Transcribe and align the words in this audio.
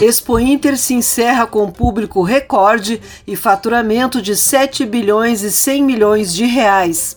Expo 0.00 0.38
Inter 0.38 0.76
se 0.76 0.92
encerra 0.92 1.46
com 1.46 1.70
público 1.70 2.22
recorde 2.22 3.00
e 3.26 3.34
faturamento 3.34 4.20
de 4.20 4.36
7 4.36 4.84
bilhões 4.84 5.42
e 5.42 5.50
100 5.50 5.82
milhões 5.82 6.34
de 6.34 6.44
reais. 6.44 7.16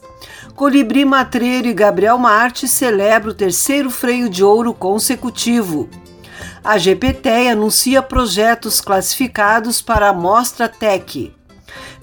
Colibri 0.56 1.04
Matreiro 1.04 1.68
e 1.68 1.74
Gabriel 1.74 2.18
Marte 2.18 2.70
celebram 2.70 3.32
o 3.32 3.36
terceiro 3.36 3.90
freio 3.90 4.30
de 4.30 4.46
ouro 4.46 4.74
consecutivo. 4.74 5.90
A 6.64 6.78
GPT 6.78 7.50
anuncia 7.50 8.02
projetos 8.02 8.80
classificados 8.80 9.82
para 9.82 10.08
a 10.08 10.14
Mostra 10.14 10.70
Tech. 10.70 11.36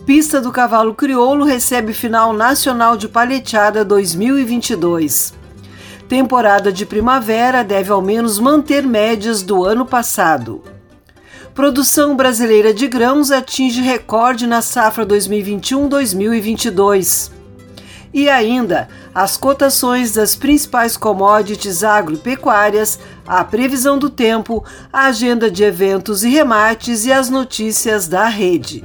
Pista 0.04 0.42
do 0.42 0.52
Cavalo 0.52 0.94
Crioulo 0.94 1.46
recebe 1.46 1.94
final 1.94 2.34
nacional 2.34 2.98
de 2.98 3.08
paleteada 3.08 3.82
2022 3.82 5.35
temporada 6.08 6.72
de 6.72 6.86
primavera 6.86 7.64
deve 7.64 7.90
ao 7.90 8.00
menos 8.00 8.38
manter 8.38 8.86
médias 8.86 9.42
do 9.42 9.64
ano 9.64 9.84
passado. 9.84 10.62
Produção 11.54 12.14
brasileira 12.14 12.72
de 12.74 12.86
grãos 12.86 13.30
atinge 13.30 13.80
recorde 13.80 14.46
na 14.46 14.62
safra 14.62 15.04
2021-2022. 15.06 17.32
E 18.12 18.28
ainda, 18.28 18.88
as 19.14 19.36
cotações 19.36 20.12
das 20.12 20.36
principais 20.36 20.96
commodities 20.96 21.82
agropecuárias, 21.82 23.00
a 23.26 23.42
previsão 23.44 23.98
do 23.98 24.08
tempo, 24.08 24.64
a 24.92 25.06
agenda 25.06 25.50
de 25.50 25.64
eventos 25.64 26.22
e 26.24 26.28
remates 26.28 27.04
e 27.04 27.12
as 27.12 27.28
notícias 27.28 28.06
da 28.06 28.26
rede. 28.26 28.84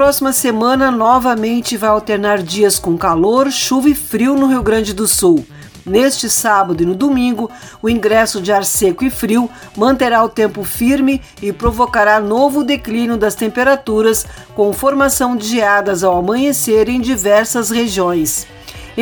próxima 0.00 0.32
semana 0.32 0.90
novamente 0.90 1.76
vai 1.76 1.90
alternar 1.90 2.42
dias 2.42 2.78
com 2.78 2.96
calor, 2.96 3.50
chuva 3.50 3.90
e 3.90 3.94
frio 3.94 4.34
no 4.34 4.46
Rio 4.46 4.62
Grande 4.62 4.94
do 4.94 5.06
Sul. 5.06 5.44
Neste 5.84 6.30
sábado 6.30 6.82
e 6.82 6.86
no 6.86 6.94
domingo, 6.94 7.50
o 7.82 7.88
ingresso 7.88 8.40
de 8.40 8.50
ar 8.50 8.64
seco 8.64 9.04
e 9.04 9.10
frio 9.10 9.50
manterá 9.76 10.24
o 10.24 10.28
tempo 10.30 10.64
firme 10.64 11.20
e 11.42 11.52
provocará 11.52 12.18
novo 12.18 12.64
declínio 12.64 13.18
das 13.18 13.34
temperaturas, 13.34 14.24
com 14.54 14.72
formação 14.72 15.36
de 15.36 15.46
geadas 15.48 16.02
ao 16.02 16.16
amanhecer 16.16 16.88
em 16.88 16.98
diversas 16.98 17.68
regiões. 17.68 18.46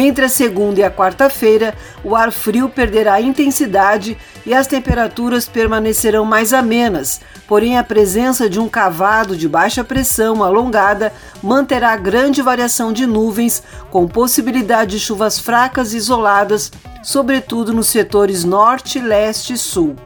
Entre 0.00 0.24
a 0.24 0.28
segunda 0.28 0.78
e 0.78 0.84
a 0.84 0.92
quarta-feira, 0.92 1.74
o 2.04 2.14
ar 2.14 2.30
frio 2.30 2.68
perderá 2.68 3.20
intensidade 3.20 4.16
e 4.46 4.54
as 4.54 4.68
temperaturas 4.68 5.48
permanecerão 5.48 6.24
mais 6.24 6.52
amenas, 6.52 7.20
porém 7.48 7.76
a 7.76 7.82
presença 7.82 8.48
de 8.48 8.60
um 8.60 8.68
cavado 8.68 9.36
de 9.36 9.48
baixa 9.48 9.82
pressão 9.82 10.44
alongada 10.44 11.12
manterá 11.42 11.96
grande 11.96 12.40
variação 12.40 12.92
de 12.92 13.06
nuvens, 13.06 13.60
com 13.90 14.06
possibilidade 14.06 14.92
de 14.92 15.00
chuvas 15.00 15.36
fracas 15.36 15.92
e 15.92 15.96
isoladas, 15.96 16.70
sobretudo 17.02 17.74
nos 17.74 17.88
setores 17.88 18.44
norte, 18.44 19.00
leste 19.00 19.54
e 19.54 19.58
sul. 19.58 19.96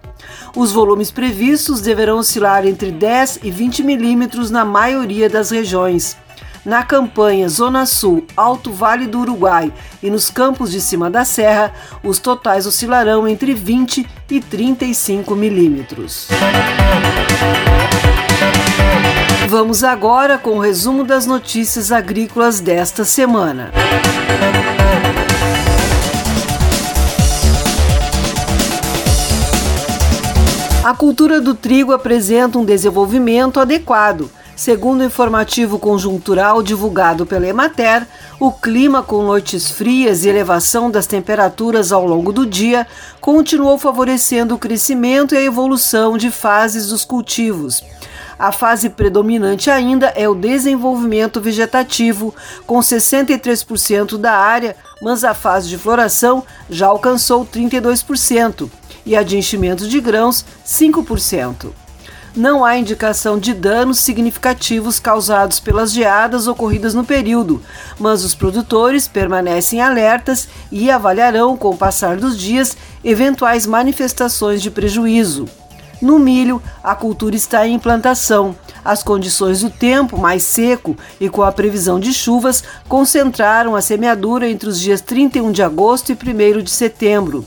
Os 0.56 0.72
volumes 0.72 1.10
previstos 1.10 1.82
deverão 1.82 2.16
oscilar 2.16 2.66
entre 2.66 2.90
10 2.90 3.40
e 3.42 3.50
20 3.50 3.82
milímetros 3.82 4.50
na 4.50 4.64
maioria 4.64 5.28
das 5.28 5.50
regiões. 5.50 6.16
Na 6.64 6.84
campanha 6.84 7.48
Zona 7.48 7.84
Sul, 7.86 8.24
Alto 8.36 8.72
Vale 8.72 9.08
do 9.08 9.18
Uruguai 9.18 9.72
e 10.00 10.08
nos 10.08 10.30
campos 10.30 10.70
de 10.70 10.80
cima 10.80 11.10
da 11.10 11.24
serra, 11.24 11.72
os 12.04 12.20
totais 12.20 12.66
oscilarão 12.66 13.26
entre 13.26 13.52
20 13.52 14.08
e 14.30 14.40
35 14.40 15.34
milímetros. 15.34 16.28
Vamos 19.48 19.82
agora 19.82 20.38
com 20.38 20.50
o 20.50 20.60
resumo 20.60 21.02
das 21.02 21.26
notícias 21.26 21.90
agrícolas 21.90 22.60
desta 22.60 23.04
semana. 23.04 23.72
A 30.84 30.94
cultura 30.94 31.40
do 31.40 31.54
trigo 31.54 31.92
apresenta 31.92 32.56
um 32.56 32.64
desenvolvimento 32.64 33.58
adequado. 33.58 34.30
Segundo 34.54 35.00
o 35.00 35.04
informativo 35.04 35.78
conjuntural 35.78 36.62
divulgado 36.62 37.24
pela 37.24 37.46
Emater, 37.46 38.06
o 38.38 38.52
clima 38.52 39.02
com 39.02 39.22
noites 39.22 39.70
frias 39.70 40.24
e 40.24 40.28
elevação 40.28 40.90
das 40.90 41.06
temperaturas 41.06 41.90
ao 41.90 42.06
longo 42.06 42.32
do 42.32 42.46
dia 42.46 42.86
continuou 43.20 43.78
favorecendo 43.78 44.54
o 44.54 44.58
crescimento 44.58 45.34
e 45.34 45.38
a 45.38 45.42
evolução 45.42 46.18
de 46.18 46.30
fases 46.30 46.88
dos 46.88 47.04
cultivos. 47.04 47.82
A 48.38 48.50
fase 48.50 48.90
predominante 48.90 49.70
ainda 49.70 50.08
é 50.08 50.28
o 50.28 50.34
desenvolvimento 50.34 51.40
vegetativo, 51.40 52.34
com 52.66 52.78
63% 52.78 54.18
da 54.18 54.32
área, 54.32 54.76
mas 55.00 55.24
a 55.24 55.32
fase 55.32 55.68
de 55.68 55.78
floração 55.78 56.44
já 56.68 56.88
alcançou 56.88 57.46
32% 57.46 58.68
e 59.06 59.16
a 59.16 59.22
de 59.22 59.36
enchimento 59.36 59.88
de 59.88 60.00
grãos 60.00 60.44
5%. 60.66 61.81
Não 62.34 62.64
há 62.64 62.78
indicação 62.78 63.38
de 63.38 63.52
danos 63.52 63.98
significativos 63.98 64.98
causados 64.98 65.60
pelas 65.60 65.92
geadas 65.92 66.46
ocorridas 66.46 66.94
no 66.94 67.04
período, 67.04 67.60
mas 67.98 68.24
os 68.24 68.34
produtores 68.34 69.06
permanecem 69.06 69.82
alertas 69.82 70.48
e 70.70 70.90
avaliarão, 70.90 71.58
com 71.58 71.68
o 71.68 71.76
passar 71.76 72.16
dos 72.16 72.38
dias, 72.38 72.74
eventuais 73.04 73.66
manifestações 73.66 74.62
de 74.62 74.70
prejuízo. 74.70 75.46
No 76.00 76.18
milho, 76.18 76.62
a 76.82 76.94
cultura 76.94 77.36
está 77.36 77.66
em 77.66 77.74
implantação. 77.74 78.56
As 78.82 79.02
condições 79.02 79.60
do 79.60 79.68
tempo 79.68 80.18
mais 80.18 80.42
seco 80.42 80.96
e 81.20 81.28
com 81.28 81.42
a 81.42 81.52
previsão 81.52 82.00
de 82.00 82.14
chuvas 82.14 82.64
concentraram 82.88 83.76
a 83.76 83.82
semeadura 83.82 84.48
entre 84.48 84.70
os 84.70 84.80
dias 84.80 85.02
31 85.02 85.52
de 85.52 85.62
agosto 85.62 86.10
e 86.10 86.14
1 86.14 86.62
de 86.62 86.70
setembro. 86.70 87.44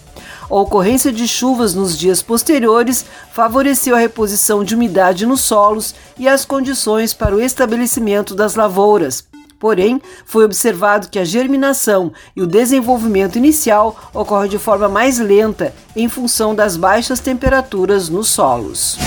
A 0.49 0.55
ocorrência 0.55 1.11
de 1.11 1.27
chuvas 1.27 1.73
nos 1.73 1.97
dias 1.97 2.21
posteriores 2.21 3.05
favoreceu 3.31 3.95
a 3.95 3.99
reposição 3.99 4.63
de 4.63 4.75
umidade 4.75 5.25
nos 5.25 5.41
solos 5.41 5.95
e 6.17 6.27
as 6.27 6.45
condições 6.45 7.13
para 7.13 7.35
o 7.35 7.41
estabelecimento 7.41 8.35
das 8.35 8.55
lavouras. 8.55 9.25
Porém, 9.59 10.01
foi 10.25 10.45
observado 10.45 11.09
que 11.09 11.17
a 11.17 11.25
germinação 11.25 12.11
e 12.35 12.41
o 12.41 12.47
desenvolvimento 12.47 13.37
inicial 13.37 13.97
ocorrem 14.13 14.49
de 14.49 14.59
forma 14.59 14.87
mais 14.87 15.17
lenta 15.17 15.73
em 15.95 16.07
função 16.07 16.53
das 16.53 16.75
baixas 16.77 17.19
temperaturas 17.19 18.09
nos 18.09 18.27
solos. 18.27 18.97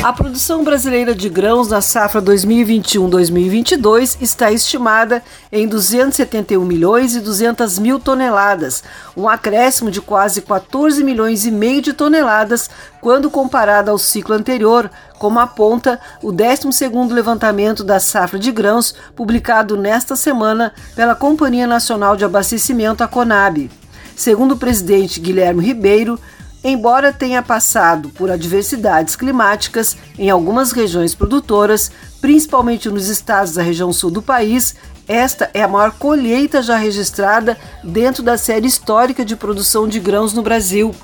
A 0.00 0.12
produção 0.12 0.62
brasileira 0.62 1.12
de 1.12 1.28
grãos 1.28 1.68
na 1.68 1.80
safra 1.80 2.22
2021-2022 2.22 4.16
está 4.20 4.52
estimada 4.52 5.24
em 5.50 5.66
271 5.66 6.64
milhões 6.64 7.16
e 7.16 7.20
200 7.20 7.80
mil 7.80 7.98
toneladas, 7.98 8.84
um 9.16 9.28
acréscimo 9.28 9.90
de 9.90 10.00
quase 10.00 10.40
14 10.42 11.02
milhões 11.02 11.44
e 11.44 11.50
meio 11.50 11.82
de 11.82 11.92
toneladas 11.92 12.70
quando 13.00 13.28
comparado 13.28 13.90
ao 13.90 13.98
ciclo 13.98 14.36
anterior, 14.36 14.88
como 15.18 15.40
aponta 15.40 16.00
o 16.22 16.32
12º 16.32 17.12
levantamento 17.12 17.82
da 17.82 17.98
safra 17.98 18.38
de 18.38 18.52
grãos 18.52 18.94
publicado 19.16 19.76
nesta 19.76 20.14
semana 20.14 20.72
pela 20.94 21.16
Companhia 21.16 21.66
Nacional 21.66 22.16
de 22.16 22.24
Abastecimento, 22.24 23.02
a 23.02 23.08
CONAB. 23.08 23.68
Segundo 24.14 24.52
o 24.52 24.58
presidente 24.58 25.18
Guilherme 25.18 25.64
Ribeiro, 25.64 26.18
Embora 26.62 27.12
tenha 27.12 27.40
passado 27.40 28.08
por 28.10 28.30
adversidades 28.30 29.14
climáticas 29.14 29.96
em 30.18 30.28
algumas 30.28 30.72
regiões 30.72 31.14
produtoras, 31.14 31.90
principalmente 32.20 32.90
nos 32.90 33.08
estados 33.08 33.54
da 33.54 33.62
região 33.62 33.92
sul 33.92 34.10
do 34.10 34.20
país, 34.20 34.74
esta 35.06 35.50
é 35.54 35.62
a 35.62 35.68
maior 35.68 35.92
colheita 35.92 36.60
já 36.60 36.76
registrada 36.76 37.56
dentro 37.82 38.22
da 38.22 38.36
série 38.36 38.66
histórica 38.66 39.24
de 39.24 39.36
produção 39.36 39.86
de 39.86 40.00
grãos 40.00 40.34
no 40.34 40.42
Brasil. 40.42 40.94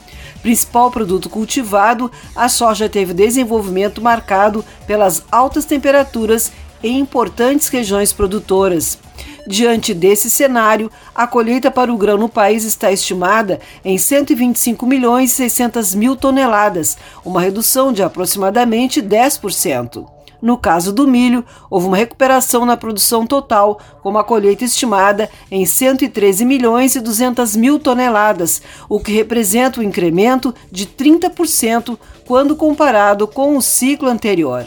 Principal 0.42 0.90
produto 0.90 1.30
cultivado, 1.30 2.10
a 2.36 2.48
soja 2.48 2.88
teve 2.88 3.14
desenvolvimento 3.14 4.02
marcado 4.02 4.62
pelas 4.86 5.22
altas 5.30 5.64
temperaturas 5.64 6.52
em 6.82 6.98
importantes 6.98 7.68
regiões 7.68 8.12
produtoras. 8.12 8.98
Diante 9.46 9.92
desse 9.92 10.30
cenário, 10.30 10.90
a 11.14 11.26
colheita 11.26 11.70
para 11.70 11.92
o 11.92 11.98
grão 11.98 12.16
no 12.16 12.28
país 12.28 12.64
está 12.64 12.90
estimada 12.90 13.60
em 13.84 13.98
125 13.98 14.86
milhões 14.86 15.32
e 15.32 15.34
600 15.34 15.94
mil 15.94 16.16
toneladas, 16.16 16.96
uma 17.24 17.40
redução 17.40 17.92
de 17.92 18.02
aproximadamente 18.02 19.02
10%. 19.02 20.06
No 20.44 20.58
caso 20.58 20.92
do 20.92 21.08
milho, 21.08 21.42
houve 21.70 21.86
uma 21.86 21.96
recuperação 21.96 22.66
na 22.66 22.76
produção 22.76 23.26
total, 23.26 23.80
com 24.02 24.10
uma 24.10 24.22
colheita 24.22 24.62
estimada 24.62 25.30
em 25.50 25.64
113 25.64 26.44
milhões 26.44 26.94
e 26.94 27.00
200 27.00 27.56
mil 27.56 27.78
toneladas, 27.78 28.60
o 28.86 29.00
que 29.00 29.10
representa 29.10 29.80
um 29.80 29.82
incremento 29.82 30.54
de 30.70 30.86
30% 30.86 31.98
quando 32.26 32.56
comparado 32.56 33.26
com 33.26 33.56
o 33.56 33.62
ciclo 33.62 34.08
anterior. 34.08 34.66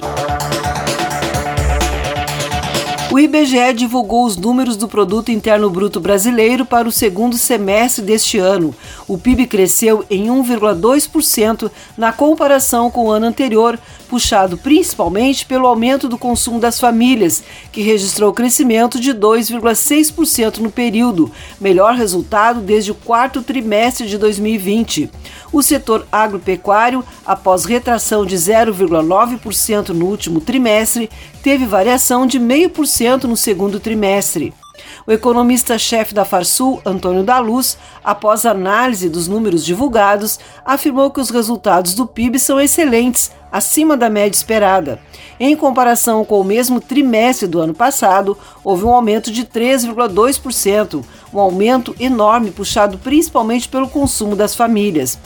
O 3.18 3.20
IBGE 3.20 3.74
divulgou 3.74 4.26
os 4.26 4.38
números 4.38 4.78
do 4.78 4.88
Produto 4.88 5.32
Interno 5.32 5.72
Bruto 5.72 6.00
Brasileiro 6.00 6.64
para 6.64 6.88
o 6.88 6.92
segundo 6.92 7.36
semestre 7.36 8.06
deste 8.06 8.38
ano. 8.38 8.76
O 9.08 9.18
PIB 9.18 9.48
cresceu 9.48 10.06
em 10.08 10.28
1,2% 10.28 11.72
na 11.98 12.14
comparação 12.14 12.92
com 12.92 13.06
o 13.06 13.12
ano 13.12 13.26
anterior, 13.26 13.80
puxado 14.08 14.56
principalmente 14.56 15.48
pelo 15.48 15.66
aumento 15.66 16.08
do 16.08 16.16
consumo 16.16 16.60
das 16.60 16.80
famílias, 16.80 17.44
que 17.72 17.82
registrou 17.82 18.32
crescimento 18.32 19.00
de 19.00 19.16
2,6% 19.16 20.60
no 20.60 20.70
período, 20.70 21.32
melhor 21.60 21.96
resultado 21.96 22.62
desde 22.62 22.92
o 22.92 22.96
quarto 22.96 23.42
trimestre 23.42 24.08
de 24.08 24.20
2020. 24.20 25.10
O 25.52 25.64
setor 25.64 26.06
agropecuário, 26.12 27.04
após 27.26 27.66
retração 27.66 28.24
de 28.24 28.36
0,9% 28.36 29.90
no 29.90 30.06
último 30.06 30.40
trimestre, 30.40 31.10
teve 31.42 31.66
variação 31.66 32.28
de 32.28 32.40
0,5% 32.40 33.07
no 33.16 33.38
segundo 33.38 33.80
trimestre. 33.80 34.54
O 35.06 35.12
economista-chefe 35.12 36.14
da 36.14 36.26
Farsul, 36.26 36.82
Antônio 36.86 37.24
da 37.24 37.40
Luz, 37.40 37.78
após 38.04 38.46
análise 38.46 39.08
dos 39.08 39.28
números 39.28 39.64
divulgados, 39.64 40.40
afirmou 40.66 41.10
que 41.10 41.22
os 41.22 41.30
resultados 41.30 41.94
do 41.94 42.06
PIB 42.06 42.38
são 42.38 42.60
excelentes, 42.60 43.32
acima 43.52 43.96
da 43.96 44.10
média 44.10 44.36
esperada. 44.36 45.00
Em 45.40 45.56
comparação 45.56 46.26
com 46.26 46.42
o 46.42 46.44
mesmo 46.44 46.82
trimestre 46.82 47.48
do 47.48 47.60
ano 47.60 47.74
passado, 47.74 48.38
houve 48.64 48.84
um 48.84 48.94
aumento 48.94 49.32
de 49.32 49.46
3,2%, 49.46 51.04
um 51.34 51.40
aumento 51.40 51.96
enorme 52.00 52.52
puxado 52.52 52.98
principalmente 52.98 53.70
pelo 53.70 53.88
consumo 53.88 54.36
das 54.36 54.56
famílias. 54.56 55.18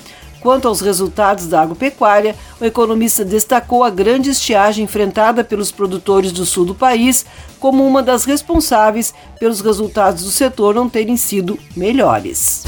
Quanto 0.41 0.67
aos 0.67 0.81
resultados 0.81 1.45
da 1.45 1.61
agropecuária, 1.61 2.35
o 2.59 2.65
economista 2.65 3.23
destacou 3.23 3.83
a 3.83 3.91
grande 3.91 4.31
estiagem 4.31 4.85
enfrentada 4.85 5.43
pelos 5.43 5.71
produtores 5.71 6.31
do 6.31 6.45
sul 6.47 6.65
do 6.65 6.73
país 6.73 7.25
como 7.59 7.85
uma 7.85 8.01
das 8.01 8.25
responsáveis 8.25 9.13
pelos 9.39 9.61
resultados 9.61 10.23
do 10.23 10.31
setor 10.31 10.73
não 10.73 10.89
terem 10.89 11.15
sido 11.15 11.59
melhores. 11.77 12.63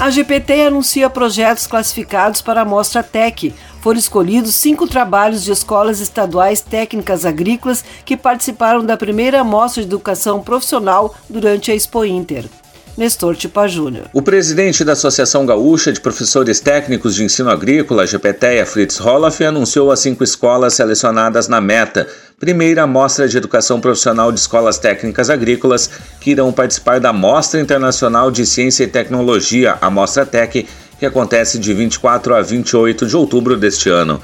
A 0.00 0.08
GPT 0.08 0.62
anuncia 0.62 1.10
projetos 1.10 1.66
classificados 1.66 2.40
para 2.40 2.62
a 2.62 2.64
Mostra 2.64 3.02
Tech. 3.02 3.52
Foram 3.82 3.98
escolhidos 3.98 4.54
cinco 4.54 4.86
trabalhos 4.86 5.44
de 5.44 5.50
escolas 5.52 6.00
estaduais 6.00 6.60
técnicas 6.60 7.26
agrícolas 7.26 7.84
que 8.04 8.16
participaram 8.16 8.84
da 8.84 8.96
primeira 8.96 9.44
Mostra 9.44 9.82
de 9.82 9.88
Educação 9.88 10.40
Profissional 10.40 11.14
durante 11.28 11.70
a 11.70 11.74
Expo 11.74 12.04
Inter. 12.04 12.46
Nestor 12.96 13.36
Tipa 13.36 13.66
Júnior. 13.66 14.06
O 14.12 14.22
presidente 14.22 14.84
da 14.84 14.92
Associação 14.92 15.46
Gaúcha 15.46 15.92
de 15.92 16.00
Professores 16.00 16.60
Técnicos 16.60 17.14
de 17.14 17.24
Ensino 17.24 17.50
Agrícola, 17.50 18.06
GPTEA, 18.06 18.66
Fritz 18.66 18.98
Roloff, 18.98 19.44
anunciou 19.44 19.90
as 19.90 20.00
cinco 20.00 20.24
escolas 20.24 20.74
selecionadas 20.74 21.48
na 21.48 21.60
meta, 21.60 22.06
primeira 22.38 22.86
mostra 22.86 23.28
de 23.28 23.36
educação 23.36 23.80
profissional 23.80 24.32
de 24.32 24.40
escolas 24.40 24.78
técnicas 24.78 25.30
agrícolas, 25.30 25.90
que 26.20 26.32
irão 26.32 26.52
participar 26.52 27.00
da 27.00 27.12
Mostra 27.12 27.60
Internacional 27.60 28.30
de 28.30 28.44
Ciência 28.44 28.84
e 28.84 28.88
Tecnologia, 28.88 29.78
a 29.80 29.90
Mostra 29.90 30.26
Tech, 30.26 30.66
que 30.98 31.06
acontece 31.06 31.58
de 31.58 31.72
24 31.72 32.34
a 32.34 32.42
28 32.42 33.06
de 33.06 33.16
outubro 33.16 33.56
deste 33.56 33.88
ano 33.88 34.20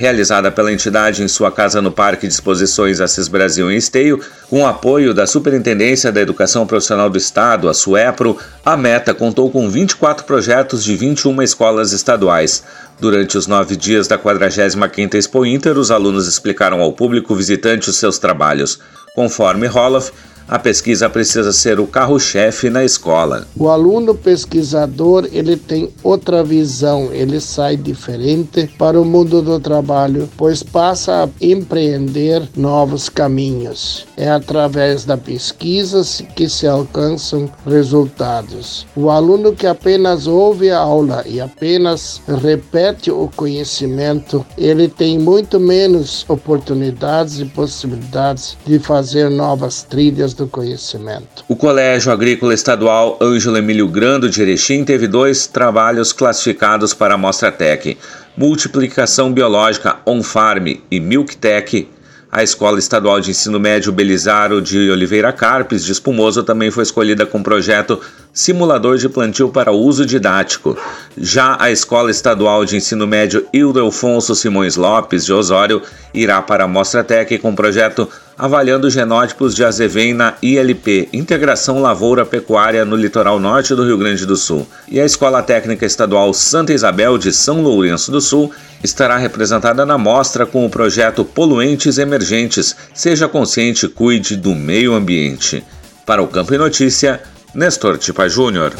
realizada 0.00 0.50
pela 0.50 0.72
entidade 0.72 1.22
em 1.22 1.28
sua 1.28 1.52
casa 1.52 1.82
no 1.82 1.92
Parque 1.92 2.26
de 2.26 2.32
Exposições 2.32 3.02
Assis 3.02 3.28
Brasil 3.28 3.70
em 3.70 3.76
Esteio, 3.76 4.18
com 4.48 4.66
apoio 4.66 5.12
da 5.12 5.26
Superintendência 5.26 6.10
da 6.10 6.22
Educação 6.22 6.66
Profissional 6.66 7.10
do 7.10 7.18
Estado, 7.18 7.68
a 7.68 7.74
SUEPRO, 7.74 8.38
a 8.64 8.78
Meta 8.78 9.12
contou 9.12 9.50
com 9.50 9.68
24 9.68 10.24
projetos 10.24 10.82
de 10.82 10.96
21 10.96 11.42
escolas 11.42 11.92
estaduais. 11.92 12.64
Durante 12.98 13.36
os 13.36 13.46
nove 13.46 13.76
dias 13.76 14.08
da 14.08 14.16
45ª 14.16 15.16
Expo 15.16 15.44
Inter, 15.44 15.76
os 15.76 15.90
alunos 15.90 16.26
explicaram 16.26 16.80
ao 16.80 16.94
público 16.94 17.34
visitante 17.34 17.90
os 17.90 17.96
seus 17.96 18.18
trabalhos. 18.18 18.80
Conforme 19.14 19.66
Roloff, 19.66 20.12
a 20.50 20.58
pesquisa 20.58 21.08
precisa 21.08 21.52
ser 21.52 21.78
o 21.78 21.86
carro-chefe 21.86 22.68
na 22.68 22.84
escola. 22.84 23.46
O 23.56 23.68
aluno 23.68 24.16
pesquisador, 24.16 25.28
ele 25.30 25.56
tem 25.56 25.90
outra 26.02 26.42
visão, 26.42 27.10
ele 27.12 27.40
sai 27.40 27.76
diferente 27.76 28.68
para 28.76 29.00
o 29.00 29.04
mundo 29.04 29.40
do 29.40 29.60
trabalho, 29.60 30.28
pois 30.36 30.60
passa 30.60 31.22
a 31.22 31.28
empreender 31.40 32.42
novos 32.56 33.08
caminhos. 33.08 34.04
É 34.16 34.28
através 34.28 35.04
da 35.04 35.16
pesquisa 35.16 36.02
que 36.34 36.48
se 36.48 36.66
alcançam 36.66 37.48
resultados. 37.64 38.84
O 38.96 39.08
aluno 39.08 39.52
que 39.52 39.68
apenas 39.68 40.26
ouve 40.26 40.70
a 40.70 40.78
aula 40.78 41.22
e 41.26 41.40
apenas 41.40 42.20
repete 42.42 43.08
o 43.08 43.30
conhecimento, 43.36 44.44
ele 44.58 44.88
tem 44.88 45.16
muito 45.16 45.60
menos 45.60 46.24
oportunidades 46.28 47.38
e 47.38 47.44
possibilidades 47.44 48.56
de 48.66 48.80
fazer 48.80 49.30
novas 49.30 49.84
trilhas 49.84 50.39
do 50.40 50.48
conhecimento. 50.48 51.44
O 51.48 51.54
Colégio 51.54 52.10
Agrícola 52.10 52.54
Estadual 52.54 53.18
Ângelo 53.20 53.58
Emílio 53.58 53.86
Grando 53.86 54.28
de 54.28 54.40
Erechim 54.40 54.84
teve 54.84 55.06
dois 55.06 55.46
trabalhos 55.46 56.12
classificados 56.12 56.94
para 56.94 57.14
a 57.14 57.18
Mostra 57.18 57.52
Tech: 57.52 57.96
Multiplicação 58.36 59.32
Biológica 59.32 59.98
On-Farm 60.06 60.66
e 60.90 60.98
Milk 61.00 61.36
Tech 61.36 61.88
a 62.32 62.44
Escola 62.44 62.78
Estadual 62.78 63.20
de 63.20 63.32
Ensino 63.32 63.58
Médio 63.58 63.90
Belizaro 63.90 64.62
de 64.62 64.88
Oliveira 64.88 65.32
Carpes 65.32 65.84
de 65.84 65.90
Espumoso 65.90 66.44
também 66.44 66.70
foi 66.70 66.84
escolhida 66.84 67.26
com 67.26 67.42
projeto 67.42 68.00
Simulador 68.32 68.98
de 68.98 69.08
Plantio 69.08 69.48
para 69.48 69.72
Uso 69.72 70.06
Didático. 70.06 70.78
Já 71.18 71.56
a 71.58 71.72
Escola 71.72 72.08
Estadual 72.08 72.64
de 72.64 72.76
Ensino 72.76 73.04
Médio 73.04 73.44
Ildefonso 73.52 74.36
Simões 74.36 74.76
Lopes 74.76 75.24
de 75.24 75.32
Osório 75.32 75.82
irá 76.14 76.40
para 76.40 76.64
a 76.64 76.68
Mostra 76.68 77.02
Tec 77.02 77.36
com 77.38 77.50
o 77.50 77.56
projeto 77.56 78.08
Avaliando 78.40 78.88
Genótipos 78.88 79.54
de 79.54 79.62
Azevém 79.62 80.14
na 80.14 80.32
ILP, 80.40 81.10
Integração 81.12 81.82
Lavoura 81.82 82.24
Pecuária 82.24 82.86
no 82.86 82.96
litoral 82.96 83.38
norte 83.38 83.74
do 83.74 83.84
Rio 83.84 83.98
Grande 83.98 84.24
do 84.24 84.34
Sul. 84.34 84.66
E 84.88 84.98
a 84.98 85.04
Escola 85.04 85.42
Técnica 85.42 85.84
Estadual 85.84 86.32
Santa 86.32 86.72
Isabel 86.72 87.18
de 87.18 87.34
São 87.34 87.60
Lourenço 87.60 88.10
do 88.10 88.18
Sul 88.18 88.50
estará 88.82 89.18
representada 89.18 89.84
na 89.84 89.98
mostra 89.98 90.46
com 90.46 90.64
o 90.64 90.70
projeto 90.70 91.22
Poluentes 91.22 91.98
Emergentes. 91.98 92.74
Seja 92.94 93.28
consciente, 93.28 93.86
cuide 93.86 94.36
do 94.36 94.54
meio 94.54 94.94
ambiente. 94.94 95.62
Para 96.06 96.22
o 96.22 96.26
Campo 96.26 96.54
e 96.54 96.56
Notícia, 96.56 97.20
Nestor 97.54 97.98
Tipa 97.98 98.26
Júnior. 98.26 98.72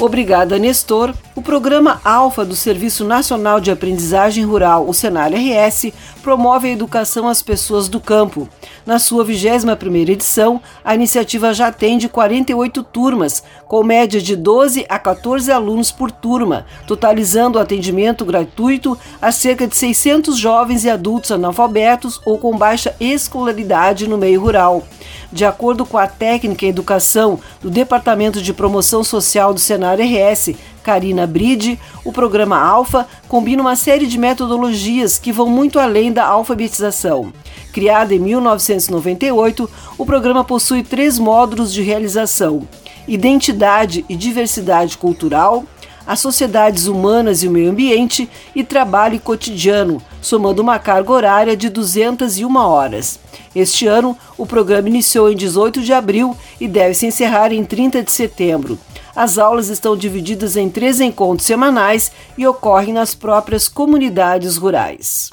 Obrigada, 0.00 0.56
Nestor. 0.56 1.12
Programa 1.44 2.00
Alfa 2.02 2.42
do 2.42 2.56
Serviço 2.56 3.04
Nacional 3.04 3.60
de 3.60 3.70
Aprendizagem 3.70 4.46
Rural, 4.46 4.88
o 4.88 4.94
Senal 4.94 5.28
RS, 5.28 5.92
promove 6.22 6.68
a 6.68 6.72
educação 6.72 7.28
às 7.28 7.42
pessoas 7.42 7.86
do 7.86 8.00
campo. 8.00 8.48
Na 8.86 8.98
sua 8.98 9.22
21ª 9.26 10.08
edição, 10.08 10.58
a 10.82 10.94
iniciativa 10.94 11.52
já 11.52 11.66
atende 11.66 12.08
48 12.08 12.82
turmas, 12.82 13.44
com 13.68 13.84
média 13.84 14.22
de 14.22 14.34
12 14.34 14.86
a 14.88 14.98
14 14.98 15.52
alunos 15.52 15.92
por 15.92 16.10
turma, 16.10 16.64
totalizando 16.86 17.58
o 17.58 17.60
atendimento 17.60 18.24
gratuito 18.24 18.98
a 19.20 19.30
cerca 19.30 19.68
de 19.68 19.76
600 19.76 20.38
jovens 20.38 20.84
e 20.84 20.90
adultos 20.90 21.30
analfabetos 21.30 22.18
ou 22.24 22.38
com 22.38 22.56
baixa 22.56 22.96
escolaridade 22.98 24.08
no 24.08 24.16
meio 24.16 24.40
rural. 24.40 24.82
De 25.30 25.44
acordo 25.44 25.84
com 25.84 25.98
a 25.98 26.06
técnica 26.06 26.64
educação 26.64 27.38
do 27.60 27.68
Departamento 27.68 28.40
de 28.40 28.52
Promoção 28.54 29.04
Social 29.04 29.52
do 29.52 29.60
Senar 29.60 29.98
RS, 30.00 30.54
Karina 30.84 31.26
Bride, 31.26 31.80
o 32.04 32.12
programa 32.12 32.58
Alfa 32.58 33.08
combina 33.26 33.62
uma 33.62 33.74
série 33.74 34.06
de 34.06 34.18
metodologias 34.18 35.18
que 35.18 35.32
vão 35.32 35.48
muito 35.48 35.80
além 35.80 36.12
da 36.12 36.26
alfabetização. 36.26 37.32
Criado 37.72 38.12
em 38.12 38.18
1998, 38.18 39.68
o 39.96 40.04
programa 40.04 40.44
possui 40.44 40.82
três 40.82 41.18
módulos 41.18 41.72
de 41.72 41.82
realização: 41.82 42.68
identidade 43.08 44.04
e 44.10 44.14
diversidade 44.14 44.98
cultural, 44.98 45.64
as 46.06 46.20
sociedades 46.20 46.86
humanas 46.86 47.42
e 47.42 47.48
o 47.48 47.50
meio 47.50 47.70
ambiente 47.70 48.28
e 48.54 48.62
trabalho 48.62 49.18
cotidiano, 49.18 50.02
somando 50.20 50.60
uma 50.60 50.78
carga 50.78 51.12
horária 51.12 51.56
de 51.56 51.70
201 51.70 52.56
horas. 52.56 53.18
Este 53.56 53.86
ano, 53.86 54.14
o 54.36 54.44
programa 54.44 54.88
iniciou 54.88 55.30
em 55.30 55.36
18 55.36 55.80
de 55.80 55.94
abril 55.94 56.36
e 56.60 56.68
deve 56.68 56.92
se 56.92 57.06
encerrar 57.06 57.52
em 57.52 57.64
30 57.64 58.02
de 58.02 58.12
setembro. 58.12 58.78
As 59.16 59.38
aulas 59.38 59.68
estão 59.68 59.96
divididas 59.96 60.56
em 60.56 60.68
três 60.68 61.00
encontros 61.00 61.46
semanais 61.46 62.10
e 62.36 62.46
ocorrem 62.46 62.92
nas 62.92 63.14
próprias 63.14 63.68
comunidades 63.68 64.56
rurais. 64.56 65.30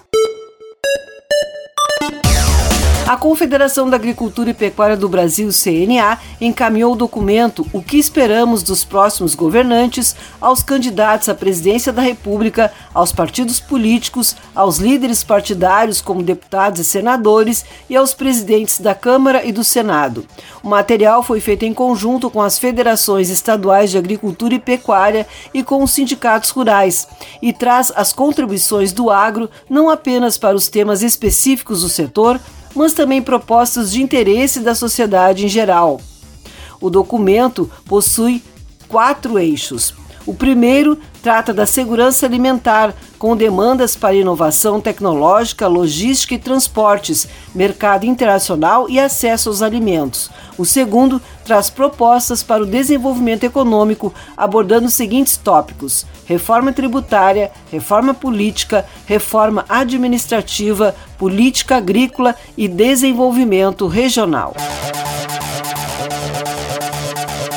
A 3.11 3.17
Confederação 3.17 3.89
da 3.89 3.97
Agricultura 3.97 4.51
e 4.51 4.53
Pecuária 4.53 4.95
do 4.95 5.09
Brasil, 5.09 5.49
CNA, 5.49 6.17
encaminhou 6.39 6.93
o 6.93 6.95
documento 6.95 7.67
O 7.73 7.83
que 7.83 7.97
esperamos 7.97 8.63
dos 8.63 8.85
próximos 8.85 9.35
governantes 9.35 10.15
aos 10.39 10.63
candidatos 10.63 11.27
à 11.27 11.35
presidência 11.35 11.91
da 11.91 12.01
República, 12.01 12.71
aos 12.93 13.11
partidos 13.11 13.59
políticos, 13.59 14.37
aos 14.55 14.77
líderes 14.77 15.25
partidários 15.25 15.99
como 15.99 16.23
deputados 16.23 16.79
e 16.79 16.85
senadores 16.85 17.65
e 17.89 17.97
aos 17.97 18.13
presidentes 18.13 18.79
da 18.79 18.95
Câmara 18.95 19.45
e 19.45 19.51
do 19.51 19.61
Senado. 19.61 20.25
O 20.63 20.69
material 20.69 21.21
foi 21.21 21.41
feito 21.41 21.65
em 21.65 21.73
conjunto 21.73 22.29
com 22.29 22.41
as 22.41 22.57
federações 22.57 23.29
estaduais 23.29 23.91
de 23.91 23.97
agricultura 23.97 24.53
e 24.53 24.59
pecuária 24.59 25.27
e 25.53 25.61
com 25.63 25.83
os 25.83 25.91
sindicatos 25.91 26.51
rurais 26.51 27.09
e 27.41 27.51
traz 27.51 27.91
as 27.93 28.13
contribuições 28.13 28.93
do 28.93 29.09
agro 29.09 29.49
não 29.69 29.89
apenas 29.89 30.37
para 30.37 30.55
os 30.55 30.69
temas 30.69 31.03
específicos 31.03 31.81
do 31.81 31.89
setor, 31.89 32.39
mas 32.75 32.93
também 32.93 33.21
propostas 33.21 33.91
de 33.91 34.01
interesse 34.01 34.59
da 34.59 34.75
sociedade 34.75 35.45
em 35.45 35.49
geral. 35.49 35.99
O 36.79 36.89
documento 36.89 37.69
possui 37.85 38.43
quatro 38.87 39.37
eixos. 39.37 39.93
O 40.25 40.33
primeiro 40.33 40.97
trata 41.21 41.53
da 41.53 41.65
segurança 41.65 42.25
alimentar, 42.25 42.93
com 43.21 43.37
demandas 43.37 43.95
para 43.95 44.15
inovação 44.15 44.81
tecnológica, 44.81 45.67
logística 45.67 46.33
e 46.33 46.39
transportes, 46.39 47.27
mercado 47.53 48.03
internacional 48.03 48.89
e 48.89 48.99
acesso 48.99 49.49
aos 49.49 49.61
alimentos. 49.61 50.31
O 50.57 50.65
segundo 50.65 51.21
traz 51.45 51.69
propostas 51.69 52.41
para 52.41 52.63
o 52.63 52.65
desenvolvimento 52.65 53.43
econômico, 53.43 54.11
abordando 54.35 54.87
os 54.87 54.95
seguintes 54.95 55.37
tópicos: 55.37 56.03
reforma 56.25 56.73
tributária, 56.73 57.51
reforma 57.71 58.11
política, 58.11 58.87
reforma 59.05 59.65
administrativa, 59.69 60.95
política 61.19 61.77
agrícola 61.77 62.35
e 62.57 62.67
desenvolvimento 62.67 63.85
regional. 63.85 64.55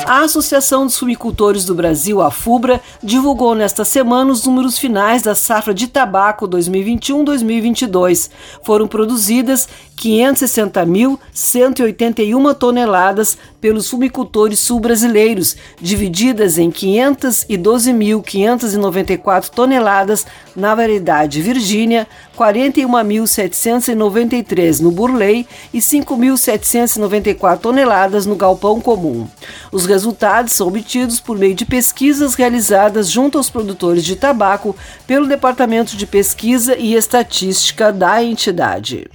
A 0.07 0.21
Associação 0.21 0.85
dos 0.85 0.99
Fumicultores 0.99 1.65
do 1.65 1.73
Brasil, 1.73 2.21
a 2.21 2.29
FUBRA, 2.29 2.79
divulgou 3.01 3.55
nesta 3.55 3.83
semana 3.83 4.31
os 4.31 4.45
números 4.45 4.77
finais 4.77 5.23
da 5.23 5.33
safra 5.33 5.73
de 5.73 5.87
tabaco 5.87 6.47
2021-2022. 6.47 8.29
Foram 8.61 8.87
produzidas 8.87 9.67
560.181 9.95 12.55
toneladas 12.55 13.37
pelos 13.59 13.89
fumicultores 13.89 14.59
sul-brasileiros, 14.59 15.57
divididas 15.81 16.57
em 16.57 16.69
512.594 16.69 19.49
toneladas 19.49 20.25
na 20.55 20.73
variedade 20.75 21.41
Virgínia, 21.41 22.07
41.793 22.37 24.81
no 24.81 24.91
Burley 24.91 25.47
e 25.73 25.79
5.794 25.79 27.59
toneladas 27.59 28.25
no 28.25 28.35
galpão 28.35 28.81
comum. 28.81 29.27
Os 29.71 29.85
resultados 29.85 30.53
são 30.53 30.67
obtidos 30.67 31.19
por 31.19 31.37
meio 31.37 31.53
de 31.55 31.65
pesquisas 31.65 32.35
realizadas 32.35 33.09
junto 33.09 33.37
aos 33.37 33.49
produtores 33.49 34.03
de 34.03 34.15
tabaco 34.15 34.75
pelo 35.07 35.27
Departamento 35.27 35.95
de 35.95 36.05
Pesquisa 36.05 36.75
e 36.77 36.93
Estatística 36.93 37.91
da 37.91 38.23
entidade. 38.23 39.07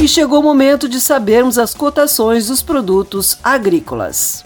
E 0.00 0.08
chegou 0.08 0.40
o 0.40 0.42
momento 0.42 0.88
de 0.88 0.98
sabermos 0.98 1.58
as 1.58 1.74
cotações 1.74 2.46
dos 2.46 2.62
produtos 2.62 3.36
agrícolas. 3.44 4.42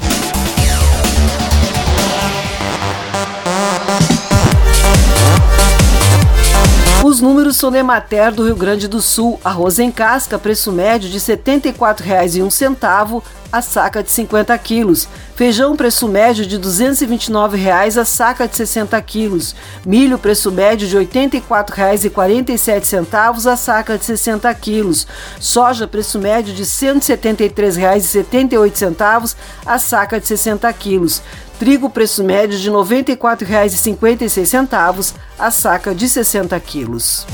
Os 7.05 7.21
números 7.21 7.57
são 7.57 7.71
da 7.71 7.79
Emater 7.79 8.33
do 8.33 8.47
Rio 8.47 8.57
Grande 8.57 8.89
do 8.89 9.01
Sul. 9.01 9.39
Arroz 9.45 9.79
em 9.79 9.93
casca, 9.93 10.41
preço 10.41 10.73
médio 10.73 11.09
de 11.09 11.19
R$ 11.19 11.37
74,01 11.37 13.23
a 13.55 13.63
saca 13.63 14.03
de 14.03 14.11
50 14.11 14.59
quilos. 14.59 15.09
Feijão, 15.37 15.77
preço 15.77 16.09
médio 16.09 16.45
de 16.45 16.57
R$ 16.57 16.63
229,00 16.63 18.01
a 18.01 18.05
saca 18.05 18.49
de 18.49 18.57
60 18.57 19.01
quilos. 19.03 19.55
Milho, 19.87 20.19
preço 20.19 20.51
médio 20.51 20.89
de 20.89 20.99
R$ 20.99 21.07
84,47 21.07 23.47
a 23.47 23.57
saca 23.57 23.97
de 23.97 24.05
60 24.05 24.53
quilos. 24.55 25.07
Soja, 25.39 25.87
preço 25.87 26.19
médio 26.19 26.53
de 26.53 26.63
R$ 26.63 26.69
173,78 26.69 29.37
a 29.65 29.79
saca 29.79 30.19
de 30.19 30.27
60 30.27 30.73
quilos. 30.73 31.23
Trigo, 31.57 31.89
preço 31.89 32.25
médio 32.25 32.59
de 32.59 32.69
R$ 32.69 32.75
94,56 32.75 35.15
a 35.39 35.53
saca 35.53 35.95
de 35.95 36.09
60 36.09 36.59
quilos. 36.59 37.25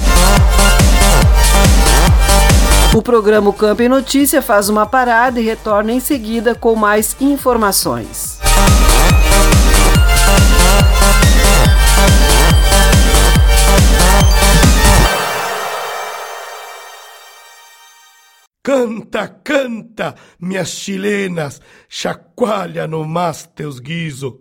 O 2.92 3.00
programa 3.00 3.52
Campo 3.52 3.88
Notícia 3.88 4.42
faz 4.42 4.68
uma 4.68 4.84
parada 4.84 5.40
e 5.40 5.44
retorna 5.44 5.92
em 5.92 6.00
seguida 6.00 6.56
com 6.56 6.74
mais 6.74 7.16
informações. 7.20 8.40
Canta, 18.60 19.28
canta, 19.28 20.16
minhas 20.40 20.70
chilenas, 20.70 21.62
chacoalha 21.88 22.88
no 22.88 23.04
mais 23.04 23.46
teus 23.54 23.78
guiso. 23.78 24.40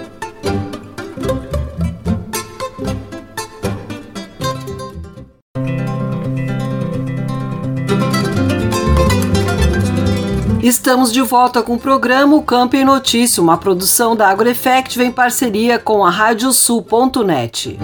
Estamos 10.63 11.11
de 11.11 11.23
volta 11.23 11.63
com 11.63 11.73
o 11.73 11.79
programa 11.79 12.35
o 12.35 12.43
Campo 12.43 12.75
em 12.75 12.85
Notícia, 12.85 13.41
uma 13.41 13.57
produção 13.57 14.15
da 14.15 14.27
AgroEffect 14.29 15.01
em 15.01 15.11
parceria 15.11 15.79
com 15.79 16.05
a 16.05 16.09
Radiosul.net. 16.11 17.79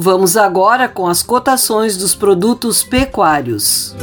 Vamos 0.00 0.36
agora 0.36 0.88
com 0.88 1.06
as 1.06 1.22
cotações 1.22 1.96
dos 1.96 2.12
produtos 2.12 2.82
pecuários. 2.82 3.94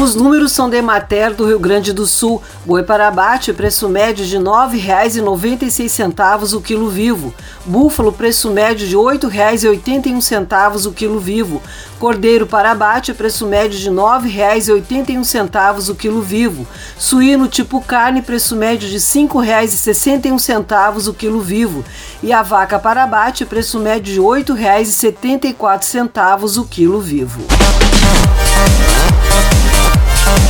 Os 0.00 0.14
números 0.14 0.52
são 0.52 0.70
de 0.70 0.80
Mater 0.80 1.34
do 1.34 1.44
Rio 1.44 1.58
Grande 1.58 1.92
do 1.92 2.06
Sul. 2.06 2.40
Boi 2.64 2.82
para 2.82 3.06
abate, 3.06 3.52
preço 3.52 3.86
médio 3.86 4.24
de 4.24 4.38
R$ 4.38 4.44
9,96 4.44 6.56
o 6.56 6.60
quilo 6.62 6.88
vivo. 6.88 7.34
Búfalo, 7.66 8.10
preço 8.10 8.50
médio 8.50 8.88
de 8.88 8.96
R$ 8.96 9.02
8,81 9.02 10.86
o 10.86 10.92
quilo 10.92 11.20
vivo. 11.20 11.60
Cordeiro 11.98 12.46
para 12.46 12.70
abate, 12.70 13.12
preço 13.12 13.46
médio 13.46 13.78
de 13.78 13.90
R$ 13.90 13.94
9,81 13.94 15.90
o 15.90 15.94
quilo 15.94 16.22
vivo. 16.22 16.66
Suíno 16.96 17.46
tipo 17.46 17.78
carne, 17.82 18.22
preço 18.22 18.56
médio 18.56 18.88
de 18.88 18.94
R$ 18.94 19.00
5,61 19.00 21.08
o 21.08 21.12
quilo 21.12 21.42
vivo. 21.42 21.84
E 22.22 22.32
a 22.32 22.42
vaca 22.42 22.78
para 22.78 23.02
abate, 23.02 23.44
preço 23.44 23.78
médio 23.78 24.14
de 24.14 24.18
R$ 24.18 24.24
8,74 24.24 26.56
o 26.56 26.64
quilo 26.64 27.02
vivo. 27.02 27.42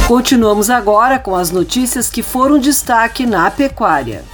Continuamos 0.06 0.70
agora 0.70 1.18
com 1.18 1.34
as 1.34 1.50
notícias 1.50 2.10
que 2.10 2.22
foram 2.22 2.58
destaque 2.58 3.26
na 3.26 3.50
pecuária. 3.50 4.24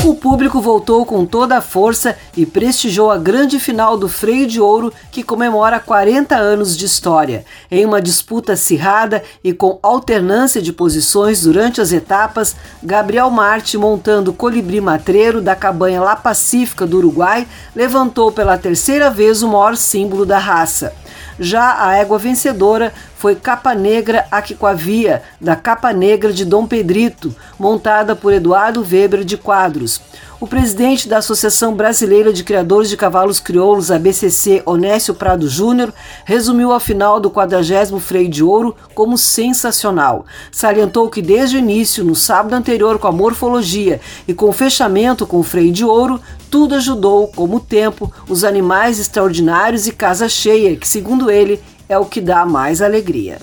O 0.06 0.14
público 0.14 0.62
voltou 0.62 1.04
com 1.04 1.26
toda 1.26 1.58
a 1.58 1.62
força 1.62 2.16
e 2.38 2.46
prestigiou 2.46 3.10
a 3.10 3.18
grande 3.18 3.60
final 3.60 3.98
do 3.98 4.08
Freio 4.08 4.46
de 4.46 4.62
Ouro, 4.62 4.94
que 5.12 5.24
comemora 5.24 5.80
40 5.80 6.36
anos 6.36 6.78
de 6.78 6.86
história. 6.86 7.44
Em 7.72 7.84
uma 7.84 8.00
disputa 8.00 8.54
acirrada 8.54 9.24
e 9.44 9.52
com 9.52 9.80
alternância 9.82 10.62
de 10.62 10.72
posições 10.72 11.42
durante 11.42 11.82
as 11.82 11.92
etapas, 11.92 12.56
Gabriel 12.84 13.32
Marte, 13.32 13.80
montando 13.80 14.30
o 14.30 14.34
colibri 14.36 14.80
matreiro 14.80 15.42
da 15.42 15.56
cabanha 15.56 16.00
La 16.00 16.16
Pacífica 16.16 16.86
do 16.86 16.98
Uruguai, 16.98 17.48
levantou 17.76 18.32
pela 18.32 18.60
terceira 18.60 19.10
vez 19.10 19.42
o 19.42 19.48
maior 19.48 19.76
símbolo 19.76 20.24
da 20.24 20.38
raça. 20.38 20.94
Já 21.40 21.84
a 21.84 21.96
égua 21.96 22.20
vencedora 22.20 22.94
foi 23.26 23.34
Capa 23.34 23.74
Negra 23.74 24.28
Aquiquavia, 24.30 25.24
da 25.42 25.56
Capa 25.56 25.92
Negra 25.92 26.32
de 26.32 26.46
Dom 26.46 26.68
Pedrito, 26.68 27.36
montada 27.58 28.16
por 28.16 28.32
Eduardo 28.32 28.86
Weber 28.88 29.24
de 29.24 29.36
Quadros. 29.36 30.00
O 30.40 30.46
presidente 30.46 31.10
da 31.10 31.18
Associação 31.18 31.74
Brasileira 31.74 32.32
de 32.32 32.44
Criadores 32.44 32.88
de 32.88 32.96
Cavalos 32.96 33.40
Crioulos, 33.40 33.90
ABCC, 33.90 34.62
Onésio 34.64 35.16
Prado 35.16 35.48
Júnior, 35.48 35.92
resumiu 36.24 36.72
a 36.72 36.80
final 36.80 37.20
do 37.20 37.32
40 37.32 38.00
Freio 38.00 38.30
de 38.30 38.44
Ouro 38.44 38.76
como 38.94 39.18
sensacional. 39.18 40.28
Salientou 40.52 41.10
que 41.10 41.20
desde 41.20 41.56
o 41.56 41.60
início, 41.60 42.04
no 42.04 42.14
sábado 42.14 42.54
anterior 42.54 43.00
com 43.00 43.08
a 43.08 43.12
morfologia 43.12 44.00
e 44.28 44.36
com 44.36 44.50
o 44.50 44.54
fechamento 44.54 45.26
com 45.26 45.40
o 45.40 45.44
Freio 45.44 45.72
de 45.72 45.84
Ouro, 45.84 46.22
tudo 46.52 46.76
ajudou, 46.76 47.28
como 47.30 47.58
o 47.58 47.60
tempo, 47.60 48.14
os 48.30 48.44
animais 48.44 49.00
extraordinários 49.00 49.88
e 49.88 49.92
casa 49.92 50.30
cheia, 50.30 50.76
que, 50.76 50.88
segundo 50.88 51.32
ele, 51.32 51.60
é 51.88 51.98
o 51.98 52.06
que 52.06 52.20
dá 52.20 52.46
mais 52.46 52.82
alegria. 52.82 53.38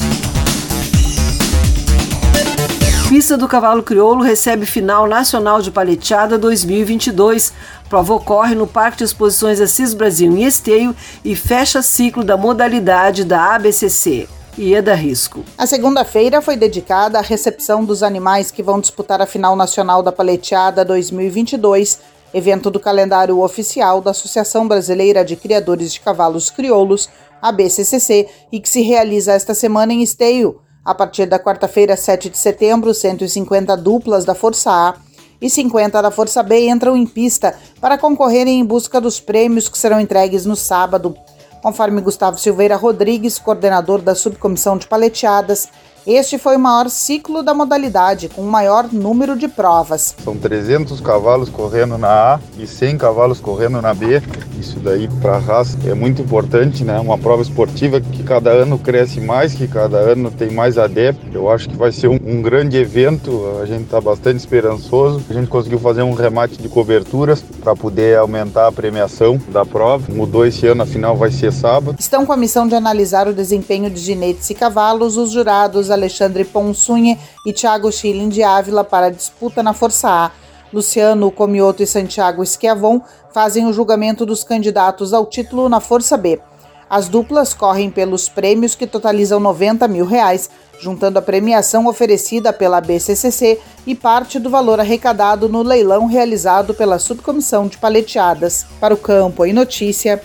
Pista 3.08 3.36
do 3.36 3.46
Cavalo 3.46 3.82
Crioulo 3.82 4.22
recebe 4.22 4.64
final 4.64 5.06
nacional 5.06 5.60
de 5.60 5.70
paleteada 5.70 6.38
2022. 6.38 7.52
Prova 7.88 8.14
ocorre 8.14 8.54
no 8.54 8.66
Parque 8.66 8.98
de 8.98 9.04
Exposições 9.04 9.60
Assis 9.60 9.92
Brasil 9.92 10.32
em 10.32 10.44
Esteio 10.44 10.96
e 11.22 11.36
fecha 11.36 11.82
ciclo 11.82 12.24
da 12.24 12.38
modalidade 12.38 13.24
da 13.24 13.54
ABCC. 13.54 14.26
Ieda 14.58 14.94
Risco. 14.94 15.44
A 15.56 15.66
segunda-feira 15.66 16.42
foi 16.42 16.56
dedicada 16.56 17.18
à 17.18 17.22
recepção 17.22 17.84
dos 17.84 18.02
animais 18.02 18.50
que 18.50 18.62
vão 18.62 18.80
disputar 18.80 19.20
a 19.20 19.26
final 19.26 19.56
nacional 19.56 20.02
da 20.02 20.12
paleteada 20.12 20.84
2022, 20.84 22.00
evento 22.34 22.70
do 22.70 22.80
calendário 22.80 23.40
oficial 23.40 24.00
da 24.00 24.10
Associação 24.10 24.66
Brasileira 24.66 25.24
de 25.24 25.36
Criadores 25.36 25.92
de 25.92 26.00
Cavalos 26.00 26.50
Crioulos, 26.50 27.08
ABCCC, 27.42 28.28
e 28.52 28.60
que 28.60 28.68
se 28.68 28.80
realiza 28.80 29.32
esta 29.32 29.52
semana 29.52 29.92
em 29.92 30.00
Esteio. 30.00 30.60
A 30.84 30.94
partir 30.94 31.26
da 31.26 31.38
quarta-feira, 31.38 31.96
7 31.96 32.30
de 32.30 32.38
setembro, 32.38 32.94
150 32.94 33.76
duplas 33.76 34.24
da 34.24 34.34
Força 34.34 34.70
A 34.70 34.94
e 35.40 35.50
50 35.50 36.00
da 36.00 36.10
Força 36.10 36.42
B 36.42 36.68
entram 36.68 36.96
em 36.96 37.04
pista 37.04 37.54
para 37.80 37.98
concorrerem 37.98 38.60
em 38.60 38.64
busca 38.64 39.00
dos 39.00 39.18
prêmios 39.18 39.68
que 39.68 39.76
serão 39.76 40.00
entregues 40.00 40.46
no 40.46 40.54
sábado. 40.54 41.16
Conforme 41.60 42.00
Gustavo 42.00 42.38
Silveira 42.38 42.76
Rodrigues, 42.76 43.38
coordenador 43.38 44.00
da 44.00 44.14
subcomissão 44.14 44.76
de 44.78 44.86
paleteadas, 44.86 45.68
este 46.06 46.36
foi 46.36 46.56
o 46.56 46.58
maior 46.58 46.90
ciclo 46.90 47.42
da 47.42 47.54
modalidade, 47.54 48.28
com 48.28 48.42
o 48.42 48.50
maior 48.50 48.88
número 48.92 49.36
de 49.36 49.46
provas. 49.46 50.16
São 50.24 50.36
300 50.36 51.00
cavalos 51.00 51.48
correndo 51.48 51.96
na 51.96 52.34
A 52.34 52.40
e 52.58 52.66
100 52.66 52.98
cavalos 52.98 53.40
correndo 53.40 53.80
na 53.80 53.94
B. 53.94 54.20
Isso 54.58 54.80
daí 54.80 55.08
para 55.20 55.36
a 55.36 55.38
raça 55.38 55.78
é 55.86 55.94
muito 55.94 56.20
importante, 56.20 56.82
né? 56.84 56.98
Uma 56.98 57.16
prova 57.16 57.42
esportiva 57.42 58.00
que 58.00 58.22
cada 58.22 58.50
ano 58.50 58.78
cresce 58.78 59.20
mais, 59.20 59.54
que 59.54 59.68
cada 59.68 59.98
ano 59.98 60.30
tem 60.30 60.50
mais 60.50 60.76
adeptos. 60.76 61.32
Eu 61.32 61.48
acho 61.48 61.68
que 61.68 61.76
vai 61.76 61.92
ser 61.92 62.08
um, 62.08 62.18
um 62.24 62.42
grande 62.42 62.76
evento. 62.76 63.58
A 63.62 63.66
gente 63.66 63.84
está 63.84 64.00
bastante 64.00 64.38
esperançoso. 64.38 65.22
A 65.30 65.32
gente 65.32 65.48
conseguiu 65.48 65.78
fazer 65.78 66.02
um 66.02 66.14
remate 66.14 66.60
de 66.60 66.68
coberturas 66.68 67.44
para 67.62 67.76
poder 67.76 68.18
aumentar 68.18 68.66
a 68.66 68.72
premiação 68.72 69.40
da 69.48 69.64
prova. 69.64 70.12
Mudou 70.12 70.44
esse 70.44 70.66
ano, 70.66 70.82
a 70.82 70.86
final 70.86 71.16
vai 71.16 71.30
ser 71.30 71.52
sábado. 71.52 71.96
Estão 71.98 72.26
com 72.26 72.32
a 72.32 72.36
missão 72.36 72.66
de 72.66 72.74
analisar 72.74 73.28
o 73.28 73.34
desempenho 73.34 73.88
de 73.88 74.00
ginetes 74.00 74.50
e 74.50 74.54
cavalos 74.54 75.16
os 75.16 75.30
jurados 75.30 75.91
Alexandre 75.94 76.44
Ponsunha 76.44 77.18
e 77.46 77.52
Thiago 77.52 77.90
Schilling 77.92 78.28
de 78.28 78.42
Ávila 78.42 78.84
para 78.84 79.06
a 79.06 79.10
disputa 79.10 79.62
na 79.62 79.72
Força 79.72 80.08
A. 80.08 80.30
Luciano 80.72 81.30
Comioto 81.30 81.82
e 81.82 81.86
Santiago 81.86 82.44
Schiavon 82.44 83.00
fazem 83.32 83.66
o 83.66 83.72
julgamento 83.72 84.24
dos 84.24 84.42
candidatos 84.42 85.12
ao 85.12 85.26
título 85.26 85.68
na 85.68 85.80
Força 85.80 86.16
B. 86.16 86.40
As 86.88 87.08
duplas 87.08 87.54
correm 87.54 87.90
pelos 87.90 88.28
prêmios 88.28 88.74
que 88.74 88.86
totalizam 88.86 89.40
90 89.40 89.88
mil 89.88 90.04
reais, 90.04 90.50
juntando 90.78 91.18
a 91.18 91.22
premiação 91.22 91.86
oferecida 91.86 92.52
pela 92.52 92.82
BCCC 92.82 93.58
e 93.86 93.94
parte 93.94 94.38
do 94.38 94.50
valor 94.50 94.78
arrecadado 94.78 95.48
no 95.48 95.62
leilão 95.62 96.06
realizado 96.06 96.74
pela 96.74 96.98
Subcomissão 96.98 97.66
de 97.66 97.78
Paleteadas. 97.78 98.66
Para 98.78 98.92
o 98.92 98.98
Campo 98.98 99.46
e 99.46 99.54
Notícia, 99.54 100.22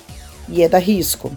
Ieda 0.50 0.78
Risco. 0.78 1.32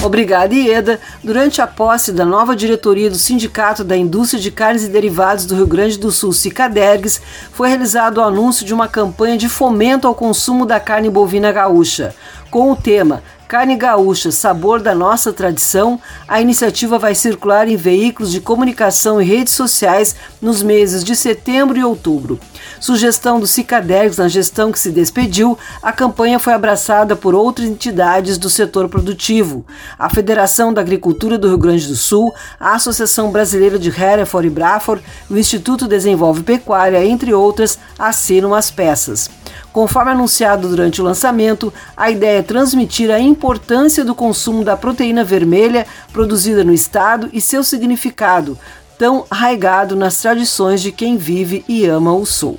Obrigada, 0.00 0.54
Ieda. 0.54 1.00
Durante 1.24 1.60
a 1.60 1.66
posse 1.66 2.12
da 2.12 2.24
nova 2.24 2.54
diretoria 2.54 3.10
do 3.10 3.18
Sindicato 3.18 3.82
da 3.82 3.96
Indústria 3.96 4.40
de 4.40 4.48
Carnes 4.48 4.84
e 4.84 4.88
Derivados 4.88 5.44
do 5.44 5.56
Rio 5.56 5.66
Grande 5.66 5.98
do 5.98 6.12
Sul, 6.12 6.32
Cicadergues, 6.32 7.20
foi 7.52 7.68
realizado 7.68 8.18
o 8.18 8.22
anúncio 8.22 8.64
de 8.64 8.72
uma 8.72 8.86
campanha 8.86 9.36
de 9.36 9.48
fomento 9.48 10.06
ao 10.06 10.14
consumo 10.14 10.64
da 10.64 10.78
carne 10.78 11.10
bovina 11.10 11.50
gaúcha, 11.50 12.14
com 12.48 12.70
o 12.70 12.76
tema 12.76 13.22
Carne 13.48 13.76
Gaúcha, 13.76 14.30
sabor 14.30 14.82
da 14.82 14.94
nossa 14.94 15.32
tradição, 15.32 15.98
a 16.28 16.38
iniciativa 16.38 16.98
vai 16.98 17.14
circular 17.14 17.66
em 17.66 17.76
veículos 17.76 18.30
de 18.30 18.42
comunicação 18.42 19.22
e 19.22 19.24
redes 19.24 19.54
sociais 19.54 20.14
nos 20.38 20.62
meses 20.62 21.02
de 21.02 21.16
setembro 21.16 21.78
e 21.78 21.82
outubro. 21.82 22.38
Sugestão 22.78 23.40
do 23.40 23.46
Cicadex 23.46 24.18
na 24.18 24.28
gestão 24.28 24.70
que 24.70 24.78
se 24.78 24.90
despediu, 24.90 25.58
a 25.82 25.90
campanha 25.92 26.38
foi 26.38 26.52
abraçada 26.52 27.16
por 27.16 27.34
outras 27.34 27.66
entidades 27.66 28.36
do 28.36 28.50
setor 28.50 28.86
produtivo. 28.86 29.64
A 29.98 30.10
Federação 30.10 30.70
da 30.70 30.82
Agricultura 30.82 31.38
do 31.38 31.48
Rio 31.48 31.56
Grande 31.56 31.88
do 31.88 31.96
Sul, 31.96 32.30
a 32.60 32.74
Associação 32.74 33.32
Brasileira 33.32 33.78
de 33.78 33.88
Hereford 33.88 34.46
e 34.46 34.50
Braford, 34.50 35.02
o 35.30 35.38
Instituto 35.38 35.88
Desenvolve 35.88 36.42
Pecuária, 36.42 37.02
entre 37.02 37.32
outras, 37.32 37.78
assinam 37.98 38.54
as 38.54 38.70
peças. 38.70 39.30
Conforme 39.78 40.10
anunciado 40.10 40.68
durante 40.68 41.00
o 41.00 41.04
lançamento, 41.04 41.72
a 41.96 42.10
ideia 42.10 42.40
é 42.40 42.42
transmitir 42.42 43.12
a 43.12 43.20
importância 43.20 44.04
do 44.04 44.12
consumo 44.12 44.64
da 44.64 44.76
proteína 44.76 45.22
vermelha 45.22 45.86
produzida 46.12 46.64
no 46.64 46.74
estado 46.74 47.30
e 47.32 47.40
seu 47.40 47.62
significado, 47.62 48.58
tão 48.98 49.24
arraigado 49.30 49.94
nas 49.94 50.20
tradições 50.20 50.82
de 50.82 50.90
quem 50.90 51.16
vive 51.16 51.64
e 51.68 51.86
ama 51.86 52.12
o 52.12 52.26
Sul. 52.26 52.58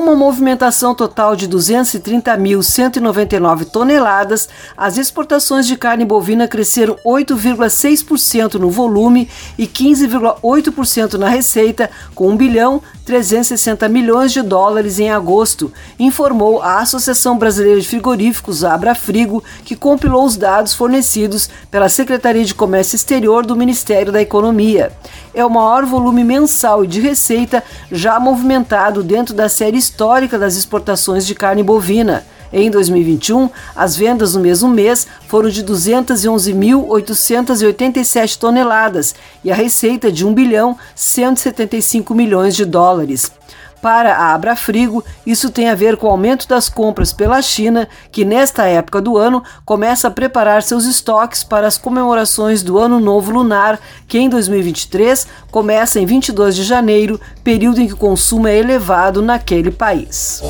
Uma 0.00 0.16
movimentação 0.16 0.94
total 0.94 1.36
de 1.36 1.46
230.199 1.46 3.66
toneladas, 3.66 4.48
as 4.74 4.96
exportações 4.96 5.66
de 5.66 5.76
carne 5.76 6.06
bovina 6.06 6.48
cresceram 6.48 6.96
8,6% 7.04 8.54
no 8.54 8.70
volume 8.70 9.28
e 9.58 9.66
15,8% 9.66 11.18
na 11.18 11.28
receita, 11.28 11.90
com 12.14 12.30
1 12.30 12.36
bilhão 12.38 12.80
360 13.04 13.86
milhões 13.90 14.32
de 14.32 14.40
dólares 14.40 14.98
em 14.98 15.10
agosto, 15.10 15.70
informou 15.98 16.62
a 16.62 16.78
Associação 16.78 17.36
Brasileira 17.36 17.80
de 17.80 17.86
Frigoríficos, 17.86 18.64
Abrafrigo, 18.64 19.44
que 19.66 19.76
compilou 19.76 20.24
os 20.24 20.36
dados 20.36 20.72
fornecidos 20.72 21.50
pela 21.70 21.90
Secretaria 21.90 22.44
de 22.44 22.54
Comércio 22.54 22.96
Exterior 22.96 23.44
do 23.44 23.54
Ministério 23.54 24.10
da 24.10 24.22
Economia. 24.22 24.92
É 25.32 25.44
o 25.44 25.50
maior 25.50 25.84
volume 25.84 26.24
mensal 26.24 26.84
e 26.84 26.88
de 26.88 27.00
receita 27.00 27.62
já 27.90 28.18
movimentado 28.18 29.02
dentro 29.02 29.34
da 29.34 29.48
série 29.48 29.78
histórica 29.78 30.38
das 30.38 30.56
exportações 30.56 31.26
de 31.26 31.34
carne 31.34 31.62
bovina. 31.62 32.24
Em 32.52 32.68
2021, 32.68 33.48
as 33.76 33.94
vendas 33.94 34.34
no 34.34 34.40
mesmo 34.40 34.68
mês 34.68 35.06
foram 35.28 35.48
de 35.48 35.64
211.887 35.64 38.38
toneladas 38.38 39.14
e 39.44 39.52
a 39.52 39.54
receita 39.54 40.10
de 40.10 40.26
1 40.26 40.34
bilhão 40.34 40.76
175 40.96 42.12
milhões 42.12 42.56
de 42.56 42.64
dólares. 42.64 43.30
Para 43.82 44.14
a 44.14 44.34
Abrafrigo, 44.34 45.02
isso 45.26 45.50
tem 45.50 45.70
a 45.70 45.74
ver 45.74 45.96
com 45.96 46.06
o 46.06 46.10
aumento 46.10 46.46
das 46.46 46.68
compras 46.68 47.12
pela 47.12 47.40
China, 47.40 47.88
que 48.12 48.24
nesta 48.24 48.66
época 48.66 49.00
do 49.00 49.16
ano 49.16 49.42
começa 49.64 50.08
a 50.08 50.10
preparar 50.10 50.62
seus 50.62 50.84
estoques 50.84 51.42
para 51.42 51.66
as 51.66 51.78
comemorações 51.78 52.62
do 52.62 52.78
Ano 52.78 53.00
Novo 53.00 53.30
Lunar, 53.30 53.78
que 54.06 54.18
em 54.18 54.28
2023 54.28 55.26
começa 55.50 55.98
em 55.98 56.04
22 56.04 56.54
de 56.56 56.64
janeiro, 56.64 57.20
período 57.42 57.80
em 57.80 57.86
que 57.86 57.94
o 57.94 57.96
consumo 57.96 58.46
é 58.46 58.56
elevado 58.56 59.22
naquele 59.22 59.70
país 59.70 60.42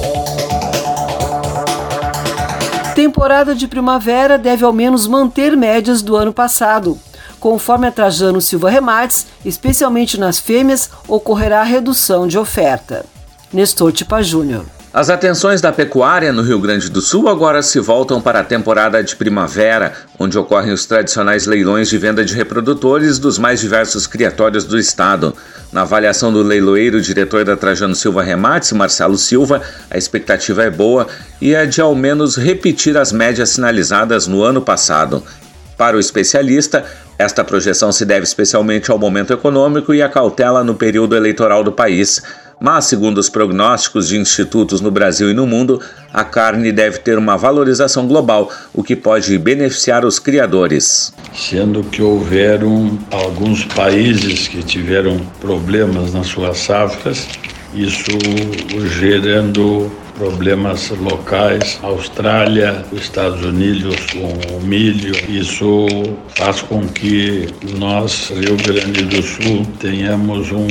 temporada 3.00 3.54
de 3.54 3.66
primavera 3.66 4.36
deve 4.36 4.62
ao 4.62 4.74
menos 4.74 5.06
manter 5.06 5.56
médias 5.56 6.02
do 6.02 6.16
ano 6.16 6.34
passado. 6.34 6.98
Conforme 7.40 7.86
a 7.86 7.90
Trajano 7.90 8.42
Silva 8.42 8.68
Remates, 8.68 9.26
especialmente 9.42 10.20
nas 10.20 10.38
fêmeas, 10.38 10.90
ocorrerá 11.08 11.62
redução 11.62 12.28
de 12.28 12.38
oferta. 12.38 13.06
Nestor 13.52 13.90
Tipa 13.90 14.22
Júnior. 14.22 14.64
As 14.92 15.08
atenções 15.08 15.60
da 15.60 15.72
pecuária 15.72 16.32
no 16.32 16.42
Rio 16.42 16.58
Grande 16.58 16.88
do 16.88 17.00
Sul 17.00 17.28
agora 17.28 17.62
se 17.62 17.78
voltam 17.78 18.20
para 18.20 18.40
a 18.40 18.44
temporada 18.44 19.02
de 19.02 19.14
primavera, 19.14 19.92
onde 20.18 20.36
ocorrem 20.36 20.72
os 20.72 20.84
tradicionais 20.84 21.46
leilões 21.46 21.88
de 21.88 21.96
venda 21.96 22.24
de 22.24 22.34
reprodutores 22.34 23.18
dos 23.18 23.38
mais 23.38 23.60
diversos 23.60 24.06
criatórios 24.06 24.64
do 24.64 24.78
estado. 24.78 25.34
Na 25.72 25.82
avaliação 25.82 26.32
do 26.32 26.42
leiloeiro 26.42 27.00
diretor 27.00 27.44
da 27.44 27.56
Trajano 27.56 27.94
Silva 27.94 28.22
Remates, 28.22 28.72
Marcelo 28.72 29.16
Silva, 29.16 29.62
a 29.88 29.96
expectativa 29.96 30.64
é 30.64 30.70
boa 30.70 31.06
e 31.40 31.54
é 31.54 31.66
de 31.66 31.80
ao 31.80 31.94
menos 31.94 32.36
repetir 32.36 32.96
as 32.96 33.12
médias 33.12 33.50
sinalizadas 33.50 34.26
no 34.26 34.42
ano 34.42 34.60
passado. 34.60 35.22
Para 35.76 35.96
o 35.96 36.00
especialista, 36.00 36.84
esta 37.16 37.44
projeção 37.44 37.92
se 37.92 38.04
deve 38.04 38.24
especialmente 38.24 38.90
ao 38.90 38.98
momento 38.98 39.32
econômico 39.32 39.94
e 39.94 40.02
à 40.02 40.08
cautela 40.08 40.64
no 40.64 40.74
período 40.74 41.14
eleitoral 41.14 41.62
do 41.62 41.70
país. 41.70 42.22
Mas, 42.60 42.84
segundo 42.84 43.16
os 43.16 43.30
prognósticos 43.30 44.06
de 44.06 44.18
institutos 44.18 44.82
no 44.82 44.90
Brasil 44.90 45.30
e 45.30 45.34
no 45.34 45.46
mundo, 45.46 45.80
a 46.12 46.22
carne 46.22 46.70
deve 46.70 46.98
ter 46.98 47.16
uma 47.16 47.34
valorização 47.34 48.06
global, 48.06 48.52
o 48.74 48.82
que 48.82 48.94
pode 48.94 49.38
beneficiar 49.38 50.04
os 50.04 50.18
criadores. 50.18 51.10
Sendo 51.34 51.82
que 51.82 52.02
houveram 52.02 52.98
alguns 53.10 53.64
países 53.64 54.46
que 54.46 54.62
tiveram 54.62 55.18
problemas 55.40 56.12
nas 56.12 56.26
suas 56.26 56.58
safras, 56.58 57.26
isso 57.72 58.10
gerando 58.88 59.90
problemas 60.20 60.90
locais, 60.90 61.80
Austrália, 61.82 62.84
Estados 62.92 63.42
Unidos 63.42 63.96
com 64.12 64.54
o 64.54 64.60
milho. 64.60 65.14
Isso 65.30 65.86
faz 66.36 66.60
com 66.60 66.86
que 66.86 67.48
nós, 67.78 68.28
Rio 68.28 68.54
Grande 68.58 69.04
do 69.06 69.22
Sul, 69.22 69.66
tenhamos 69.78 70.52
um 70.52 70.68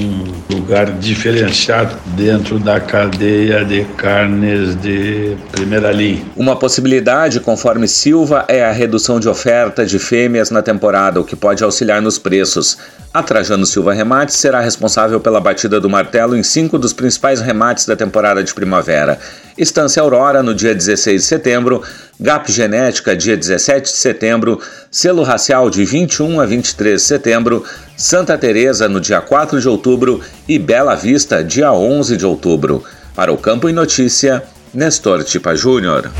lugar 0.53 0.91
diferenciado 0.99 1.95
dentro 2.15 2.59
da 2.59 2.79
cadeia 2.79 3.65
de 3.65 3.85
carnes 3.97 4.75
de 4.75 5.35
primeira 5.51 5.91
linha. 5.91 6.21
Uma 6.38 6.55
possibilidade, 6.55 7.39
conforme 7.39 7.88
Silva, 7.88 8.45
é 8.47 8.63
a 8.63 8.71
redução 8.71 9.19
de 9.19 9.27
oferta 9.27 9.83
de 9.83 9.97
fêmeas 9.97 10.51
na 10.51 10.62
temporada, 10.62 11.19
o 11.19 11.23
que 11.23 11.35
pode 11.35 11.63
auxiliar 11.63 11.99
nos 12.03 12.19
preços. 12.19 12.77
A 13.11 13.23
Trajano 13.23 13.65
Silva 13.65 13.91
Remates 13.91 14.35
será 14.35 14.61
responsável 14.61 15.19
pela 15.19 15.41
batida 15.41 15.79
do 15.79 15.89
martelo 15.89 16.37
em 16.37 16.43
cinco 16.43 16.77
dos 16.77 16.93
principais 16.93 17.41
remates 17.41 17.87
da 17.87 17.95
temporada 17.95 18.43
de 18.43 18.53
primavera. 18.53 19.17
Estância 19.57 19.99
Aurora, 19.99 20.43
no 20.43 20.53
dia 20.53 20.75
16 20.75 21.19
de 21.19 21.27
setembro, 21.27 21.81
GAP 22.19 22.51
Genética, 22.51 23.17
dia 23.17 23.35
17 23.35 23.91
de 23.91 23.97
setembro, 23.97 24.61
Selo 24.91 25.23
Racial, 25.23 25.71
de 25.71 25.83
21 25.83 26.39
a 26.39 26.45
23 26.45 27.01
de 27.01 27.07
setembro, 27.07 27.65
Santa 27.97 28.37
Teresa, 28.37 28.87
no 28.87 29.01
dia 29.01 29.19
4 29.21 29.59
de 29.59 29.67
outubro 29.67 30.21
e 30.47 30.59
Bela 30.59 30.93
Vista, 30.93 31.43
dia 31.43 31.73
11 31.73 32.15
de 32.15 32.27
outubro. 32.27 32.83
Para 33.15 33.33
o 33.33 33.37
Campo 33.37 33.67
e 33.67 33.73
Notícia, 33.73 34.43
Nestor 34.71 35.23
Tipa 35.23 35.55
Júnior. 35.55 36.11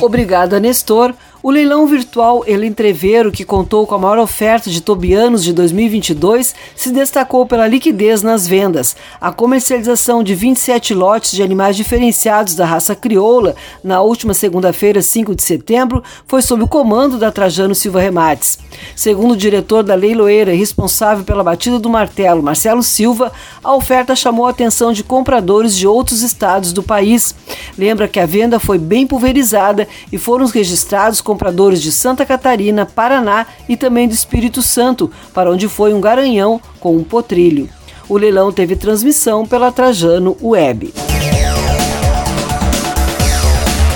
Obrigada, 0.00 0.58
Nestor. 0.58 1.14
O 1.44 1.50
leilão 1.50 1.88
virtual 1.88 2.44
El 2.46 2.62
Entreveiro, 2.62 3.32
que 3.32 3.44
contou 3.44 3.84
com 3.84 3.96
a 3.96 3.98
maior 3.98 4.18
oferta 4.20 4.70
de 4.70 4.80
tobianos 4.80 5.42
de 5.42 5.52
2022, 5.52 6.54
se 6.76 6.92
destacou 6.92 7.44
pela 7.44 7.66
liquidez 7.66 8.22
nas 8.22 8.46
vendas. 8.46 8.94
A 9.20 9.32
comercialização 9.32 10.22
de 10.22 10.36
27 10.36 10.94
lotes 10.94 11.32
de 11.32 11.42
animais 11.42 11.76
diferenciados 11.76 12.54
da 12.54 12.64
raça 12.64 12.94
crioula 12.94 13.56
na 13.82 14.00
última 14.00 14.34
segunda-feira, 14.34 15.02
5 15.02 15.34
de 15.34 15.42
setembro, 15.42 16.00
foi 16.28 16.42
sob 16.42 16.62
o 16.62 16.68
comando 16.68 17.18
da 17.18 17.32
Trajano 17.32 17.74
Silva 17.74 18.00
Remates. 18.00 18.60
Segundo 18.94 19.32
o 19.32 19.36
diretor 19.36 19.82
da 19.82 19.96
leiloeira 19.96 20.54
e 20.54 20.58
responsável 20.58 21.24
pela 21.24 21.42
batida 21.42 21.80
do 21.80 21.90
martelo, 21.90 22.40
Marcelo 22.40 22.84
Silva, 22.84 23.32
a 23.64 23.74
oferta 23.74 24.14
chamou 24.14 24.46
a 24.46 24.50
atenção 24.50 24.92
de 24.92 25.02
compradores 25.02 25.76
de 25.76 25.88
outros 25.88 26.22
estados 26.22 26.72
do 26.72 26.84
país. 26.84 27.34
Lembra 27.76 28.06
que 28.06 28.20
a 28.20 28.26
venda 28.26 28.60
foi 28.60 28.78
bem 28.78 29.08
pulverizada 29.08 29.88
e 30.12 30.18
foram 30.18 30.46
registrados 30.46 31.20
compradores 31.32 31.80
de 31.80 31.90
Santa 31.90 32.26
Catarina, 32.26 32.84
Paraná 32.84 33.46
e 33.66 33.74
também 33.74 34.06
do 34.06 34.12
Espírito 34.12 34.60
Santo, 34.60 35.10
para 35.32 35.50
onde 35.50 35.66
foi 35.66 35.94
um 35.94 36.00
garanhão 36.00 36.60
com 36.78 36.94
um 36.94 37.02
potrilho. 37.02 37.70
O 38.06 38.18
leilão 38.18 38.52
teve 38.52 38.76
transmissão 38.76 39.46
pela 39.46 39.72
Trajano 39.72 40.36
Web. 40.42 40.92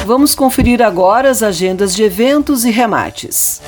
Vamos 0.07 0.35
conferir 0.35 0.81
agora 0.81 1.29
as 1.29 1.43
agendas 1.43 1.95
de 1.95 2.05
eventos 2.05 2.65
e 2.65 2.71
remates. 2.71 3.61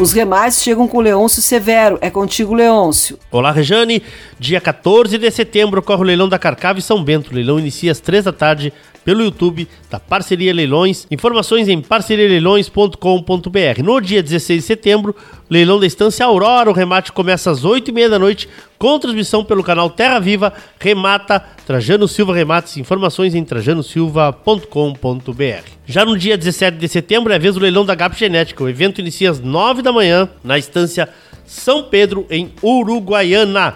Os 0.00 0.12
remates 0.12 0.62
chegam 0.62 0.86
com 0.86 1.00
Leôncio 1.00 1.42
Severo. 1.42 1.98
É 2.00 2.08
contigo, 2.08 2.54
Leôncio. 2.54 3.18
Olá, 3.32 3.50
Rejane. 3.50 4.00
Dia 4.38 4.60
14 4.60 5.18
de 5.18 5.28
setembro 5.28 5.80
ocorre 5.80 6.02
o 6.02 6.04
leilão 6.04 6.28
da 6.28 6.38
Carcave 6.38 6.80
São 6.80 7.02
Bento. 7.02 7.32
O 7.32 7.34
leilão 7.34 7.58
inicia 7.58 7.90
às 7.90 7.98
3 7.98 8.26
da 8.26 8.32
tarde 8.32 8.72
pelo 9.08 9.22
YouTube 9.22 9.66
da 9.90 9.98
Parceria 9.98 10.52
Leilões. 10.52 11.06
Informações 11.10 11.66
em 11.66 11.80
parcerialeilões.com.br. 11.80 13.82
No 13.82 14.02
dia 14.02 14.22
16 14.22 14.60
de 14.60 14.66
setembro, 14.66 15.16
leilão 15.48 15.80
da 15.80 15.86
Estância 15.86 16.26
Aurora. 16.26 16.68
O 16.68 16.74
remate 16.74 17.10
começa 17.10 17.50
às 17.50 17.64
8h30 17.64 18.10
da 18.10 18.18
noite, 18.18 18.46
com 18.78 18.98
transmissão 18.98 19.42
pelo 19.42 19.64
canal 19.64 19.88
Terra 19.88 20.18
Viva. 20.18 20.52
Remata 20.78 21.42
Trajano 21.66 22.06
Silva 22.06 22.34
Remates. 22.34 22.76
Informações 22.76 23.34
em 23.34 23.42
trajanosilva.com.br. 23.42 25.70
Já 25.86 26.04
no 26.04 26.18
dia 26.18 26.36
17 26.36 26.76
de 26.76 26.86
setembro 26.86 27.32
é 27.32 27.36
a 27.36 27.38
vez 27.38 27.54
do 27.54 27.62
leilão 27.62 27.86
da 27.86 27.94
GAP 27.94 28.14
Genética. 28.14 28.62
O 28.62 28.68
evento 28.68 29.00
inicia 29.00 29.30
às 29.30 29.40
9 29.40 29.80
da 29.80 29.90
manhã 29.90 30.28
na 30.44 30.58
Estância 30.58 31.08
São 31.46 31.84
Pedro, 31.84 32.26
em 32.28 32.52
Uruguaiana 32.62 33.74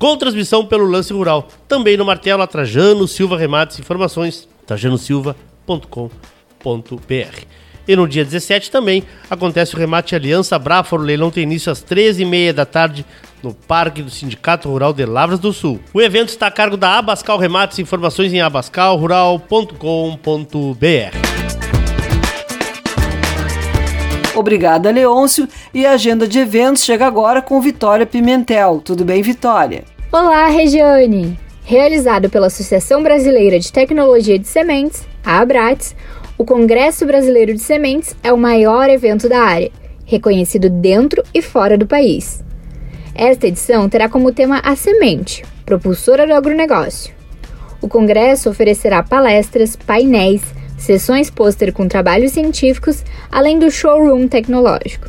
com 0.00 0.16
transmissão 0.16 0.66
pelo 0.66 0.84
Lance 0.84 1.12
Rural. 1.12 1.46
Também 1.68 1.96
no 1.96 2.04
Martelo 2.04 2.42
Atrajano 2.42 3.06
Silva 3.06 3.38
Remates. 3.38 3.78
Informações 3.78 4.48
trajanosilva.com.br. 4.66 7.44
E 7.86 7.94
no 7.94 8.08
dia 8.08 8.24
17 8.24 8.70
também 8.70 9.04
acontece 9.28 9.74
o 9.74 9.78
remate 9.78 10.14
Aliança 10.14 10.58
Brafora. 10.58 11.02
O 11.02 11.04
leilão 11.04 11.30
tem 11.30 11.42
início 11.42 11.70
às 11.70 11.84
13h30 11.84 12.52
da 12.52 12.64
tarde 12.64 13.04
no 13.42 13.52
Parque 13.52 14.02
do 14.02 14.10
Sindicato 14.10 14.70
Rural 14.70 14.94
de 14.94 15.04
Lavras 15.04 15.38
do 15.38 15.52
Sul. 15.52 15.78
O 15.92 16.00
evento 16.00 16.30
está 16.30 16.46
a 16.46 16.50
cargo 16.50 16.78
da 16.78 16.96
Abascal 16.96 17.38
Remates. 17.38 17.78
Informações 17.78 18.32
em 18.32 18.40
abascalrural.com.br. 18.40 21.34
Obrigada, 24.34 24.90
Leôncio. 24.90 25.48
E 25.72 25.86
a 25.86 25.92
agenda 25.92 26.26
de 26.26 26.38
eventos 26.38 26.82
chega 26.82 27.06
agora 27.06 27.40
com 27.40 27.60
Vitória 27.60 28.06
Pimentel. 28.06 28.80
Tudo 28.82 29.04
bem, 29.04 29.22
Vitória? 29.22 29.84
Olá, 30.10 30.48
Regiane! 30.48 31.43
Realizado 31.66 32.28
pela 32.28 32.48
Associação 32.48 33.02
Brasileira 33.02 33.58
de 33.58 33.72
Tecnologia 33.72 34.38
de 34.38 34.46
Sementes, 34.46 35.08
a 35.24 35.38
Abrates, 35.38 35.96
o 36.36 36.44
Congresso 36.44 37.06
Brasileiro 37.06 37.54
de 37.54 37.60
Sementes 37.60 38.14
é 38.22 38.30
o 38.30 38.36
maior 38.36 38.90
evento 38.90 39.30
da 39.30 39.40
área, 39.40 39.70
reconhecido 40.04 40.68
dentro 40.68 41.22
e 41.32 41.40
fora 41.40 41.78
do 41.78 41.86
país. 41.86 42.44
Esta 43.14 43.46
edição 43.46 43.88
terá 43.88 44.10
como 44.10 44.30
tema 44.30 44.60
a 44.62 44.76
semente, 44.76 45.42
propulsora 45.64 46.26
do 46.26 46.34
agronegócio. 46.34 47.14
O 47.80 47.88
congresso 47.88 48.50
oferecerá 48.50 49.02
palestras, 49.02 49.74
painéis, 49.74 50.42
sessões 50.76 51.30
pôster 51.30 51.72
com 51.72 51.88
trabalhos 51.88 52.32
científicos, 52.32 53.02
além 53.32 53.58
do 53.58 53.70
showroom 53.70 54.28
tecnológico. 54.28 55.08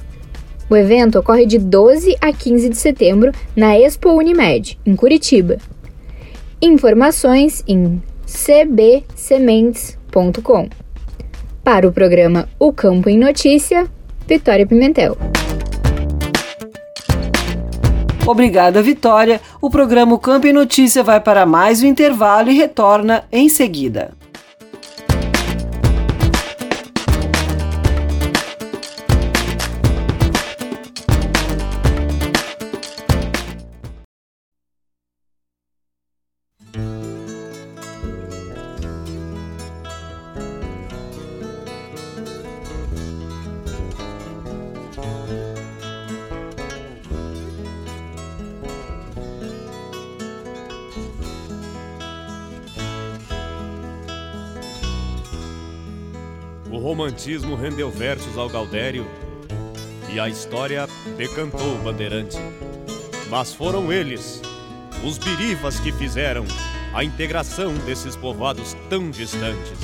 O 0.69 0.75
evento 0.77 1.19
ocorre 1.19 1.45
de 1.45 1.59
12 1.59 2.15
a 2.21 2.31
15 2.31 2.69
de 2.69 2.77
setembro 2.77 3.33
na 3.53 3.77
Expo 3.77 4.11
Unimed, 4.11 4.79
em 4.85 4.95
Curitiba. 4.95 5.57
Informações 6.61 7.63
em 7.67 8.01
cbsementes.com. 8.25 10.69
Para 11.63 11.87
o 11.87 11.91
programa 11.91 12.47
O 12.57 12.71
Campo 12.71 13.09
em 13.09 13.17
Notícia, 13.17 13.87
Vitória 14.27 14.65
Pimentel. 14.65 15.17
Obrigada, 18.25 18.81
Vitória. 18.81 19.41
O 19.61 19.69
programa 19.69 20.15
O 20.15 20.19
Campo 20.19 20.47
em 20.47 20.53
Notícia 20.53 21.03
vai 21.03 21.19
para 21.19 21.45
mais 21.45 21.83
um 21.83 21.87
intervalo 21.87 22.49
e 22.49 22.55
retorna 22.55 23.25
em 23.31 23.49
seguida. 23.49 24.13
Romantismo 56.85 57.55
rendeu 57.55 57.89
versos 57.89 58.37
ao 58.37 58.47
Gaudério 58.47 59.07
e 60.13 60.19
a 60.19 60.29
história 60.29 60.85
decantou 61.17 61.73
o 61.73 61.79
bandeirante. 61.79 62.37
Mas 63.27 63.51
foram 63.51 63.91
eles, 63.91 64.39
os 65.03 65.17
birivas, 65.17 65.79
que 65.79 65.91
fizeram 65.91 66.45
a 66.93 67.03
integração 67.03 67.73
desses 67.87 68.15
povoados 68.15 68.77
tão 68.87 69.09
distantes. 69.09 69.79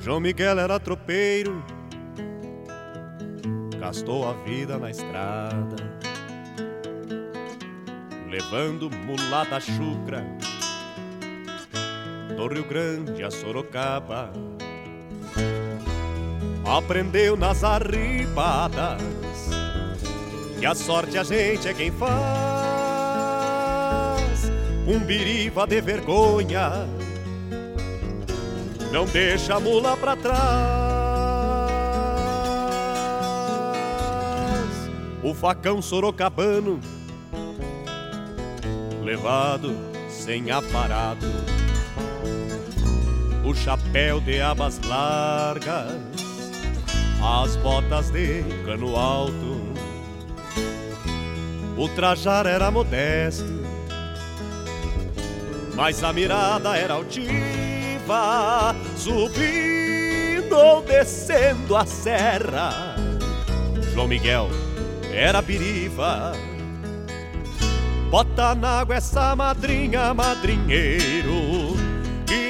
João 0.00 0.18
Miguel 0.18 0.58
era 0.58 0.80
tropeiro, 0.80 1.64
gastou 3.78 4.28
a 4.28 4.32
vida 4.42 4.76
na 4.76 4.90
estrada, 4.90 5.76
levando 8.28 8.90
mulata 8.90 9.60
chucra 9.60 10.26
do 12.36 12.46
Rio 12.48 12.64
Grande 12.64 13.24
a 13.24 13.30
Sorocaba. 13.30 14.30
Aprendeu 16.64 17.36
nas 17.36 17.64
arribadas 17.64 19.00
que 20.58 20.66
a 20.66 20.74
sorte 20.74 21.16
a 21.16 21.22
gente 21.22 21.66
é 21.66 21.74
quem 21.74 21.90
faz. 21.90 22.16
Um 24.86 24.98
biriva 25.00 25.66
de 25.66 25.80
vergonha 25.80 26.86
não 28.92 29.06
deixa 29.06 29.54
a 29.56 29.60
mula 29.60 29.96
pra 29.96 30.14
trás. 30.16 30.36
O 35.22 35.34
facão 35.34 35.80
sorocabano 35.82 36.78
levado 39.02 39.74
sem 40.08 40.50
aparado 40.50 41.55
o 43.46 43.54
chapéu 43.54 44.20
de 44.20 44.40
abas 44.40 44.80
largas, 44.80 46.00
as 47.22 47.54
botas 47.56 48.10
de 48.10 48.42
cano 48.64 48.96
alto. 48.96 49.72
O 51.76 51.88
trajar 51.90 52.44
era 52.46 52.72
modesto, 52.72 53.44
mas 55.76 56.02
a 56.02 56.12
mirada 56.12 56.76
era 56.76 56.94
altiva, 56.94 58.74
subindo 58.96 60.56
ou 60.56 60.82
descendo 60.82 61.76
a 61.76 61.86
serra. 61.86 62.96
João 63.94 64.08
Miguel 64.08 64.50
era 65.12 65.40
biriva, 65.40 66.32
bota 68.10 68.56
na 68.56 68.80
água 68.80 68.96
essa 68.96 69.36
madrinha, 69.36 70.12
madrinheiro 70.12 71.85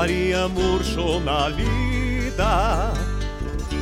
Maria 0.00 0.48
murchou 0.48 1.20
na 1.20 1.46
lida, 1.48 2.90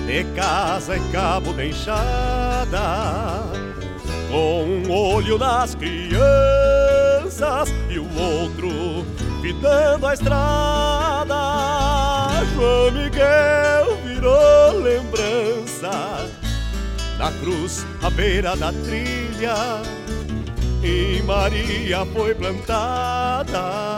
de 0.05 0.25
casa 0.35 0.97
e 0.97 1.13
cabo 1.13 1.53
de 1.53 1.69
enxada, 1.69 3.45
com 4.29 4.65
um 4.65 4.91
olho 4.91 5.39
nas 5.39 5.77
crianças 5.77 6.13
e 7.89 8.01
o 8.01 8.09
outro 8.19 9.07
fitando 9.41 10.09
a 10.09 10.15
estrada. 10.15 11.37
João 12.53 12.91
Miguel 12.91 13.97
virou 14.05 14.81
lembrança 14.83 16.29
na 17.17 17.31
cruz 17.31 17.87
à 18.03 18.11
beira 18.11 18.57
da 18.57 18.73
trilha 18.73 19.55
e 20.83 21.23
Maria 21.23 22.05
foi 22.13 22.35
plantada 22.35 23.98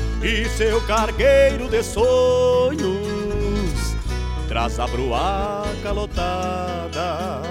e 0.23 0.47
seu 0.49 0.79
cargueiro 0.81 1.67
de 1.67 1.81
sonhos 1.83 3.01
traz 4.47 4.79
a 4.79 4.85
bruaca 4.85 5.91
lotada. 5.91 7.41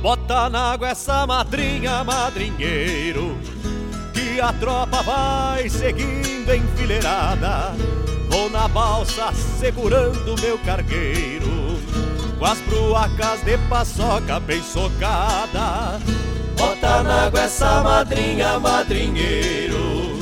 Bota 0.00 0.48
na 0.48 0.72
água 0.72 0.88
essa 0.88 1.26
madrinha, 1.26 2.02
madrinheiro, 2.04 3.36
que 4.14 4.40
a 4.40 4.52
tropa 4.52 5.02
vai 5.02 5.68
seguindo 5.68 6.54
enfileirada. 6.54 7.74
Vou 8.30 8.48
na 8.48 8.66
balsa 8.68 9.32
segurando 9.32 10.40
meu 10.40 10.58
cargueiro, 10.60 11.78
com 12.38 12.44
as 12.44 12.58
bruacas 12.60 13.44
de 13.44 13.58
paçoca 13.68 14.40
bem 14.40 14.62
socada. 14.62 16.00
Bota 16.56 17.02
na 17.02 17.26
água 17.26 17.40
essa 17.40 17.82
madrinha, 17.82 18.58
madrinheiro 18.58 20.21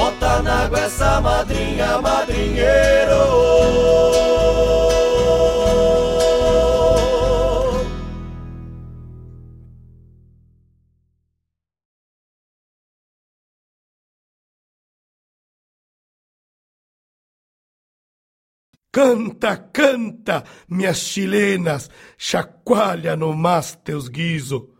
Bota 0.00 0.42
na 0.42 0.64
água 0.64 0.80
essa 0.80 1.20
madrinha, 1.20 2.00
madrinheiro. 2.00 3.20
Canta, 18.90 19.58
canta, 19.58 20.44
minhas 20.66 20.96
chilenas, 20.96 21.90
chacoalha 22.16 23.14
no 23.14 23.34
mas 23.34 23.74
teus 23.84 24.08
guiso 24.08 24.79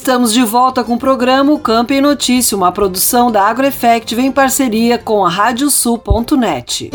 Estamos 0.00 0.32
de 0.32 0.42
volta 0.42 0.82
com 0.82 0.94
o 0.94 0.98
programa 0.98 1.52
O 1.52 1.58
Campo 1.58 1.92
em 1.92 2.00
Notícia, 2.00 2.56
uma 2.56 2.72
produção 2.72 3.30
da 3.30 3.42
AgroEffective 3.42 4.22
em 4.22 4.32
parceria 4.32 4.96
com 4.96 5.26
a 5.26 5.28
Radiosul.net. 5.28 6.90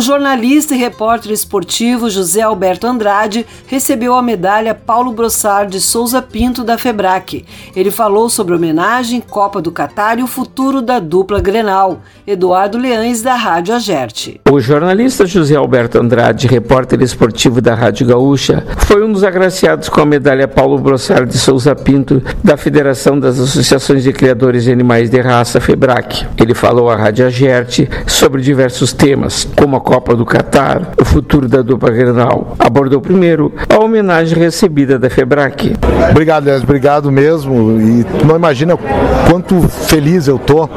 O 0.00 0.02
jornalista 0.02 0.74
e 0.74 0.78
repórter 0.78 1.30
esportivo 1.30 2.08
José 2.08 2.40
Alberto 2.40 2.86
Andrade 2.86 3.44
recebeu 3.66 4.14
a 4.14 4.22
medalha 4.22 4.74
Paulo 4.74 5.12
Brossard 5.12 5.70
de 5.70 5.78
Souza 5.78 6.22
Pinto 6.22 6.64
da 6.64 6.78
Febrac. 6.78 7.44
Ele 7.76 7.90
falou 7.90 8.30
sobre 8.30 8.54
homenagem, 8.54 9.20
Copa 9.20 9.60
do 9.60 9.70
Catar 9.70 10.18
e 10.18 10.22
o 10.22 10.26
futuro 10.26 10.80
da 10.80 10.98
dupla 10.98 11.38
Grenal. 11.38 12.00
Eduardo 12.26 12.78
Leães, 12.78 13.20
da 13.20 13.34
Rádio 13.34 13.74
Agerte. 13.74 14.40
O 14.50 14.58
jornalista 14.58 15.26
José 15.26 15.56
Alberto 15.56 15.98
Andrade, 15.98 16.46
repórter 16.46 17.02
esportivo 17.02 17.60
da 17.60 17.74
Rádio 17.74 18.06
Gaúcha, 18.06 18.64
foi 18.78 19.04
um 19.04 19.12
dos 19.12 19.22
agraciados 19.22 19.90
com 19.90 20.00
a 20.00 20.06
medalha 20.06 20.48
Paulo 20.48 20.78
Brossard 20.78 21.30
de 21.30 21.36
Souza 21.36 21.76
Pinto 21.76 22.22
da 22.42 22.56
Federação 22.56 23.20
das 23.20 23.38
Associações 23.38 24.02
de 24.02 24.14
Criadores 24.14 24.64
de 24.64 24.72
Animais 24.72 25.10
de 25.10 25.20
Raça, 25.20 25.60
FEBRAC. 25.60 26.26
Ele 26.38 26.54
falou 26.54 26.88
à 26.88 26.96
Rádio 26.96 27.26
Agerte 27.26 27.86
sobre 28.06 28.40
diversos 28.40 28.94
temas, 28.94 29.46
como 29.54 29.76
a 29.76 29.89
Copa 29.90 30.14
do 30.14 30.24
Catar, 30.24 30.92
o 31.00 31.04
futuro 31.04 31.48
da 31.48 31.62
dupla 31.62 31.90
Grenal. 31.90 32.54
Abordou 32.60 33.00
primeiro 33.00 33.52
a 33.68 33.82
homenagem 33.82 34.38
recebida 34.38 35.00
da 35.00 35.10
FEBRAC. 35.10 35.74
Obrigado, 36.12 36.44
Léo, 36.44 36.62
obrigado 36.62 37.10
mesmo. 37.10 37.72
E 37.80 38.06
não 38.24 38.36
imagina 38.36 38.78
quanto 39.28 39.60
feliz 39.68 40.28
eu 40.28 40.38
tô 40.38 40.68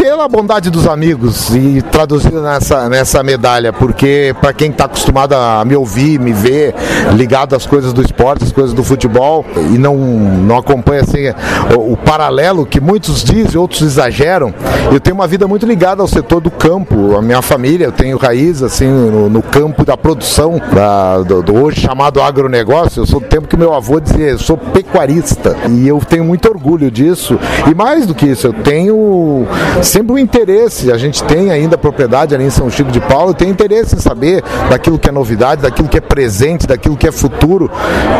pela 0.00 0.28
bondade 0.28 0.70
dos 0.70 0.88
amigos 0.88 1.54
e 1.54 1.82
traduzido 1.82 2.40
nessa, 2.40 2.88
nessa 2.88 3.22
medalha, 3.22 3.72
porque 3.72 4.34
para 4.40 4.52
quem 4.52 4.70
está 4.70 4.86
acostumado 4.86 5.34
a 5.34 5.64
me 5.64 5.76
ouvir, 5.76 6.18
me 6.18 6.32
ver, 6.32 6.74
ligado 7.14 7.54
às 7.54 7.66
coisas 7.66 7.92
do 7.92 8.00
esporte, 8.00 8.42
às 8.42 8.52
coisas 8.52 8.72
do 8.72 8.82
futebol 8.82 9.44
e 9.72 9.78
não, 9.78 9.96
não 9.96 10.56
acompanha 10.56 11.02
assim 11.02 11.28
o, 11.76 11.92
o 11.92 11.96
paralelo 11.96 12.64
que 12.66 12.80
muitos 12.80 13.22
dizem, 13.22 13.60
outros 13.60 13.82
exageram, 13.82 14.52
eu 14.92 14.98
tenho 14.98 15.14
uma 15.14 15.26
vida 15.26 15.46
muito 15.46 15.66
ligada 15.66 16.02
ao 16.02 16.08
setor 16.08 16.40
do 16.40 16.50
campo, 16.50 17.16
a 17.16 17.22
minha 17.22 17.42
família, 17.42 17.84
eu 17.84 17.92
tenho 17.92 18.15
tenho 18.16 18.18
raiz 18.18 18.62
assim 18.62 18.86
no, 18.86 19.28
no 19.28 19.42
campo 19.42 19.84
da 19.84 19.96
produção 19.96 20.60
da, 20.72 21.18
do, 21.18 21.42
do, 21.42 21.54
hoje 21.54 21.80
chamado 21.80 22.20
agronegócio. 22.20 23.02
Eu 23.02 23.06
sou 23.06 23.20
do 23.20 23.26
tempo 23.26 23.46
que 23.46 23.56
meu 23.56 23.74
avô 23.74 24.00
dizia, 24.00 24.30
eu 24.30 24.38
sou 24.38 24.56
pecuarista 24.56 25.56
e 25.68 25.86
eu 25.86 25.98
tenho 26.00 26.24
muito 26.24 26.48
orgulho 26.48 26.90
disso. 26.90 27.38
E 27.70 27.74
mais 27.74 28.06
do 28.06 28.14
que 28.14 28.26
isso, 28.26 28.46
eu 28.46 28.52
tenho 28.52 29.46
sempre 29.82 30.12
um 30.12 30.18
interesse. 30.18 30.90
A 30.90 30.98
gente 30.98 31.22
tem 31.24 31.50
ainda 31.50 31.76
propriedade 31.76 32.34
ali 32.34 32.44
em 32.44 32.50
São 32.50 32.70
Chico 32.70 32.90
de 32.90 33.00
Paulo, 33.00 33.30
eu 33.30 33.34
tenho 33.34 33.50
interesse 33.50 33.96
em 33.96 33.98
saber 33.98 34.42
daquilo 34.70 34.98
que 34.98 35.08
é 35.08 35.12
novidade, 35.12 35.62
daquilo 35.62 35.88
que 35.88 35.98
é 35.98 36.00
presente, 36.00 36.66
daquilo 36.66 36.96
que 36.96 37.06
é 37.06 37.12
futuro, 37.12 37.70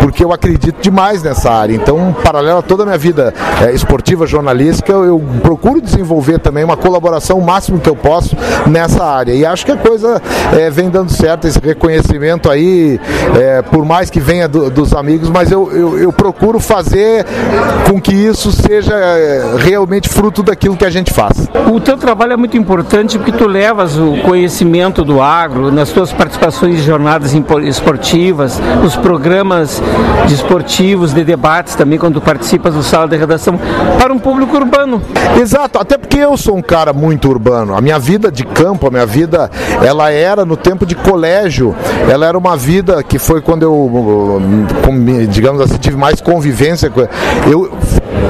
porque 0.00 0.24
eu 0.24 0.32
acredito 0.32 0.80
demais 0.80 1.22
nessa 1.22 1.50
área. 1.50 1.74
Então, 1.74 2.14
paralelo 2.22 2.58
a 2.58 2.62
toda 2.62 2.82
a 2.82 2.86
minha 2.86 2.98
vida 2.98 3.32
é, 3.62 3.72
esportiva, 3.72 4.26
jornalística, 4.26 4.92
eu, 4.92 5.04
eu 5.04 5.22
procuro 5.42 5.80
desenvolver 5.80 6.38
também 6.38 6.64
uma 6.64 6.76
colaboração 6.76 7.38
o 7.38 7.44
máximo 7.44 7.80
que 7.80 7.88
eu 7.88 7.96
posso 7.96 8.36
nessa 8.66 9.04
área. 9.04 9.32
E 9.32 9.44
acho 9.44 9.64
que 9.64 9.72
a 9.72 9.76
coisa 9.86 10.20
é, 10.52 10.68
vem 10.68 10.90
dando 10.90 11.12
certo, 11.12 11.46
esse 11.46 11.60
reconhecimento 11.60 12.50
aí, 12.50 13.00
é, 13.38 13.62
por 13.62 13.84
mais 13.84 14.10
que 14.10 14.18
venha 14.18 14.48
do, 14.48 14.68
dos 14.68 14.92
amigos, 14.92 15.28
mas 15.30 15.52
eu, 15.52 15.70
eu, 15.70 15.98
eu, 15.98 16.12
procuro 16.12 16.58
fazer 16.58 17.24
com 17.88 18.00
que 18.00 18.12
isso 18.12 18.50
seja 18.50 18.94
é, 18.94 19.54
realmente 19.58 20.08
fruto 20.08 20.42
daquilo 20.42 20.76
que 20.76 20.84
a 20.84 20.90
gente 20.90 21.12
faz. 21.12 21.48
O 21.72 21.78
teu 21.78 21.96
trabalho 21.96 22.32
é 22.32 22.36
muito 22.36 22.56
importante 22.56 23.16
porque 23.16 23.32
tu 23.32 23.46
levas 23.46 23.96
o 23.96 24.16
conhecimento 24.22 25.04
do 25.04 25.20
agro 25.20 25.70
nas 25.70 25.90
tuas 25.90 26.12
participações 26.12 26.80
em 26.80 26.82
jornadas 26.82 27.32
esportivas, 27.64 28.60
nos 28.82 28.96
programas 28.96 29.80
de 30.26 30.34
esportivos, 30.34 31.12
de 31.12 31.22
debates 31.22 31.74
também, 31.74 31.98
quando 31.98 32.20
participas 32.20 32.74
do 32.74 32.82
sala 32.82 33.06
de 33.06 33.16
redação, 33.16 33.58
para 34.00 34.12
um 34.12 34.18
público 34.18 34.56
urbano. 34.56 35.00
Exato, 35.40 35.78
até 35.78 35.96
porque 35.96 36.18
eu 36.18 36.36
sou 36.36 36.56
um 36.56 36.62
cara 36.62 36.92
muito 36.92 37.28
urbano. 37.28 37.76
A 37.76 37.80
minha 37.80 37.98
vida 37.98 38.32
de 38.32 38.44
campo, 38.44 38.86
a 38.86 38.90
minha 38.90 39.06
vida, 39.06 39.50
ela 39.84 40.10
era 40.10 40.44
no 40.44 40.56
tempo 40.56 40.86
de 40.86 40.94
colégio, 40.94 41.74
ela 42.10 42.26
era 42.26 42.36
uma 42.36 42.56
vida 42.56 43.02
que 43.02 43.18
foi 43.18 43.40
quando 43.40 43.62
eu, 43.62 44.40
digamos 45.28 45.60
assim, 45.60 45.76
tive 45.78 45.96
mais 45.96 46.20
convivência. 46.20 46.92
Eu 47.50 47.70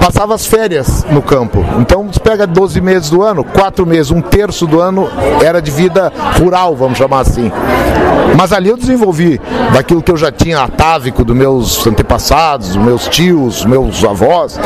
passava 0.00 0.34
as 0.34 0.46
férias 0.46 1.04
no 1.10 1.22
campo. 1.22 1.64
Então, 1.78 2.06
você 2.12 2.20
pega 2.20 2.46
12 2.46 2.80
meses 2.80 3.10
do 3.10 3.22
ano, 3.22 3.44
4 3.44 3.86
meses, 3.86 4.10
um 4.10 4.20
terço 4.20 4.66
do 4.66 4.80
ano 4.80 5.08
era 5.42 5.60
de 5.60 5.70
vida 5.70 6.12
rural, 6.38 6.74
vamos 6.76 6.98
chamar 6.98 7.20
assim. 7.20 7.50
Mas 8.36 8.52
ali 8.52 8.68
eu 8.68 8.76
desenvolvi 8.76 9.40
daquilo 9.72 10.02
que 10.02 10.10
eu 10.10 10.16
já 10.16 10.30
tinha 10.30 10.60
atávico 10.60 11.24
dos 11.24 11.36
meus 11.36 11.86
antepassados, 11.86 12.68
dos 12.68 12.76
meus 12.76 13.08
tios, 13.08 13.64
meus 13.64 14.04
avós. 14.04 14.58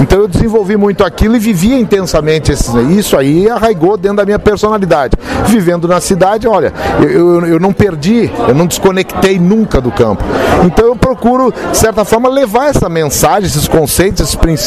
Então 0.00 0.20
eu 0.20 0.28
desenvolvi 0.28 0.76
muito 0.76 1.04
aquilo 1.04 1.36
e 1.36 1.38
vivia 1.38 1.78
intensamente 1.78 2.52
isso 2.52 3.16
aí 3.16 3.48
arraigou 3.48 3.96
dentro 3.96 4.18
da 4.18 4.24
minha 4.24 4.38
personalidade. 4.38 5.16
Vivendo 5.46 5.88
na 5.88 6.00
cidade, 6.00 6.46
olha, 6.46 6.72
eu, 7.00 7.10
eu, 7.10 7.46
eu 7.46 7.60
não 7.60 7.72
perdi, 7.72 8.30
eu 8.48 8.54
não 8.54 8.66
desconectei 8.66 9.38
nunca 9.38 9.80
do 9.80 9.90
campo. 9.90 10.22
Então 10.64 10.86
eu 10.86 10.96
procuro, 10.96 11.52
de 11.70 11.76
certa 11.76 12.04
forma, 12.04 12.28
levar 12.28 12.68
essa 12.68 12.88
mensagem, 12.88 13.46
esses 13.46 13.68
conceitos, 13.68 14.20
esses 14.20 14.34
princípios 14.34 14.65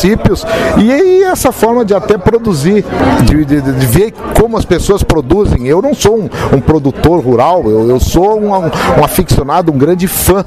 e 0.78 0.92
aí 0.92 1.24
essa 1.24 1.52
forma 1.52 1.84
de 1.84 1.94
até 1.94 2.18
produzir, 2.18 2.86
de, 3.24 3.46
de, 3.46 3.62
de 3.62 3.86
ver 3.86 4.14
como 4.40 4.58
as 4.58 4.66
pessoas 4.66 5.04
produzem. 5.04 5.68
Eu 5.68 5.82
não 5.82 5.94
sou 5.94 6.18
um, 6.18 6.30
um 6.56 6.62
produtor 6.62 7.24
rural, 7.24 7.64
eu, 7.66 7.90
eu 7.90 8.00
sou 8.00 8.40
um, 8.40 8.50
um 8.50 9.04
aficionado, 9.04 9.72
um 9.72 9.78
grande 9.78 10.08
fã 10.08 10.46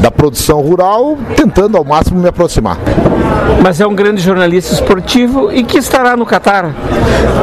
da 0.00 0.10
produção 0.10 0.60
rural, 0.60 1.16
tentando 1.36 1.76
ao 1.76 1.84
máximo 1.84 2.20
me 2.20 2.28
aproximar. 2.28 2.78
Mas 3.62 3.80
é 3.80 3.86
um 3.86 3.94
grande 3.94 4.20
jornalista 4.20 4.74
esportivo 4.74 5.52
e 5.52 5.62
que 5.62 5.78
estará 5.78 6.16
no 6.16 6.26
Catar. 6.26 6.74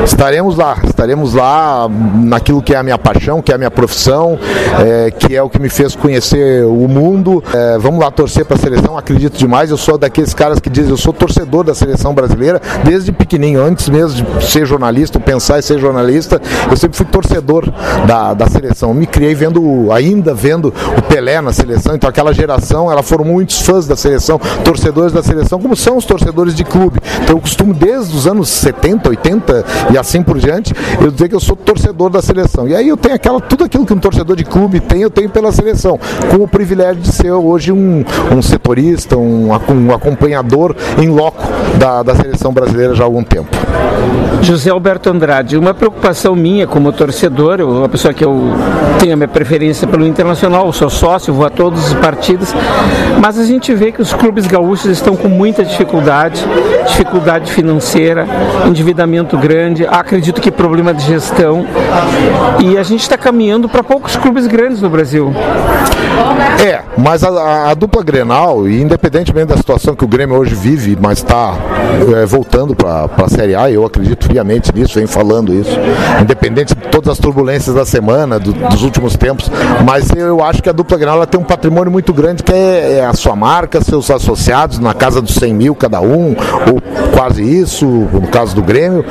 Estaremos 0.03 0.55
lá, 0.55 0.77
estaremos 0.83 1.33
lá 1.33 1.87
naquilo 2.15 2.61
que 2.61 2.73
é 2.73 2.77
a 2.77 2.83
minha 2.83 2.97
paixão, 2.97 3.41
que 3.41 3.51
é 3.51 3.55
a 3.55 3.57
minha 3.57 3.71
profissão, 3.71 4.37
é, 4.85 5.11
que 5.11 5.35
é 5.35 5.41
o 5.41 5.49
que 5.49 5.59
me 5.59 5.69
fez 5.69 5.95
conhecer 5.95 6.65
o 6.65 6.87
mundo. 6.87 7.43
É, 7.53 7.77
vamos 7.77 7.99
lá 7.99 8.11
torcer 8.11 8.45
para 8.45 8.55
a 8.55 8.59
seleção, 8.59 8.97
acredito 8.97 9.37
demais. 9.37 9.71
Eu 9.71 9.77
sou 9.77 9.97
daqueles 9.97 10.33
caras 10.33 10.59
que 10.59 10.69
dizem, 10.69 10.89
eu 10.89 10.97
sou 10.97 11.13
torcedor 11.13 11.48
da 11.49 11.73
seleção 11.73 12.13
brasileira 12.13 12.61
desde 12.83 13.11
pequenininho, 13.11 13.63
antes 13.63 13.89
mesmo 13.89 14.25
de 14.37 14.45
ser 14.45 14.65
jornalista, 14.65 15.19
pensar 15.19 15.59
em 15.59 15.61
ser 15.61 15.79
jornalista, 15.79 16.41
eu 16.69 16.77
sempre 16.77 16.97
fui 16.97 17.05
torcedor 17.05 17.71
da, 18.05 18.33
da 18.33 18.47
seleção. 18.47 18.93
Me 18.93 19.07
criei 19.07 19.33
vendo, 19.33 19.91
ainda 19.91 20.33
vendo 20.33 20.73
o 20.97 21.01
Pelé 21.01 21.41
na 21.41 21.51
seleção, 21.51 21.95
então 21.95 22.09
aquela 22.09 22.33
geração, 22.33 22.91
ela 22.91 23.03
foram 23.03 23.25
muitos 23.25 23.61
fãs 23.61 23.87
da 23.87 23.95
seleção, 23.95 24.39
torcedores 24.63 25.11
da 25.11 25.23
seleção, 25.23 25.59
como 25.59 25.75
são 25.75 25.97
os 25.97 26.05
torcedores 26.05 26.55
de 26.55 26.63
clube. 26.63 26.99
Então 27.23 27.35
eu 27.35 27.41
costumo 27.41 27.73
desde 27.73 28.15
os 28.15 28.27
anos 28.27 28.49
70, 28.49 29.09
80 29.09 29.65
e 29.93 29.97
assim 29.97 30.21
por 30.21 30.37
diante, 30.37 30.73
eu 31.01 31.11
dizer 31.11 31.29
que 31.29 31.35
eu 31.35 31.39
sou 31.39 31.55
torcedor 31.55 32.09
da 32.09 32.21
seleção. 32.21 32.67
E 32.67 32.75
aí 32.75 32.87
eu 32.87 32.97
tenho 32.97 33.15
aquela, 33.15 33.39
tudo 33.41 33.63
aquilo 33.63 33.85
que 33.85 33.93
um 33.93 33.99
torcedor 33.99 34.35
de 34.35 34.43
clube 34.43 34.79
tem, 34.79 35.01
eu 35.01 35.09
tenho 35.09 35.29
pela 35.29 35.51
seleção, 35.51 35.99
com 36.29 36.43
o 36.43 36.47
privilégio 36.47 37.01
de 37.01 37.11
ser 37.11 37.31
hoje 37.31 37.71
um, 37.71 38.03
um 38.31 38.41
setorista, 38.41 39.17
um, 39.17 39.49
um 39.49 39.93
acompanhador 39.93 40.75
em 40.97 41.09
loco 41.09 41.38
da, 41.77 42.03
da 42.03 42.15
seleção 42.15 42.53
brasileira 42.53 42.93
já 42.95 43.03
há 43.03 43.05
algum 43.05 43.23
tempo. 43.23 43.49
José 44.41 44.69
Alberto 44.69 45.09
Andrade, 45.09 45.57
uma 45.57 45.73
preocupação 45.73 46.35
minha 46.35 46.65
como 46.65 46.91
torcedor, 46.91 47.59
eu, 47.59 47.69
uma 47.69 47.89
pessoa 47.89 48.13
que 48.13 48.23
eu 48.23 48.53
tenho 48.97 49.13
a 49.13 49.15
minha 49.15 49.27
preferência 49.27 49.87
pelo 49.87 50.05
internacional, 50.05 50.71
sou 50.71 50.89
sócio, 50.89 51.33
vou 51.33 51.45
a 51.45 51.49
todos 51.49 51.87
os 51.87 51.93
partidos, 51.95 52.53
mas 53.21 53.37
a 53.37 53.45
gente 53.45 53.73
vê 53.73 53.91
que 53.91 54.01
os 54.01 54.13
clubes 54.13 54.47
gaúchos 54.47 54.85
estão 54.85 55.15
com 55.15 55.27
muita 55.27 55.63
dificuldade, 55.63 56.45
dificuldade 56.87 57.51
financeira, 57.51 58.25
endividamento 58.65 59.37
grande, 59.37 59.85
acredito 59.85 60.41
que 60.41 60.51
problema 60.51 60.93
de 60.93 61.03
gestão, 61.03 61.65
e 62.59 62.77
a 62.77 62.83
gente 62.83 63.01
está 63.01 63.17
caminhando 63.17 63.67
para 63.67 63.83
poucos 63.83 64.15
clubes 64.15 64.47
grandes 64.47 64.81
no 64.81 64.89
Brasil. 64.89 65.33
É, 66.63 66.81
mas 66.97 67.23
a, 67.23 67.71
a, 67.71 67.73
dupla 67.73 68.03
Grenal, 68.03 68.67
independentemente 68.67 69.47
da 69.47 69.57
situação 69.57 69.95
que 69.95 70.03
o 70.03 70.07
Grêmio 70.07 70.37
hoje 70.37 70.53
vive, 70.53 70.97
mas 70.99 71.19
está 71.19 71.55
é, 72.15 72.25
voltando 72.25 72.75
para 72.75 73.09
a 73.17 73.29
Série 73.29 73.55
A, 73.55 73.71
eu 73.71 73.85
acredito 73.85 74.25
friamente 74.25 74.73
nisso, 74.75 74.95
venho 74.95 75.07
falando 75.07 75.53
isso, 75.53 75.71
independente 76.21 76.75
de 76.75 76.81
todas 76.89 77.09
as 77.09 77.17
turbulências 77.17 77.75
da 77.75 77.85
semana, 77.85 78.39
do, 78.39 78.51
dos 78.51 78.83
últimos 78.83 79.15
tempos, 79.15 79.49
mas 79.85 80.09
eu 80.15 80.43
acho 80.43 80.61
que 80.61 80.69
a 80.69 80.73
dupla 80.73 80.97
Grenal 80.97 81.25
tem 81.25 81.39
um 81.39 81.43
patrimônio 81.43 81.91
muito 81.91 82.13
grande 82.13 82.43
que 82.43 82.51
é, 82.51 82.97
é, 82.99 83.05
a 83.05 83.13
sua 83.13 83.35
marca, 83.35 83.81
seus 83.81 84.11
associados, 84.11 84.79
na 84.79 84.93
casa 84.93 85.21
dos 85.21 85.35
100 85.35 85.53
mil 85.53 85.75
cada 85.75 86.01
um, 86.01 86.35
ou 86.71 86.81
quase 87.15 87.41
isso, 87.43 87.85
no 87.85 88.27
caso 88.27 88.53
do 88.55 88.61
Grêmio. 88.61 89.05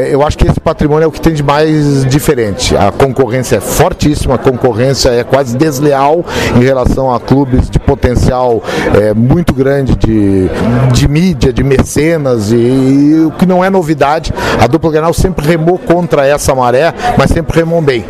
É, 0.00 0.14
eu 0.14 0.24
acho 0.24 0.38
que 0.38 0.46
esse 0.46 0.60
patrimônio 0.60 1.04
é 1.04 1.08
o 1.08 1.12
que 1.12 1.20
tem 1.20 1.34
de 1.34 1.42
mais 1.42 2.04
diferente. 2.06 2.76
A 2.76 2.92
concorrência 2.92 3.56
é 3.56 3.60
fortíssima, 3.60 4.36
a 4.36 4.38
concorrência 4.38 5.08
é 5.10 5.24
quase 5.24 5.56
desleal 5.56 6.24
em 6.56 6.62
relação 6.62 7.12
a 7.12 7.20
clubes 7.20 7.68
de 7.68 7.78
potencial 7.78 8.62
é, 9.00 9.12
muito 9.14 9.54
grande 9.54 9.96
de, 9.96 10.48
de 10.92 11.08
mídia, 11.08 11.52
de 11.52 11.62
mecenas, 11.62 12.52
e, 12.52 12.56
e 12.56 13.24
o 13.26 13.30
que 13.30 13.46
não 13.46 13.64
é 13.64 13.70
novidade, 13.70 14.32
a 14.60 14.66
dupla 14.66 14.90
Grenal 14.90 15.12
sempre 15.14 15.46
remou 15.46 15.78
contra 15.78 16.26
essa 16.26 16.54
maré, 16.54 16.92
mas 17.16 17.30
sempre 17.30 17.58
remou 17.58 17.80
bem. 17.80 18.04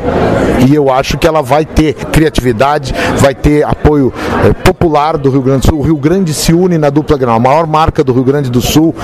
E 0.67 0.75
eu 0.75 0.91
acho 0.93 1.19
que 1.19 1.27
ela 1.27 1.43
vai 1.43 1.65
ter 1.65 1.95
criatividade, 1.95 2.95
vai 3.19 3.35
ter 3.35 3.65
apoio 3.65 4.13
é, 4.45 4.53
popular 4.53 5.17
do 5.17 5.31
Rio 5.31 5.43
Grande 5.43 5.63
do 5.63 5.67
Sul. 5.67 5.79
O 5.81 5.83
Rio 5.83 5.97
Grande 5.97 6.33
se 6.33 6.53
une 6.53 6.79
na 6.79 6.91
dupla 6.91 7.17
Grenal. 7.17 7.37
A 7.37 7.41
maior 7.41 7.67
marca 7.67 8.05
do 8.05 8.13
Rio 8.13 8.25
Grande 8.25 8.51
do 8.51 8.61
Sul, 8.61 8.95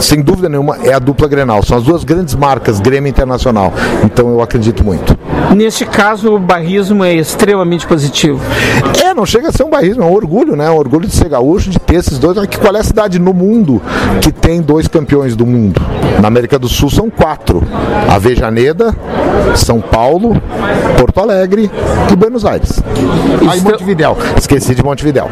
sem 0.00 0.20
dúvida 0.20 0.48
nenhuma, 0.48 0.78
é 0.82 0.92
a 0.92 0.98
dupla 0.98 1.28
Grenal. 1.28 1.62
São 1.62 1.78
as 1.78 1.84
duas 1.84 2.04
grandes 2.04 2.34
marcas, 2.34 2.80
Grêmio 2.80 3.08
Internacional. 3.08 3.72
Então 4.04 4.28
eu 4.30 4.42
acredito 4.42 4.84
muito. 4.84 5.16
Neste 5.54 5.84
caso, 5.86 6.34
o 6.34 6.38
barrismo 6.38 7.02
é 7.02 7.14
extremamente 7.14 7.86
positivo. 7.86 8.40
É, 9.02 9.14
não 9.14 9.24
chega 9.24 9.48
a 9.48 9.52
ser 9.52 9.64
um 9.64 9.70
barrismo, 9.70 10.02
é 10.02 10.06
um 10.06 10.12
orgulho, 10.12 10.54
né? 10.54 10.70
Um 10.70 10.76
orgulho 10.76 11.06
de 11.06 11.14
ser 11.14 11.28
gaúcho, 11.28 11.70
de 11.70 11.78
ter 11.78 11.96
esses 11.96 12.18
dois. 12.18 12.36
Qual 12.60 12.76
é 12.76 12.80
a 12.80 12.84
cidade 12.84 13.18
no 13.18 13.32
mundo 13.32 13.80
que 14.20 14.30
tem 14.30 14.60
dois 14.60 14.86
campeões 14.86 15.34
do 15.34 15.46
mundo? 15.46 15.80
Na 16.20 16.28
América 16.28 16.58
do 16.58 16.68
Sul 16.68 16.90
são 16.90 17.08
quatro: 17.10 17.62
Avejaneda, 18.08 18.94
São 19.56 19.80
Paulo, 19.80 20.40
Porto 20.98 21.20
Alegre 21.20 21.70
e 22.12 22.16
Buenos 22.16 22.44
Aires. 22.44 22.82
Aí 23.50 23.60
Montevidéu. 23.60 24.16
Esqueci 24.36 24.74
de 24.74 24.82
Montevidéu. 24.84 25.28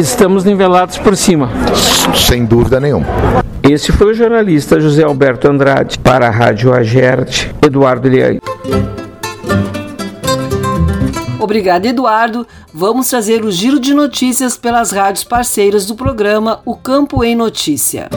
Estamos 0.00 0.44
nivelados 0.44 0.98
por 0.98 1.16
cima. 1.16 1.50
Sem 2.14 2.44
dúvida 2.44 2.78
nenhuma. 2.78 3.06
Esse 3.68 3.90
foi 3.90 4.12
o 4.12 4.14
jornalista 4.14 4.78
José 4.78 5.02
Alberto 5.02 5.48
Andrade 5.48 5.98
para 5.98 6.28
a 6.28 6.30
Rádio 6.30 6.72
Agerte, 6.72 7.52
Eduardo 7.60 8.08
Liang. 8.08 8.38
Obrigada, 11.38 11.86
Eduardo. 11.86 12.46
Vamos 12.72 13.08
trazer 13.08 13.44
o 13.44 13.50
giro 13.50 13.78
de 13.78 13.92
notícias 13.92 14.56
pelas 14.56 14.90
rádios 14.90 15.24
parceiras 15.24 15.86
do 15.86 15.94
programa 15.94 16.60
O 16.64 16.74
Campo 16.74 17.22
em 17.22 17.34
Notícia. 17.34 18.08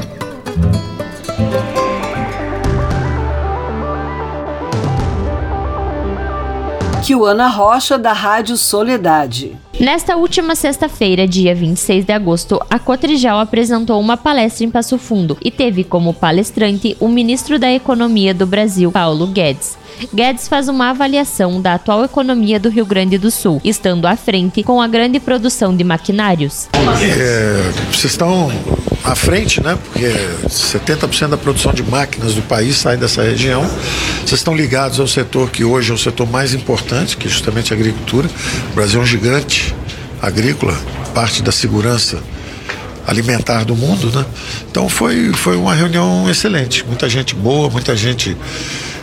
Kiwana 7.03 7.47
Rocha, 7.47 7.97
da 7.97 8.13
Rádio 8.13 8.55
Soledade. 8.55 9.57
Nesta 9.79 10.15
última 10.15 10.55
sexta-feira, 10.55 11.27
dia 11.27 11.55
26 11.55 12.05
de 12.05 12.11
agosto, 12.11 12.61
a 12.69 12.77
Cotrijal 12.77 13.39
apresentou 13.39 13.99
uma 13.99 14.15
palestra 14.15 14.63
em 14.63 14.69
Passo 14.69 14.97
Fundo 14.97 15.37
e 15.41 15.49
teve 15.49 15.83
como 15.83 16.13
palestrante 16.13 16.95
o 16.99 17.07
ministro 17.07 17.57
da 17.57 17.71
Economia 17.71 18.33
do 18.33 18.45
Brasil, 18.45 18.91
Paulo 18.91 19.25
Guedes. 19.25 19.77
Guedes 20.13 20.47
faz 20.47 20.67
uma 20.67 20.89
avaliação 20.89 21.61
da 21.61 21.73
atual 21.73 22.03
economia 22.03 22.59
do 22.59 22.69
Rio 22.69 22.85
Grande 22.85 23.17
do 23.17 23.29
Sul, 23.29 23.61
estando 23.63 24.05
à 24.05 24.15
frente 24.15 24.63
com 24.63 24.81
a 24.81 24.87
grande 24.87 25.19
produção 25.19 25.75
de 25.75 25.83
maquinários. 25.83 26.67
É, 27.01 27.71
vocês 27.91 28.13
estão 28.13 28.51
à 29.03 29.15
frente, 29.15 29.61
né? 29.61 29.77
Porque 29.83 30.07
70% 30.47 31.29
da 31.29 31.37
produção 31.37 31.73
de 31.73 31.83
máquinas 31.83 32.33
do 32.33 32.41
país 32.41 32.77
sai 32.77 32.97
dessa 32.97 33.23
região. 33.23 33.63
Vocês 34.25 34.39
estão 34.39 34.55
ligados 34.55 34.99
ao 34.99 35.07
setor 35.07 35.49
que 35.49 35.63
hoje 35.63 35.91
é 35.91 35.93
o 35.93 35.97
setor 35.97 36.29
mais 36.29 36.53
importante, 36.53 37.17
que 37.17 37.27
é 37.27 37.29
justamente 37.29 37.73
a 37.73 37.75
agricultura. 37.75 38.29
O 38.71 38.75
Brasil 38.75 38.99
é 38.99 39.03
um 39.03 39.05
gigante 39.05 39.75
agrícola, 40.21 40.77
parte 41.13 41.41
da 41.41 41.51
segurança 41.51 42.21
alimentar 43.07 43.63
do 43.63 43.75
mundo, 43.75 44.11
né? 44.15 44.23
Então 44.69 44.87
foi, 44.87 45.31
foi 45.33 45.55
uma 45.57 45.73
reunião 45.73 46.29
excelente, 46.29 46.85
muita 46.85 47.09
gente 47.09 47.33
boa, 47.33 47.67
muita 47.69 47.95
gente 47.95 48.37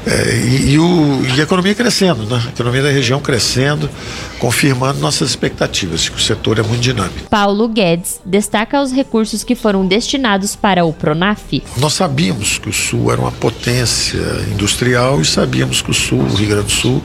é, 0.07 0.37
e, 0.37 0.71
e, 0.73 0.79
o, 0.79 1.27
e, 1.27 1.41
a 1.41 1.43
economia 1.43 1.75
crescendo, 1.75 2.25
né? 2.27 2.41
A 2.47 2.51
economia 2.51 2.81
da 2.81 2.91
região 2.91 3.21
crescendo, 3.21 3.91
confirmando 4.39 5.01
nossas 5.01 5.31
expectativas, 5.31 6.09
que 6.09 6.17
o 6.17 6.21
setor 6.21 6.61
é 6.61 6.63
muito 6.63 6.81
dinâmico. 6.81 7.29
Paulo 7.29 7.67
Guedes 7.69 8.21
destaca 8.25 8.81
os 8.81 8.93
recursos 8.93 9.43
que 9.43 9.57
foram 9.57 9.85
destinados 9.85 10.55
para 10.55 10.85
o 10.85 10.93
Pronaf. 10.93 11.61
Nós 11.77 11.95
sabíamos 11.95 12.57
que 12.59 12.69
o 12.69 12.73
Sul 12.73 13.11
era 13.11 13.21
uma 13.21 13.33
potência 13.33 14.21
industrial 14.53 15.21
e 15.21 15.25
sabíamos 15.25 15.83
que 15.83 15.91
o 15.91 15.95
Sul, 15.95 16.21
o 16.21 16.35
Rio 16.35 16.51
Grande 16.51 16.67
do 16.67 16.73
Sul, 16.73 17.03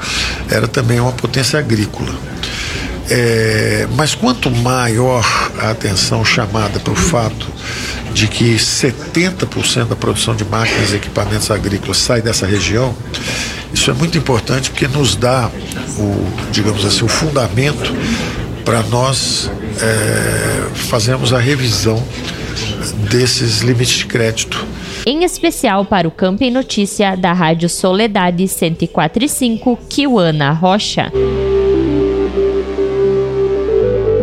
era 0.47 0.68
também 0.68 0.99
uma 0.99 1.12
potência 1.12 1.58
agrícola. 1.58 2.14
É, 3.14 3.88
mas 3.97 4.16
quanto 4.16 4.49
maior 4.49 5.26
a 5.59 5.72
atenção 5.72 6.24
chamada 6.24 6.80
para 6.80 6.93
o 6.93 6.95
fato 6.95 7.45
de 8.14 8.26
que 8.26 8.55
70% 8.55 9.88
da 9.88 9.97
produção 9.97 10.34
de 10.34 10.45
máquinas 10.45 10.93
e 10.93 10.95
equipamentos 10.95 11.51
agrícolas 11.51 11.97
sai 11.97 12.22
dessa 12.22 12.45
região, 12.45 12.95
isso 13.74 13.91
é 13.91 13.93
muito 13.93 14.18
importante 14.18 14.70
porque 14.70 14.88
nos 14.88 15.18
dá 15.18 15.51
o, 15.97 16.51
digamos 16.51 16.86
assim, 16.86 17.03
o 17.03 17.09
fundamento 17.09 17.93
para 18.64 18.82
nós 18.84 19.51
é, 19.82 20.70
fazermos 20.74 21.34
a 21.34 21.38
revisão 21.38 22.01
desses 23.09 23.59
limites 23.59 23.97
de 23.97 24.05
crédito. 24.05 24.66
Em 25.05 25.26
especial 25.26 25.84
para 25.84 26.07
o 26.07 26.12
Campo 26.12 26.45
em 26.45 26.51
Notícia 26.51 27.18
da 27.18 27.34
Rádio 27.34 27.68
Soledade 27.68 28.43
104.5, 28.45 29.78
Kiwana 29.89 30.51
Rocha. 30.51 31.12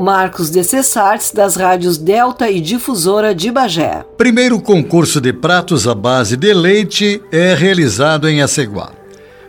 Marcos 0.09 0.49
de 0.49 0.65
Cessartes, 0.65 1.33
das 1.33 1.55
rádios 1.55 1.99
Delta 1.99 2.51
e 2.51 2.63
Difusora 2.63 3.35
de 3.35 3.51
Bagé. 3.51 4.07
Primeiro 4.17 4.59
concurso 4.59 5.21
de 5.21 5.35
pratos 5.35 5.87
à 5.87 5.95
base 5.95 6.35
de 6.35 6.55
leite 6.55 7.21
é 7.31 7.53
realizado 7.55 8.27
em 8.27 8.41
Aceguá. 8.41 8.93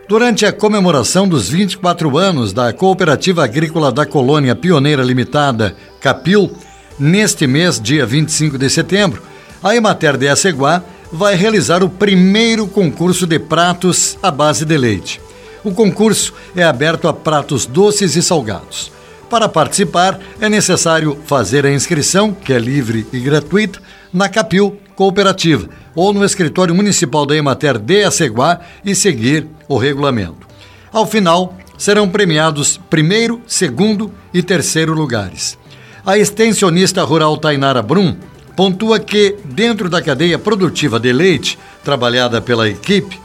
Durante 0.06 0.44
a 0.44 0.52
comemoração 0.52 1.26
dos 1.26 1.48
24 1.48 2.18
anos 2.18 2.52
da 2.52 2.74
Cooperativa 2.74 3.42
Agrícola 3.42 3.90
da 3.90 4.04
Colônia 4.04 4.54
Pioneira 4.54 5.02
Limitada, 5.02 5.74
Capil, 5.98 6.52
neste 6.98 7.46
mês, 7.46 7.80
dia 7.80 8.04
25 8.04 8.58
de 8.58 8.68
setembro, 8.68 9.22
a 9.62 9.74
Emater 9.74 10.18
de 10.18 10.28
Aceguá 10.28 10.82
vai 11.10 11.36
realizar 11.36 11.82
o 11.82 11.88
primeiro 11.88 12.66
concurso 12.66 13.26
de 13.26 13.38
pratos 13.38 14.18
à 14.22 14.30
base 14.30 14.66
de 14.66 14.76
leite. 14.76 15.22
O 15.64 15.72
concurso 15.72 16.34
é 16.54 16.62
aberto 16.62 17.08
a 17.08 17.14
pratos 17.14 17.64
doces 17.64 18.14
e 18.14 18.22
salgados. 18.22 18.99
Para 19.30 19.48
participar, 19.48 20.18
é 20.40 20.48
necessário 20.48 21.16
fazer 21.24 21.64
a 21.64 21.72
inscrição, 21.72 22.34
que 22.34 22.52
é 22.52 22.58
livre 22.58 23.06
e 23.12 23.20
gratuita, 23.20 23.80
na 24.12 24.28
Capil 24.28 24.76
Cooperativa 24.96 25.68
ou 25.94 26.12
no 26.12 26.24
escritório 26.24 26.74
municipal 26.74 27.24
da 27.24 27.36
Emater 27.36 27.78
de 27.78 28.02
Aceguá 28.02 28.58
e 28.84 28.92
seguir 28.92 29.46
o 29.68 29.78
regulamento. 29.78 30.48
Ao 30.92 31.06
final, 31.06 31.56
serão 31.78 32.08
premiados 32.08 32.80
primeiro, 32.90 33.40
segundo 33.46 34.12
e 34.34 34.42
terceiro 34.42 34.94
lugares. 34.94 35.56
A 36.04 36.18
extensionista 36.18 37.04
rural 37.04 37.36
Tainara 37.36 37.82
Brum 37.82 38.16
pontua 38.56 38.98
que, 38.98 39.36
dentro 39.44 39.88
da 39.88 40.02
cadeia 40.02 40.40
produtiva 40.40 40.98
de 40.98 41.12
leite, 41.12 41.56
trabalhada 41.84 42.42
pela 42.42 42.68
equipe, 42.68 43.20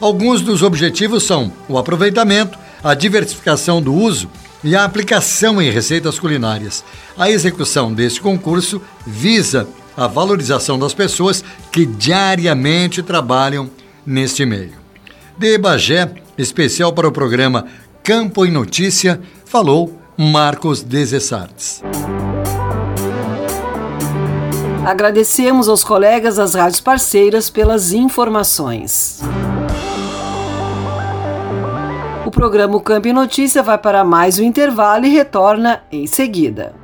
alguns 0.00 0.40
dos 0.40 0.62
objetivos 0.62 1.22
são 1.24 1.52
o 1.68 1.76
aproveitamento, 1.76 2.58
a 2.82 2.94
diversificação 2.94 3.82
do 3.82 3.92
uso 3.92 4.30
e 4.62 4.76
a 4.76 4.84
aplicação 4.84 5.60
em 5.60 5.70
receitas 5.70 6.18
culinárias. 6.18 6.84
A 7.16 7.30
execução 7.30 7.92
deste 7.92 8.20
concurso 8.20 8.80
visa 9.06 9.68
a 9.96 10.06
valorização 10.06 10.78
das 10.78 10.94
pessoas 10.94 11.44
que 11.70 11.84
diariamente 11.84 13.02
trabalham 13.02 13.70
neste 14.04 14.44
meio. 14.46 14.74
De 15.36 15.56
Bagé, 15.58 16.10
especial 16.36 16.92
para 16.92 17.08
o 17.08 17.12
programa 17.12 17.66
Campo 18.02 18.46
e 18.46 18.50
Notícia, 18.50 19.20
falou 19.44 19.98
Marcos 20.16 20.82
Desessartes. 20.82 21.82
Agradecemos 24.84 25.68
aos 25.68 25.84
colegas 25.84 26.36
das 26.36 26.54
rádios 26.54 26.80
parceiras 26.80 27.50
pelas 27.50 27.92
informações. 27.92 29.20
O 32.30 32.32
programa 32.32 32.80
Campo 32.80 33.08
e 33.08 33.12
Notícia 33.12 33.60
vai 33.60 33.76
para 33.76 34.04
mais 34.04 34.38
um 34.38 34.44
intervalo 34.44 35.04
e 35.04 35.08
retorna 35.08 35.82
em 35.90 36.06
seguida. 36.06 36.76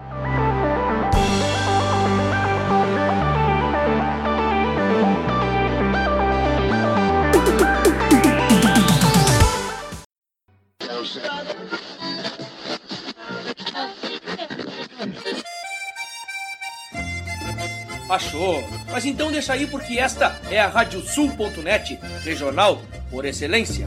Achou? 18.11 18.65
Mas 18.91 19.05
então 19.05 19.31
deixa 19.31 19.53
aí 19.53 19.69
porque 19.69 19.97
esta 19.97 20.37
é 20.51 20.59
a 20.59 20.67
Radiosul.net, 20.67 22.01
regional 22.25 22.83
por 23.09 23.25
excelência. 23.25 23.87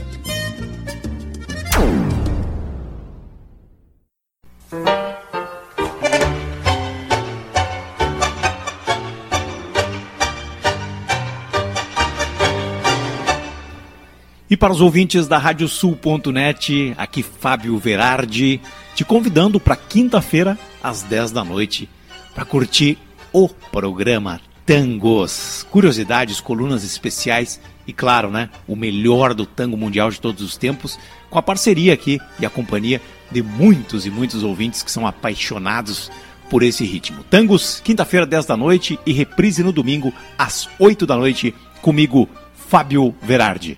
E 14.49 14.57
para 14.57 14.74
os 14.74 14.82
ouvintes 14.82 15.28
da 15.28 15.38
Radiosul.net, 15.38 16.93
aqui 16.97 17.24
Fábio 17.24 17.78
Verardi, 17.78 18.59
te 18.95 19.05
convidando 19.05 19.59
para 19.59 19.76
quinta-feira, 19.76 20.57
às 20.84 21.03
10 21.03 21.32
da 21.32 21.43
noite, 21.43 21.89
para 22.34 22.45
curtir 22.45 22.97
o 23.32 23.47
programa 23.47 24.41
Tangos. 24.65 25.65
Curiosidades, 25.70 26.39
colunas 26.41 26.84
especiais 26.84 27.59
e, 27.88 27.93
claro, 27.93 28.30
né, 28.30 28.49
o 28.67 28.76
melhor 28.76 29.34
do 29.34 29.45
tango 29.45 29.78
mundial 29.78 30.11
de 30.11 30.20
todos 30.22 30.43
os 30.43 30.57
tempos, 30.57 30.99
com 31.30 31.39
a 31.39 31.43
parceria 31.43 31.93
aqui 31.93 32.20
e 32.39 32.45
a 32.45 32.49
companhia 32.49 33.01
de 33.32 33.41
muitos 33.41 34.05
e 34.05 34.09
muitos 34.09 34.43
ouvintes 34.43 34.84
que 34.84 34.91
são 34.91 35.05
apaixonados 35.05 36.11
por 36.49 36.63
esse 36.63 36.84
ritmo. 36.84 37.23
Tangos, 37.23 37.80
quinta-feira, 37.84 38.25
10 38.25 38.45
da 38.45 38.57
noite 38.57 38.99
e 39.05 39.13
reprise 39.13 39.63
no 39.63 39.71
domingo, 39.71 40.11
às 40.38 40.67
8 40.80 41.05
da 41.05 41.15
noite, 41.15 41.53
comigo, 41.82 42.27
Fábio 42.53 43.15
Verardi. 43.21 43.77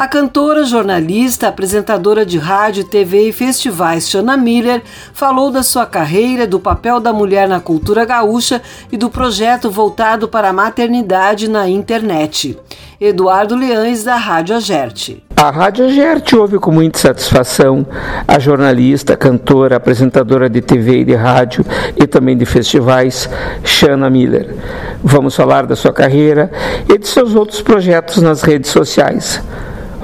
A 0.00 0.08
cantora, 0.08 0.64
jornalista, 0.64 1.48
apresentadora 1.48 2.24
de 2.24 2.38
rádio, 2.38 2.84
TV 2.84 3.28
e 3.28 3.32
festivais 3.32 4.08
Shana 4.08 4.34
Miller 4.34 4.80
falou 5.12 5.50
da 5.50 5.62
sua 5.62 5.84
carreira, 5.84 6.46
do 6.46 6.58
papel 6.58 7.00
da 7.00 7.12
mulher 7.12 7.46
na 7.46 7.60
cultura 7.60 8.06
gaúcha 8.06 8.62
e 8.90 8.96
do 8.96 9.10
projeto 9.10 9.70
voltado 9.70 10.26
para 10.26 10.48
a 10.48 10.52
maternidade 10.54 11.50
na 11.50 11.68
internet. 11.68 12.58
Eduardo 12.98 13.54
Leães, 13.54 14.02
da 14.02 14.16
Rádio 14.16 14.56
Agerte. 14.56 15.22
A 15.36 15.50
Rádio 15.50 15.84
Agerte 15.84 16.34
ouve 16.34 16.58
com 16.58 16.70
muita 16.70 16.98
satisfação 16.98 17.86
a 18.26 18.38
jornalista, 18.38 19.18
cantora, 19.18 19.76
apresentadora 19.76 20.48
de 20.48 20.62
TV 20.62 21.00
e 21.00 21.04
de 21.04 21.14
rádio 21.14 21.62
e 21.94 22.06
também 22.06 22.38
de 22.38 22.46
festivais, 22.46 23.28
Shana 23.62 24.08
Miller. 24.08 24.56
Vamos 25.04 25.36
falar 25.36 25.66
da 25.66 25.76
sua 25.76 25.92
carreira 25.92 26.50
e 26.88 26.96
de 26.96 27.06
seus 27.06 27.34
outros 27.34 27.60
projetos 27.60 28.22
nas 28.22 28.40
redes 28.40 28.70
sociais. 28.70 29.42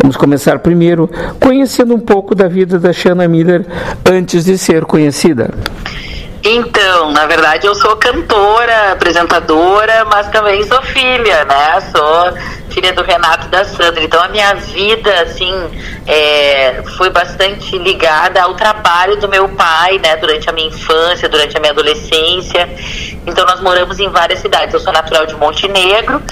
Vamos 0.06 0.16
começar 0.16 0.60
primeiro 0.60 1.10
conhecendo 1.40 1.92
um 1.92 1.98
pouco 1.98 2.32
da 2.32 2.46
vida 2.46 2.78
da 2.78 2.92
Shanna 2.92 3.26
Miller 3.26 3.66
antes 4.08 4.44
de 4.44 4.56
ser 4.56 4.84
conhecida. 4.84 5.50
Então, 6.44 7.10
na 7.10 7.26
verdade, 7.26 7.66
eu 7.66 7.74
sou 7.74 7.96
cantora, 7.96 8.92
apresentadora, 8.92 10.04
mas 10.04 10.28
também 10.28 10.62
sou 10.62 10.80
filha, 10.82 11.44
né? 11.46 11.80
Sou 11.90 12.32
filha 12.70 12.92
do 12.92 13.02
Renato 13.02 13.48
e 13.48 13.50
da 13.50 13.64
Sandra. 13.64 14.04
Então, 14.04 14.22
a 14.22 14.28
minha 14.28 14.54
vida, 14.54 15.22
assim, 15.22 15.52
é, 16.06 16.84
foi 16.96 17.10
bastante 17.10 17.76
ligada 17.76 18.40
ao 18.40 18.54
trabalho 18.54 19.16
do 19.16 19.28
meu 19.28 19.48
pai, 19.48 19.98
né? 19.98 20.14
Durante 20.18 20.48
a 20.48 20.52
minha 20.52 20.68
infância, 20.68 21.28
durante 21.28 21.56
a 21.56 21.60
minha 21.60 21.72
adolescência. 21.72 22.68
Então, 23.26 23.44
nós 23.44 23.60
moramos 23.60 23.98
em 23.98 24.08
várias 24.08 24.38
cidades. 24.38 24.72
Eu 24.72 24.78
sou 24.78 24.92
natural 24.92 25.26
de 25.26 25.34
Montenegro, 25.34 26.22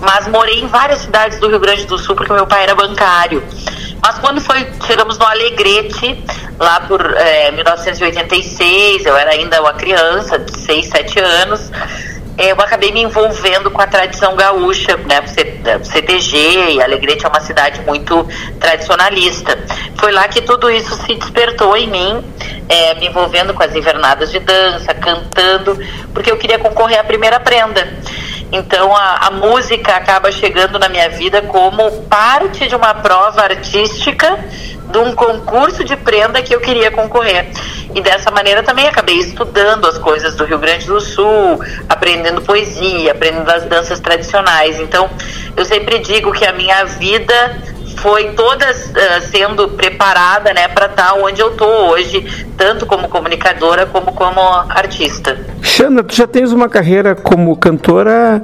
mas 0.00 0.28
morei 0.28 0.60
em 0.60 0.66
várias 0.66 1.00
cidades 1.00 1.38
do 1.38 1.48
Rio 1.48 1.60
Grande 1.60 1.84
do 1.84 1.98
Sul 1.98 2.14
porque 2.14 2.32
meu 2.32 2.46
pai 2.46 2.64
era 2.64 2.74
bancário. 2.74 3.42
Mas 4.00 4.18
quando 4.18 4.40
foi, 4.40 4.66
chegamos 4.86 5.18
no 5.18 5.26
Alegrete, 5.26 6.24
lá 6.58 6.80
por 6.80 7.00
é, 7.16 7.50
1986, 7.50 9.04
eu 9.04 9.16
era 9.16 9.32
ainda 9.32 9.60
uma 9.60 9.74
criança 9.74 10.38
de 10.38 10.56
6, 10.56 10.88
7 10.88 11.18
anos, 11.18 11.70
eu 12.38 12.54
acabei 12.60 12.92
me 12.92 13.02
envolvendo 13.02 13.68
com 13.68 13.82
a 13.82 13.86
tradição 13.88 14.36
gaúcha, 14.36 14.96
né, 14.98 15.26
CTG, 15.82 16.74
e 16.74 16.80
Alegrete 16.80 17.26
é 17.26 17.28
uma 17.28 17.40
cidade 17.40 17.80
muito 17.80 18.28
tradicionalista. 18.60 19.58
Foi 19.96 20.12
lá 20.12 20.28
que 20.28 20.40
tudo 20.42 20.70
isso 20.70 20.94
se 21.04 21.16
despertou 21.16 21.76
em 21.76 21.88
mim, 21.88 22.24
é, 22.68 22.94
me 22.94 23.08
envolvendo 23.08 23.52
com 23.52 23.62
as 23.64 23.74
invernadas 23.74 24.30
de 24.30 24.38
dança, 24.38 24.94
cantando, 24.94 25.76
porque 26.14 26.30
eu 26.30 26.36
queria 26.36 26.60
concorrer 26.60 27.00
à 27.00 27.04
primeira 27.04 27.40
prenda. 27.40 27.88
Então 28.50 28.94
a, 28.94 29.26
a, 29.26 29.30
música 29.30 29.94
acaba 29.94 30.32
chegando 30.32 30.78
na 30.78 30.88
minha 30.88 31.08
vida 31.10 31.42
como 31.42 31.90
parte 32.04 32.66
de 32.66 32.74
uma 32.74 32.94
prova 32.94 33.42
artística 33.42 34.38
de 34.90 34.98
um 34.98 35.14
concurso 35.14 35.84
de 35.84 35.94
prenda 35.96 36.40
que 36.40 36.54
eu 36.54 36.60
queria 36.60 36.90
concorrer. 36.90 37.50
E 37.94 38.00
dessa 38.00 38.30
maneira 38.30 38.62
também 38.62 38.86
acabei 38.86 39.16
estudando 39.16 39.86
as 39.86 39.98
coisas 39.98 40.34
do 40.34 40.44
Rio 40.44 40.58
Grande 40.58 40.86
do 40.86 41.00
Sul, 41.00 41.60
aprendendo 41.88 42.40
poesia, 42.40 43.12
aprendendo 43.12 43.50
as 43.50 43.64
danças 43.64 44.00
tradicionais. 44.00 44.80
Então 44.80 45.10
eu 45.56 45.64
sempre 45.64 45.98
digo 45.98 46.32
que 46.32 46.46
a 46.46 46.52
minha 46.52 46.84
vida 46.84 47.58
foi 48.02 48.32
toda 48.32 48.66
uh, 48.70 49.26
sendo 49.30 49.68
preparada 49.68 50.52
né, 50.52 50.68
para 50.68 50.86
estar 50.86 51.12
tá 51.12 51.14
onde 51.14 51.40
eu 51.40 51.50
estou 51.50 51.90
hoje, 51.90 52.46
tanto 52.56 52.86
como 52.86 53.08
comunicadora 53.08 53.86
como 53.86 54.12
como 54.12 54.40
artista. 54.68 55.38
Xana, 55.62 56.02
tu 56.02 56.14
já 56.14 56.26
tens 56.26 56.52
uma 56.52 56.68
carreira 56.68 57.14
como 57.14 57.56
cantora 57.56 58.42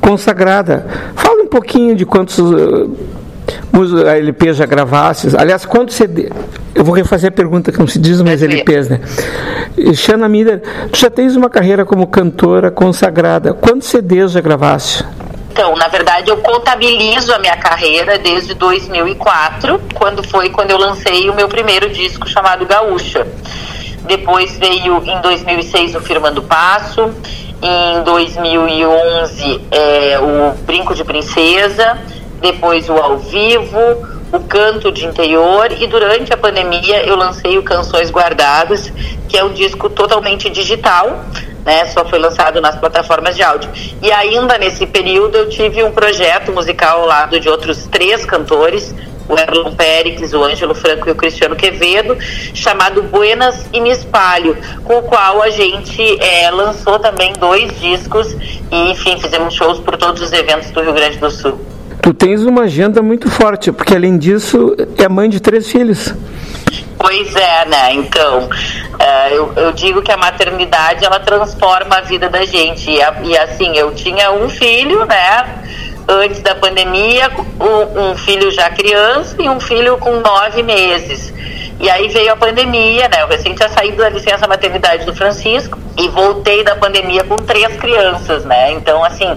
consagrada. 0.00 0.86
Fala 1.14 1.42
um 1.42 1.48
pouquinho 1.48 1.94
de 1.94 2.04
quantos 2.04 2.38
uh, 2.38 2.96
LPs 4.06 4.56
já 4.56 4.66
gravasses. 4.66 5.34
Aliás, 5.34 5.64
quantos 5.64 5.94
CD. 5.94 6.30
Eu 6.74 6.84
vou 6.84 6.94
refazer 6.94 7.28
a 7.28 7.32
pergunta 7.32 7.72
que 7.72 7.78
não 7.78 7.86
se 7.86 7.98
diz 7.98 8.20
mais 8.20 8.42
LPs, 8.42 8.88
né? 8.88 9.00
Xana 9.94 10.28
Miller, 10.28 10.62
tu 10.90 10.98
já 10.98 11.10
tens 11.10 11.36
uma 11.36 11.48
carreira 11.48 11.84
como 11.84 12.06
cantora 12.06 12.70
consagrada. 12.70 13.52
Quantos 13.54 13.88
CDs 13.88 14.32
já 14.32 14.40
gravaste? 14.40 15.04
Então, 15.56 15.74
na 15.74 15.88
verdade, 15.88 16.30
eu 16.30 16.36
contabilizo 16.36 17.32
a 17.32 17.38
minha 17.38 17.56
carreira 17.56 18.18
desde 18.18 18.52
2004, 18.52 19.80
quando 19.94 20.22
foi 20.22 20.50
quando 20.50 20.70
eu 20.70 20.76
lancei 20.76 21.30
o 21.30 21.34
meu 21.34 21.48
primeiro 21.48 21.88
disco 21.88 22.28
chamado 22.28 22.66
Gaúcha. 22.66 23.26
Depois 24.02 24.58
veio 24.58 25.02
em 25.02 25.18
2006 25.22 25.94
o 25.94 26.00
Firmando 26.02 26.42
Passo, 26.42 27.10
em 27.62 28.02
2011 28.04 29.62
é, 29.70 30.18
o 30.18 30.52
Brinco 30.58 30.94
de 30.94 31.02
Princesa, 31.02 32.00
depois 32.38 32.90
o 32.90 32.92
Ao 32.92 33.16
Vivo, 33.16 33.80
o 34.30 34.40
Canto 34.40 34.92
de 34.92 35.06
Interior 35.06 35.72
e 35.72 35.86
durante 35.86 36.34
a 36.34 36.36
pandemia 36.36 37.02
eu 37.06 37.16
lancei 37.16 37.56
o 37.56 37.62
Canções 37.62 38.10
Guardadas, 38.10 38.92
que 39.26 39.38
é 39.38 39.42
um 39.42 39.54
disco 39.54 39.88
totalmente 39.88 40.50
digital, 40.50 41.24
né? 41.66 41.84
Só 41.86 42.04
foi 42.04 42.20
lançado 42.20 42.60
nas 42.60 42.76
plataformas 42.76 43.34
de 43.34 43.42
áudio. 43.42 43.68
E 44.00 44.12
ainda 44.12 44.56
nesse 44.56 44.86
período 44.86 45.36
eu 45.36 45.48
tive 45.48 45.82
um 45.82 45.90
projeto 45.90 46.52
musical 46.52 47.00
ao 47.00 47.06
lado 47.06 47.40
de 47.40 47.48
outros 47.48 47.88
três 47.88 48.24
cantores, 48.24 48.94
o 49.28 49.36
Erlon 49.36 49.74
Péricles, 49.74 50.32
o 50.32 50.44
Ângelo 50.44 50.74
Franco 50.74 51.08
e 51.08 51.12
o 51.12 51.16
Cristiano 51.16 51.56
Quevedo, 51.56 52.16
chamado 52.54 53.02
Buenas 53.02 53.66
e 53.72 53.80
Me 53.80 53.90
Espalho, 53.90 54.56
com 54.84 54.98
o 54.98 55.02
qual 55.02 55.42
a 55.42 55.50
gente 55.50 56.00
é, 56.22 56.48
lançou 56.52 57.00
também 57.00 57.32
dois 57.32 57.78
discos 57.80 58.32
e, 58.70 58.92
enfim, 58.92 59.18
fizemos 59.18 59.52
shows 59.52 59.80
por 59.80 59.96
todos 59.96 60.22
os 60.22 60.32
eventos 60.32 60.70
do 60.70 60.80
Rio 60.80 60.92
Grande 60.92 61.18
do 61.18 61.28
Sul. 61.28 61.60
Tu 62.00 62.14
tens 62.14 62.44
uma 62.44 62.62
agenda 62.62 63.02
muito 63.02 63.28
forte, 63.28 63.72
porque 63.72 63.92
além 63.92 64.16
disso 64.16 64.76
é 64.96 65.08
mãe 65.08 65.28
de 65.28 65.40
três 65.40 65.68
filhos. 65.68 66.14
Pois 66.98 67.34
é, 67.36 67.64
né? 67.66 67.92
Então, 67.92 68.48
uh, 68.48 69.28
eu, 69.30 69.52
eu, 69.56 69.72
digo 69.72 70.02
que 70.02 70.10
a 70.10 70.16
maternidade 70.16 71.04
ela 71.04 71.20
transforma 71.20 71.96
a 71.96 72.00
vida 72.00 72.28
da 72.28 72.44
gente. 72.44 72.90
E, 72.90 72.98
e, 73.24 73.38
assim, 73.38 73.76
eu 73.76 73.94
tinha 73.94 74.32
um 74.32 74.48
filho, 74.48 75.04
né? 75.04 75.62
Antes 76.08 76.40
da 76.40 76.54
pandemia, 76.54 77.30
um, 77.60 78.10
um, 78.10 78.16
filho 78.16 78.50
já 78.50 78.70
criança 78.70 79.36
e 79.40 79.48
um 79.48 79.60
filho 79.60 79.98
com 79.98 80.20
nove 80.20 80.62
meses. 80.62 81.32
E 81.78 81.90
aí 81.90 82.08
veio 82.08 82.32
a 82.32 82.36
pandemia, 82.36 83.08
né? 83.08 83.22
Eu 83.22 83.28
recém 83.28 83.54
tinha 83.54 83.68
saído 83.68 83.98
da 83.98 84.08
licença 84.08 84.46
maternidade 84.46 85.04
do 85.04 85.14
Francisco 85.14 85.78
e 85.98 86.08
voltei 86.08 86.64
da 86.64 86.76
pandemia 86.76 87.24
com 87.24 87.36
três 87.36 87.76
crianças, 87.76 88.44
né? 88.44 88.72
Então, 88.72 89.04
assim, 89.04 89.36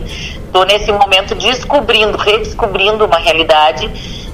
tô 0.53 0.63
nesse 0.63 0.91
momento 0.91 1.35
descobrindo, 1.35 2.17
redescobrindo 2.17 3.05
uma 3.05 3.17
realidade 3.17 3.91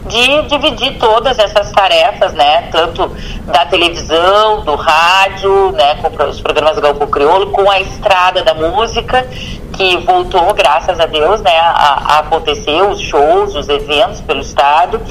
de 0.08 0.43
dividir 0.43 0.97
todas 0.99 1.38
essas 1.39 1.72
tarefas, 1.72 2.34
né, 2.34 2.70
tanto 2.72 3.12
da 3.45 3.66
televisão, 3.66 4.62
do 4.62 4.76
rádio, 4.76 5.72
né, 5.72 5.95
com 5.95 6.24
os 6.24 6.39
programas 6.39 6.78
Galpo 6.80 7.08
Crioulo, 7.08 7.47
com 7.47 7.70
a 7.70 7.80
estrada 7.80 8.43
da 8.43 8.53
música, 8.53 9.28
que 9.74 9.97
voltou, 9.97 10.53
graças 10.53 10.99
a 10.99 11.06
Deus, 11.06 11.41
né, 11.41 11.58
a, 11.58 12.03
a 12.06 12.20
acontecer, 12.20 12.82
os 12.84 12.99
shows, 13.01 13.56
os 13.56 13.68
eventos 13.68 14.22
pelo 14.22 14.41
estado, 14.41 15.01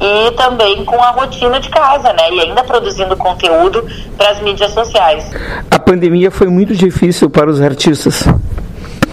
e 0.00 0.30
também 0.32 0.84
com 0.84 1.00
a 1.00 1.10
rotina 1.10 1.60
de 1.60 1.68
casa, 1.68 2.12
né, 2.12 2.30
e 2.32 2.40
ainda 2.40 2.64
produzindo 2.64 3.16
conteúdo 3.16 3.86
para 4.16 4.30
as 4.30 4.40
mídias 4.40 4.72
sociais. 4.72 5.30
A 5.70 5.78
pandemia 5.78 6.30
foi 6.30 6.48
muito 6.48 6.74
difícil 6.74 7.30
para 7.30 7.48
os 7.48 7.60
artistas. 7.60 8.24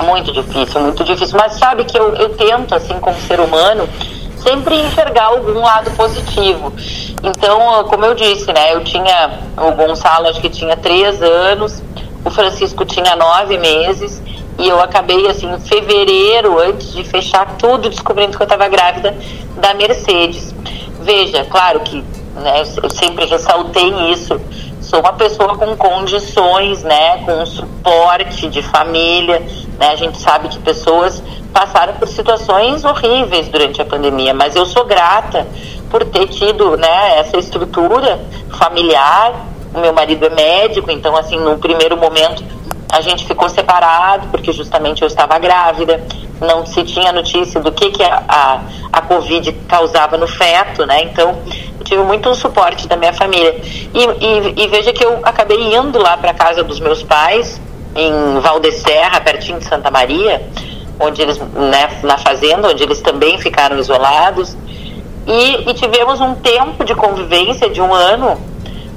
Muito 0.04 0.32
difícil, 0.32 0.82
muito 0.82 1.04
difícil, 1.04 1.38
mas 1.38 1.60
sabe 1.60 1.84
que 1.84 1.98
eu, 2.00 2.16
eu 2.16 2.30
tento, 2.30 2.74
assim, 2.74 2.98
como 3.00 3.16
ser 3.22 3.40
humano, 3.40 3.88
sempre 4.42 4.76
enxergar 4.76 5.26
algum 5.26 5.60
lado 5.60 5.92
positivo. 5.92 6.74
Então, 7.24 7.84
como 7.86 8.06
eu 8.06 8.16
disse, 8.16 8.52
né, 8.52 8.74
eu 8.74 8.84
tinha 8.84 9.40
o 9.58 9.72
Gonçalo, 9.72 10.28
acho 10.28 10.42
que 10.42 10.50
tinha 10.50 10.76
três 10.78 11.22
anos, 11.22 11.84
o 12.24 12.30
Francisco 12.30 12.86
tinha 12.86 13.16
nove 13.16 13.58
meses, 13.58 14.22
e 14.58 14.68
eu 14.68 14.82
acabei, 14.82 15.28
assim, 15.28 15.50
em 15.54 15.60
fevereiro, 15.60 16.60
antes 16.60 16.92
de 16.92 17.04
fechar 17.04 17.56
tudo, 17.58 17.90
descobrindo 17.90 18.36
que 18.36 18.44
eu 18.44 18.46
estava 18.46 18.68
grávida 18.68 19.16
da 19.56 19.74
Mercedes. 19.74 20.54
Veja, 21.02 21.46
claro 21.46 21.80
que 21.80 22.04
né, 22.36 22.64
eu 22.84 22.90
sempre 22.90 23.26
ressaltei 23.26 23.90
isso, 24.12 24.40
sou 24.82 25.00
uma 25.00 25.14
pessoa 25.14 25.58
com 25.58 25.76
condições, 25.78 26.84
né, 26.84 27.24
com 27.26 27.46
suporte 27.46 28.50
de 28.50 28.62
família, 28.62 29.42
né, 29.80 29.92
a 29.92 29.96
gente 29.96 30.20
sabe 30.20 30.50
que 30.50 30.60
pessoas 30.60 31.24
passaram 31.54 31.94
por 31.94 32.08
situações 32.08 32.84
horríveis 32.84 33.48
durante 33.48 33.82
a 33.82 33.86
pandemia, 33.86 34.34
mas 34.34 34.56
eu 34.56 34.66
sou 34.66 34.86
grata 34.86 35.48
por 35.90 36.04
ter 36.06 36.28
tido, 36.28 36.76
né, 36.78 37.20
essa 37.20 37.38
estrutura 37.38 38.20
familiar. 38.58 39.48
O 39.74 39.80
meu 39.80 39.94
marido 39.94 40.26
é 40.26 40.30
médico, 40.30 40.92
então 40.92 41.16
assim, 41.16 41.40
no 41.40 41.58
primeiro 41.58 41.96
momento 41.96 42.44
a 42.92 43.02
gente 43.02 43.26
ficou 43.26 43.48
separado 43.48 44.28
porque 44.28 44.52
justamente 44.52 45.04
eu 45.04 45.08
estava 45.08 45.38
grávida, 45.38 46.04
não 46.42 46.66
se 46.66 46.84
tinha 46.84 47.12
notícia 47.12 47.62
do 47.62 47.72
que 47.72 47.92
que 47.92 48.04
a, 48.04 48.24
a, 48.28 48.62
a 48.92 49.02
Covid 49.02 49.52
causava 49.68 50.18
no 50.18 50.28
feto, 50.28 50.86
né? 50.86 51.04
Então 51.04 51.38
eu 51.78 51.86
tive 51.86 52.02
muito 52.04 52.34
suporte 52.34 52.88
da 52.88 52.98
minha 52.98 53.14
família 53.14 53.62
e, 53.94 54.04
e, 54.04 54.64
e 54.64 54.68
veja 54.68 54.92
que 54.92 55.06
eu 55.06 55.20
acabei 55.24 55.76
indo 55.76 56.00
lá 56.00 56.18
para 56.18 56.34
casa 56.34 56.64
dos 56.64 56.80
meus 56.80 57.04
pais 57.04 57.62
em 57.96 58.40
Valdeserra, 58.40 59.22
pertinho 59.22 59.60
de 59.60 59.66
Santa 59.66 59.90
Maria, 59.90 60.42
onde 61.00 61.22
eles, 61.22 61.38
né, 61.38 62.00
na 62.04 62.18
fazenda, 62.18 62.68
onde 62.68 62.84
eles 62.84 63.02
também 63.02 63.38
ficaram 63.40 63.78
isolados. 63.78 64.56
E, 65.26 65.70
e 65.70 65.74
tivemos 65.74 66.20
um 66.20 66.36
tempo 66.36 66.84
de 66.84 66.96
convivência 66.96 67.70
de 67.70 67.82
um 67.82 67.94
ano 67.94 68.40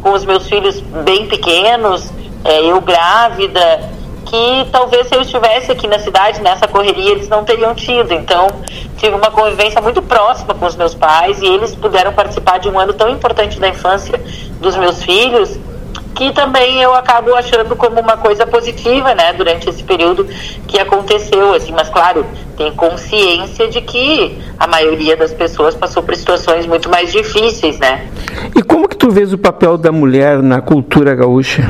com 0.02 0.12
os 0.12 0.24
meus 0.24 0.46
filhos 0.48 0.80
bem 0.80 1.26
pequenos, 1.26 2.10
é, 2.44 2.64
eu 2.64 2.80
grávida, 2.80 3.90
que 4.26 4.66
talvez 4.72 5.06
se 5.08 5.14
eu 5.14 5.20
estivesse 5.20 5.70
aqui 5.70 5.86
na 5.86 5.98
cidade, 5.98 6.40
nessa 6.40 6.66
correria, 6.66 7.10
eles 7.10 7.28
não 7.28 7.44
teriam 7.44 7.74
tido. 7.74 8.12
Então, 8.12 8.48
tive 8.96 9.14
uma 9.14 9.30
convivência 9.30 9.80
muito 9.80 10.02
próxima 10.02 10.54
com 10.54 10.66
os 10.66 10.74
meus 10.74 10.94
pais 10.94 11.40
e 11.40 11.46
eles 11.46 11.74
puderam 11.74 12.12
participar 12.12 12.58
de 12.58 12.68
um 12.68 12.78
ano 12.78 12.92
tão 12.94 13.10
importante 13.10 13.60
da 13.60 13.68
infância 13.68 14.20
dos 14.60 14.74
meus 14.76 15.02
filhos 15.02 15.58
que 16.14 16.32
também 16.32 16.82
eu 16.82 16.94
acabo 16.94 17.34
achando 17.34 17.74
como 17.76 18.00
uma 18.00 18.16
coisa 18.16 18.46
positiva, 18.46 19.14
né, 19.14 19.32
durante 19.32 19.68
esse 19.68 19.82
período 19.82 20.26
que 20.66 20.78
aconteceu, 20.78 21.54
assim, 21.54 21.72
mas 21.72 21.88
claro, 21.88 22.26
tem 22.56 22.72
consciência 22.72 23.68
de 23.68 23.80
que 23.80 24.38
a 24.58 24.66
maioria 24.66 25.16
das 25.16 25.32
pessoas 25.32 25.74
passou 25.74 26.02
por 26.02 26.14
situações 26.14 26.66
muito 26.66 26.88
mais 26.90 27.12
difíceis, 27.12 27.78
né. 27.78 28.06
E 28.54 28.62
como 28.62 28.88
que 28.88 28.96
tu 28.96 29.10
vês 29.10 29.32
o 29.32 29.38
papel 29.38 29.76
da 29.76 29.90
mulher 29.90 30.42
na 30.42 30.60
cultura 30.60 31.14
gaúcha? 31.14 31.62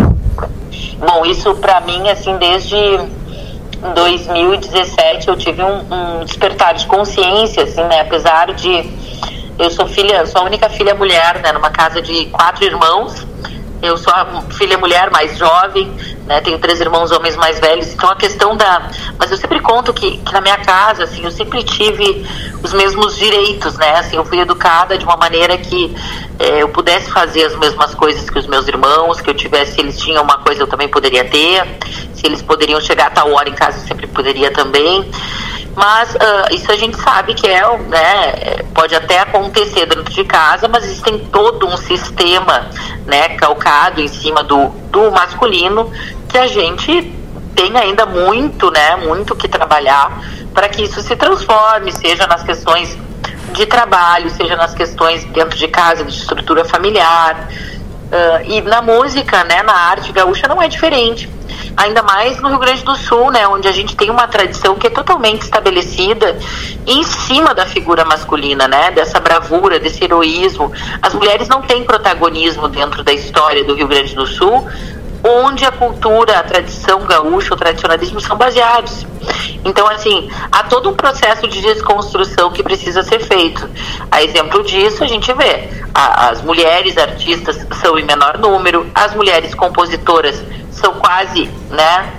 Bom, 0.99 1.27
isso 1.27 1.55
para 1.57 1.81
mim, 1.81 2.09
assim, 2.09 2.37
desde 2.39 2.77
2017 3.95 5.29
eu 5.29 5.37
tive 5.37 5.63
um, 5.63 5.81
um, 5.91 6.25
despertar 6.25 6.75
de 6.75 6.87
consciência, 6.87 7.65
assim, 7.65 7.83
né? 7.83 8.01
Apesar 8.01 8.53
de 8.55 8.89
eu 9.59 9.71
sou 9.71 9.87
filha, 9.89 10.25
sou 10.27 10.43
a 10.43 10.45
única 10.45 10.69
filha 10.71 10.95
mulher, 10.95 11.41
né? 11.43 11.53
Numa 11.53 11.71
casa 11.71 12.01
de 12.01 12.27
quatro 12.27 12.65
irmãos. 12.65 13.27
Eu 13.83 13.97
sou 13.97 14.13
a 14.13 14.43
filha 14.53 14.79
mulher 14.79 15.11
mais 15.11 15.37
jovem, 15.37 15.93
né? 16.25 16.41
Tenho 16.41 16.57
três 16.59 16.81
irmãos 16.81 17.11
homens 17.11 17.35
mais 17.37 17.59
velhos. 17.59 17.93
Então 17.93 18.09
a 18.09 18.15
questão 18.15 18.57
da, 18.57 18.89
mas 19.19 19.29
eu 19.31 19.37
sempre 19.37 19.59
conto 19.59 19.93
que, 19.93 20.19
que 20.19 20.33
na 20.33 20.41
minha 20.41 20.57
casa, 20.59 21.03
assim, 21.03 21.25
eu 21.25 21.33
sempre 21.33 21.65
tive 21.65 22.25
os 22.63 22.73
mesmos 22.73 23.17
direitos, 23.17 23.77
né? 23.77 23.99
Assim, 23.99 24.17
eu 24.17 24.25
fui 24.25 24.39
educada 24.39 24.97
de 24.97 25.05
uma 25.05 25.17
maneira 25.17 25.59
que 25.59 25.93
é, 26.39 26.63
eu 26.63 26.69
pudesse 26.69 27.11
fazer 27.11 27.45
as 27.45 27.57
mesmas 27.59 27.93
coisas 27.95 28.31
que 28.31 28.39
os 28.39 28.47
meus 28.47 28.69
irmãos, 28.69 29.21
que 29.21 29.29
eu 29.29 29.35
tivesse, 29.35 29.73
se 29.73 29.81
eles 29.81 29.99
tinham 29.99 30.23
uma 30.23 30.39
coisa 30.39 30.63
eu 30.63 30.69
também 30.69 30.89
poderia 30.89 31.25
ter, 31.25 31.67
se 32.15 32.25
eles 32.25 32.41
poderiam 32.41 32.81
chegar 32.81 33.09
a 33.09 33.11
tal 33.11 33.33
hora 33.33 33.49
em 33.49 33.55
casa 33.55 33.79
eu 33.79 33.89
sempre 33.89 34.07
poderia 34.07 34.53
também. 34.53 35.11
Mas 35.75 36.15
uh, 36.15 36.19
isso 36.55 36.71
a 36.71 36.77
gente 36.77 36.97
sabe 36.99 37.35
que 37.35 37.47
é, 37.47 37.63
né, 37.79 38.63
pode 38.75 38.95
até 38.95 39.21
acontecer 39.21 39.87
dentro 39.87 40.13
de 40.13 40.25
casa, 40.25 40.69
mas 40.69 40.85
existem 40.85 41.19
todo 41.19 41.67
um 41.67 41.77
sistema, 41.79 42.69
né, 43.07 43.31
calcado 43.31 44.01
em 44.01 44.09
cima 44.09 44.43
do, 44.43 44.69
do 44.91 45.11
masculino 45.11 45.91
que 46.29 46.37
a 46.37 46.47
gente 46.47 47.13
tem 47.55 47.75
ainda 47.77 48.05
muito, 48.05 48.71
né, 48.71 48.97
muito 48.97 49.35
que 49.35 49.49
trabalhar 49.49 50.21
para 50.53 50.69
que 50.69 50.83
isso 50.83 51.01
se 51.01 51.17
transforme, 51.17 51.91
seja 51.91 52.27
nas 52.27 52.43
questões 52.43 52.97
de 53.53 53.67
trabalho, 53.67 54.31
seja 54.31 54.57
nas 54.57 54.75
questões 54.75 55.25
dentro 55.25 55.57
de 55.57 55.69
casa, 55.69 56.05
de 56.05 56.15
estrutura 56.15 56.65
familiar. 56.65 57.49
Uh, 58.13 58.45
e 58.45 58.61
na 58.61 58.83
música, 58.83 59.43
né, 59.45 59.63
na 59.63 59.73
arte 59.73 60.13
gaúcha 60.13 60.47
não 60.47 60.61
é 60.61 60.69
diferente 60.69 61.31
ainda 61.77 62.03
mais 62.03 62.41
no 62.41 62.49
Rio 62.49 62.59
Grande 62.59 62.83
do 62.83 62.95
Sul, 62.97 63.31
né, 63.31 63.47
onde 63.49 63.69
a 63.69 63.73
gente 63.73 63.97
tem 63.97 64.11
uma 64.11 64.27
tradição 64.29 64.75
que 64.75 64.87
é 64.87 64.91
totalmente 64.91 65.43
estabelecida 65.43 66.39
em 66.87 67.03
cima 67.03 67.55
da 67.55 67.67
figura 67.67 68.05
masculina, 68.05 68.69
né, 68.69 68.91
dessa 68.91 69.21
bravura, 69.21 69.79
desse 69.79 70.05
heroísmo. 70.05 70.73
As 71.01 71.15
mulheres 71.15 71.49
não 71.49 71.63
têm 71.63 71.85
protagonismo 71.85 72.69
dentro 72.69 73.03
da 73.03 73.13
história 73.13 73.65
do 73.65 73.75
Rio 73.75 73.89
Grande 73.89 74.15
do 74.15 74.27
Sul, 74.27 74.67
onde 75.25 75.65
a 75.65 75.71
cultura, 75.71 76.39
a 76.39 76.43
tradição 76.43 77.05
gaúcha, 77.05 77.55
o 77.55 77.57
tradicionalismo 77.57 78.21
são 78.21 78.37
baseados. 78.37 79.07
Então, 79.65 79.87
assim, 79.89 80.29
há 80.51 80.65
todo 80.65 80.91
um 80.91 80.95
processo 80.95 81.47
de 81.47 81.61
desconstrução 81.61 82.51
que 82.51 82.63
precisa 82.63 83.05
ser 83.05 83.21
feito. 83.21 83.69
A 84.11 84.23
exemplo 84.23 84.65
disso, 84.65 85.05
a 85.05 85.07
gente 85.07 85.33
vê 85.35 85.69
as 85.95 86.43
mulheres 86.43 86.97
artistas 86.99 87.65
são 87.81 87.99
em 87.99 88.05
menor 88.05 88.39
número, 88.39 88.91
as 88.95 89.15
mulheres 89.15 89.55
compositoras 89.55 90.43
são 90.73 90.95
quase, 90.95 91.45
né? 91.71 92.13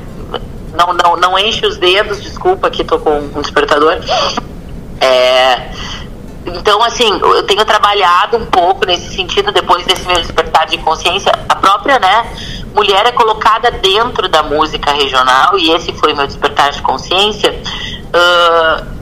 Não, 0.73 0.93
não, 0.93 1.15
não 1.17 1.39
enche 1.39 1.65
os 1.65 1.77
dedos, 1.77 2.21
desculpa 2.21 2.69
que 2.69 2.83
tô 2.83 2.97
com 2.99 3.19
um 3.19 3.41
despertador. 3.41 3.99
É, 4.99 5.69
então, 6.45 6.83
assim, 6.83 7.19
eu 7.21 7.43
tenho 7.43 7.63
trabalhado 7.63 8.37
um 8.37 8.45
pouco 8.45 8.85
nesse 8.85 9.15
sentido, 9.15 9.51
depois 9.51 9.85
desse 9.85 10.05
meu 10.05 10.17
despertar 10.17 10.65
de 10.65 10.77
consciência. 10.79 11.31
A 11.47 11.55
própria, 11.55 11.99
né, 11.99 12.25
mulher 12.73 13.05
é 13.05 13.11
colocada 13.11 13.71
dentro 13.71 14.27
da 14.27 14.43
música 14.43 14.91
regional, 14.91 15.57
e 15.57 15.71
esse 15.71 15.93
foi 15.93 16.13
meu 16.13 16.27
despertar 16.27 16.71
de 16.71 16.81
consciência. 16.81 17.51
Uh, 17.51 18.92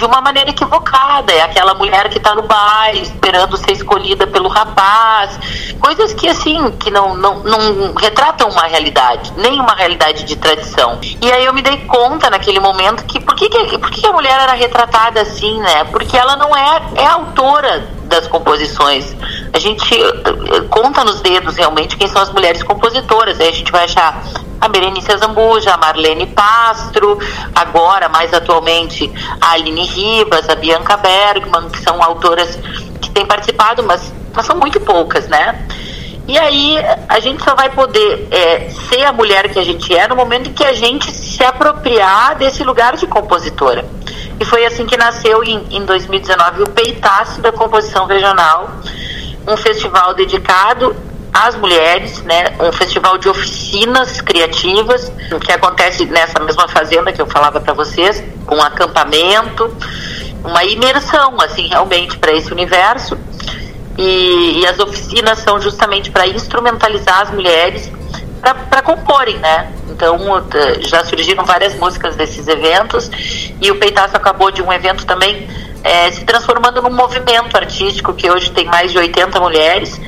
de 0.00 0.06
uma 0.06 0.20
maneira 0.22 0.48
equivocada. 0.50 1.30
É 1.30 1.42
aquela 1.42 1.74
mulher 1.74 2.08
que 2.08 2.16
está 2.16 2.34
no 2.34 2.42
baile 2.42 3.02
esperando 3.02 3.56
ser 3.58 3.72
escolhida 3.72 4.26
pelo 4.26 4.48
rapaz. 4.48 5.38
Coisas 5.78 6.14
que, 6.14 6.26
assim, 6.26 6.72
que 6.72 6.90
não, 6.90 7.14
não, 7.14 7.40
não 7.40 7.94
retratam 7.94 8.48
uma 8.48 8.62
realidade, 8.62 9.32
nem 9.36 9.60
uma 9.60 9.74
realidade 9.74 10.24
de 10.24 10.36
tradição. 10.36 10.98
E 11.20 11.30
aí 11.30 11.44
eu 11.44 11.52
me 11.52 11.60
dei 11.60 11.76
conta 11.84 12.30
naquele 12.30 12.58
momento 12.58 13.04
que 13.04 13.20
por 13.20 13.34
que, 13.36 13.48
que, 13.48 13.78
por 13.78 13.90
que 13.90 14.06
a 14.06 14.12
mulher 14.12 14.40
era 14.40 14.54
retratada 14.54 15.20
assim, 15.20 15.60
né? 15.60 15.84
Porque 15.84 16.16
ela 16.16 16.34
não 16.36 16.56
é, 16.56 16.82
é 16.96 17.06
autora 17.06 17.86
das 18.04 18.26
composições. 18.26 19.14
A 19.52 19.58
gente 19.58 19.94
eh, 19.94 20.60
conta 20.70 21.04
nos 21.04 21.20
dedos 21.20 21.56
realmente 21.56 21.96
quem 21.96 22.08
são 22.08 22.22
as 22.22 22.32
mulheres 22.32 22.62
compositoras. 22.62 23.38
Aí 23.38 23.48
a 23.48 23.52
gente 23.52 23.70
vai 23.70 23.84
achar 23.84 24.22
a 24.60 24.68
Berenice 24.68 25.16
Zambuja, 25.16 25.72
a 25.72 25.76
Marlene 25.76 26.26
Pastro, 26.26 27.18
agora, 27.54 28.08
mais 28.08 28.34
atualmente, 28.34 29.10
a 29.40 29.52
Aline 29.52 29.84
Ribas, 29.84 30.48
a 30.48 30.54
Bianca 30.54 30.96
Bergman, 30.96 31.70
que 31.70 31.78
são 31.82 32.02
autoras 32.02 32.58
que 33.00 33.10
têm 33.10 33.24
participado, 33.24 33.82
mas, 33.82 34.12
mas 34.34 34.44
são 34.44 34.56
muito 34.56 34.78
poucas, 34.80 35.26
né? 35.28 35.66
E 36.28 36.38
aí 36.38 36.76
a 37.08 37.18
gente 37.18 37.42
só 37.42 37.54
vai 37.54 37.70
poder 37.70 38.28
é, 38.30 38.68
ser 38.88 39.02
a 39.04 39.12
mulher 39.12 39.48
que 39.48 39.58
a 39.58 39.64
gente 39.64 39.96
é 39.96 40.06
no 40.06 40.14
momento 40.14 40.50
em 40.50 40.52
que 40.52 40.64
a 40.64 40.72
gente 40.72 41.10
se 41.10 41.42
apropriar 41.42 42.36
desse 42.36 42.62
lugar 42.62 42.96
de 42.96 43.06
compositora. 43.06 43.84
E 44.38 44.44
foi 44.44 44.64
assim 44.64 44.86
que 44.86 44.96
nasceu 44.96 45.42
em, 45.42 45.66
em 45.70 45.84
2019 45.84 46.62
o 46.62 46.68
Peitaço 46.68 47.40
da 47.40 47.50
Composição 47.50 48.06
Regional, 48.06 48.70
um 49.46 49.56
festival 49.56 50.14
dedicado 50.14 50.94
às 51.32 51.54
mulheres, 51.56 52.22
né? 52.22 52.44
Um 52.60 52.72
festival 52.72 53.18
de 53.18 53.28
oficinas 53.28 54.20
criativas 54.20 55.10
que 55.44 55.52
acontece 55.52 56.04
nessa 56.06 56.40
mesma 56.40 56.68
fazenda 56.68 57.12
que 57.12 57.22
eu 57.22 57.26
falava 57.26 57.60
para 57.60 57.72
vocês, 57.72 58.22
um 58.50 58.60
acampamento, 58.60 59.74
uma 60.44 60.64
imersão, 60.64 61.36
assim, 61.40 61.68
realmente 61.68 62.18
para 62.18 62.32
esse 62.32 62.52
universo. 62.52 63.16
E, 63.96 64.60
e, 64.60 64.66
as 64.66 64.78
oficinas 64.78 65.38
são 65.40 65.60
justamente 65.60 66.10
para 66.10 66.26
instrumentalizar 66.26 67.20
as 67.20 67.30
mulheres 67.30 67.90
para 68.40 68.82
comporem, 68.82 69.36
né? 69.38 69.70
Então 69.90 70.16
já 70.80 71.04
surgiram 71.04 71.44
várias 71.44 71.74
músicas 71.74 72.16
desses 72.16 72.48
eventos 72.48 73.10
e 73.60 73.70
o 73.70 73.76
Peitaço 73.76 74.16
acabou 74.16 74.50
de 74.50 74.62
um 74.62 74.72
evento 74.72 75.04
também 75.04 75.46
é, 75.84 76.10
se 76.10 76.24
transformando 76.24 76.80
num 76.80 76.90
movimento 76.90 77.54
artístico 77.54 78.14
que 78.14 78.30
hoje 78.30 78.50
tem 78.50 78.64
mais 78.66 78.90
de 78.90 78.98
80 78.98 79.38
mulheres 79.40 80.00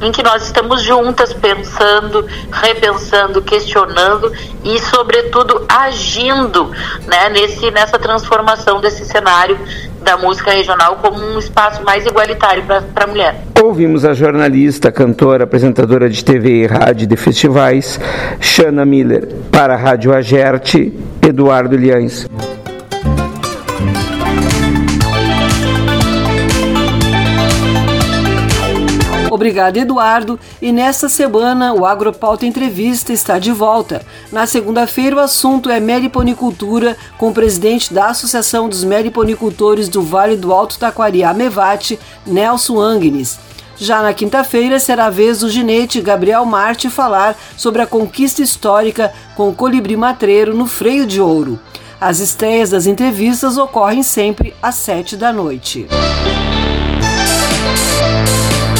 em 0.00 0.12
que 0.12 0.22
nós 0.22 0.44
estamos 0.44 0.82
juntas 0.82 1.32
pensando, 1.32 2.26
repensando, 2.50 3.42
questionando 3.42 4.32
e, 4.64 4.78
sobretudo, 4.80 5.64
agindo 5.68 6.70
né, 7.06 7.28
nesse, 7.30 7.70
nessa 7.70 7.98
transformação 7.98 8.80
desse 8.80 9.04
cenário 9.04 9.58
da 10.02 10.16
música 10.16 10.52
regional 10.52 10.96
como 10.96 11.18
um 11.18 11.38
espaço 11.38 11.82
mais 11.84 12.06
igualitário 12.06 12.64
para 12.64 13.04
a 13.04 13.06
mulher. 13.06 13.44
Ouvimos 13.62 14.04
a 14.04 14.14
jornalista, 14.14 14.92
cantora, 14.92 15.44
apresentadora 15.44 16.08
de 16.08 16.24
TV 16.24 16.62
e 16.62 16.66
rádio 16.66 17.06
de 17.06 17.16
festivais, 17.16 18.00
Shana 18.40 18.84
Miller, 18.84 19.28
para 19.50 19.74
a 19.74 19.76
Rádio 19.76 20.14
Agerte, 20.14 20.92
Eduardo 21.20 21.76
Liães. 21.76 22.26
Obrigado, 29.30 29.76
Eduardo. 29.76 30.38
E 30.60 30.72
nesta 30.72 31.08
semana, 31.08 31.74
o 31.74 31.84
Agropauta 31.84 32.46
Entrevista 32.46 33.12
está 33.12 33.38
de 33.38 33.52
volta. 33.52 34.02
Na 34.32 34.46
segunda-feira, 34.46 35.16
o 35.16 35.20
assunto 35.20 35.70
é 35.70 35.78
meliponicultura, 35.78 36.96
com 37.18 37.28
o 37.28 37.34
presidente 37.34 37.92
da 37.92 38.06
Associação 38.06 38.68
dos 38.68 38.84
Meliponicultores 38.84 39.88
do 39.88 40.02
Vale 40.02 40.36
do 40.36 40.52
Alto 40.52 40.78
Taquari, 40.78 41.22
Mevate, 41.34 41.98
Nelson 42.26 42.80
Angnes. 42.80 43.38
Já 43.76 44.02
na 44.02 44.12
quinta-feira 44.12 44.80
será 44.80 45.06
a 45.06 45.10
vez 45.10 45.38
do 45.38 45.48
ginete 45.48 46.00
Gabriel 46.00 46.44
Marte 46.44 46.90
falar 46.90 47.36
sobre 47.56 47.80
a 47.80 47.86
conquista 47.86 48.42
histórica 48.42 49.12
com 49.36 49.48
o 49.48 49.54
colibri 49.54 49.96
matreiro 49.96 50.52
no 50.52 50.66
freio 50.66 51.06
de 51.06 51.20
ouro. 51.20 51.60
As 52.00 52.18
estreias 52.18 52.70
das 52.70 52.86
entrevistas 52.86 53.56
ocorrem 53.56 54.02
sempre 54.02 54.52
às 54.60 54.74
sete 54.76 55.16
da 55.16 55.32
noite. 55.32 55.86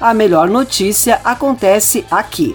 A 0.00 0.14
melhor 0.14 0.48
notícia 0.48 1.20
acontece 1.24 2.04
aqui. 2.10 2.54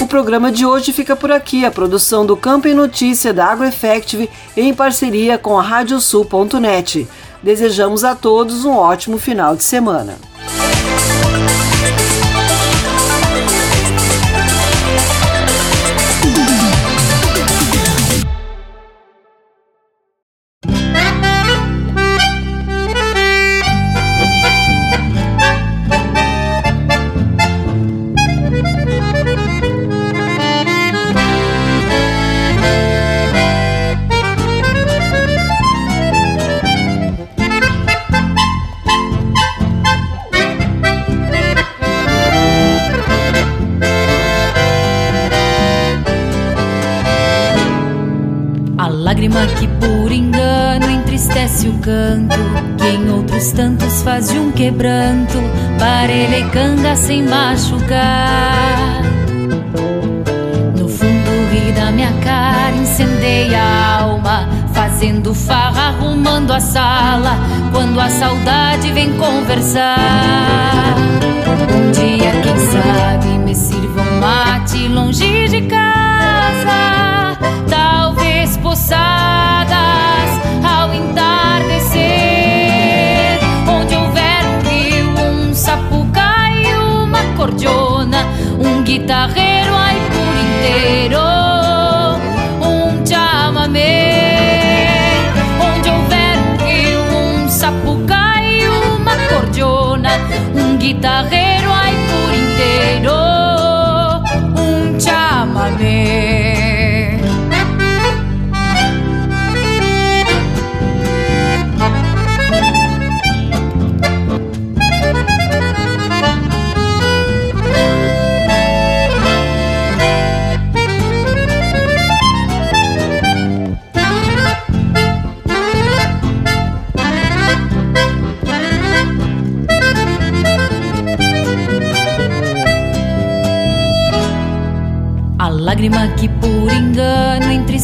O 0.00 0.06
programa 0.06 0.50
de 0.50 0.64
hoje 0.64 0.92
fica 0.92 1.14
por 1.14 1.30
aqui. 1.30 1.64
A 1.64 1.70
produção 1.70 2.24
do 2.24 2.36
Campo 2.36 2.66
e 2.66 2.74
Notícia 2.74 3.32
da 3.32 3.46
AgroEffective 3.46 4.30
em 4.56 4.72
parceria 4.72 5.36
com 5.36 5.58
a 5.58 5.62
Radiosul.net. 5.62 7.06
Desejamos 7.42 8.04
a 8.04 8.14
todos 8.14 8.64
um 8.64 8.72
ótimo 8.72 9.18
final 9.18 9.54
de 9.54 9.62
semana. 9.62 10.16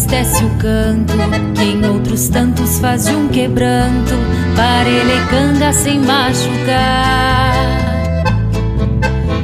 Entristece 0.07 0.45
o 0.45 0.51
canto, 0.51 1.15
que 1.55 1.65
em 1.65 1.85
outros 1.85 2.29
tantos 2.29 2.79
faz 2.79 3.07
de 3.07 3.13
um 3.13 3.27
quebranto, 3.29 4.15
parelha 4.55 5.15
e 5.15 5.27
canga 5.29 5.73
sem 5.73 5.99
machucar. 5.99 7.53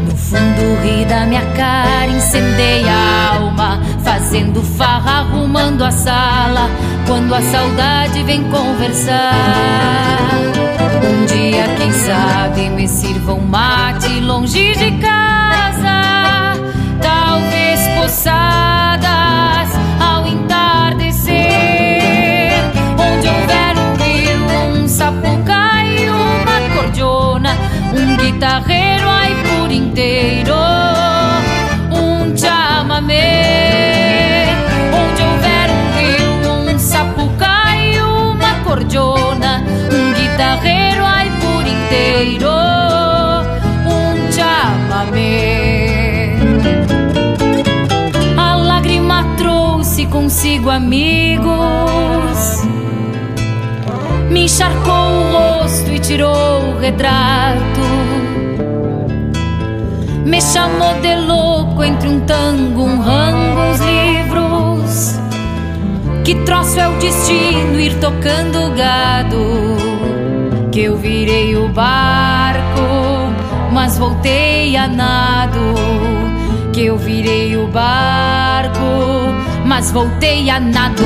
No 0.06 0.16
fundo 0.16 0.82
ri 0.82 1.04
da 1.04 1.26
minha 1.26 1.44
cara, 1.56 2.06
incendeia 2.06 2.92
a 2.92 3.36
alma, 3.36 3.80
fazendo 4.04 4.62
farra, 4.62 5.20
arrumando 5.20 5.82
a 5.82 5.90
sala, 5.90 6.70
quando 7.06 7.34
a 7.34 7.42
saudade 7.42 8.22
vem 8.22 8.44
conversar. 8.44 9.18
Um 11.04 11.26
dia, 11.26 11.66
quem 11.76 11.92
sabe, 11.92 12.70
me 12.70 12.86
sirva 12.86 13.34
um 13.34 13.44
mate 13.44 14.20
longe 14.20 14.74
de 14.74 14.92
casa, 14.92 16.54
talvez 17.00 17.80
poçadas 17.98 19.01
sapucaí, 25.03 26.07
uma 26.09 26.61
cordiona, 26.76 27.57
um 27.92 28.16
guitarreiro 28.16 29.09
ai 29.09 29.34
por 29.42 29.68
inteiro, 29.72 30.55
um 31.90 32.36
chamamé. 32.36 34.46
Onde 34.94 35.22
houver 35.22 35.70
um 35.70 35.90
rio, 35.98 36.53
um 36.53 36.78
sapucaí, 36.78 38.00
uma 38.00 38.55
cordiona, 38.62 39.64
um 39.92 40.12
guitarreiro 40.14 41.05
ai 41.05 41.28
por 41.40 41.66
inteiro, 41.66 42.48
um 43.84 44.30
chamamé. 44.30 46.36
A 48.36 48.55
lágrima 48.55 49.24
trouxe 49.36 50.07
consigo 50.07 50.70
amigos, 50.70 51.50
me 51.50 51.81
encharcou 54.53 54.92
o 54.92 55.32
rosto 55.32 55.90
e 55.90 55.98
tirou 55.98 56.74
o 56.74 56.78
retrato. 56.78 57.80
Me 60.26 60.42
chamou 60.42 61.00
de 61.00 61.14
louco 61.16 61.82
entre 61.82 62.07
um 62.07 62.20
tango, 62.20 62.82
um 62.82 63.00
rango, 63.00 63.61
uns 63.62 63.80
livros. 63.80 65.18
Que 66.22 66.34
troço 66.44 66.78
é 66.78 66.86
o 66.86 66.98
destino 66.98 67.80
ir 67.80 67.98
tocando 67.98 68.76
gado? 68.76 69.38
Que 70.70 70.82
eu 70.82 70.98
virei 70.98 71.57
o 71.57 71.68
barco, 71.68 73.32
mas 73.72 73.96
voltei 73.96 74.76
a 74.76 74.86
nado. 74.86 75.74
Que 76.74 76.84
eu 76.84 76.98
virei 76.98 77.57
o 77.57 77.68
barco, 77.68 78.80
mas 79.64 79.90
voltei 79.90 80.50
a 80.50 80.61
nado. 80.61 81.05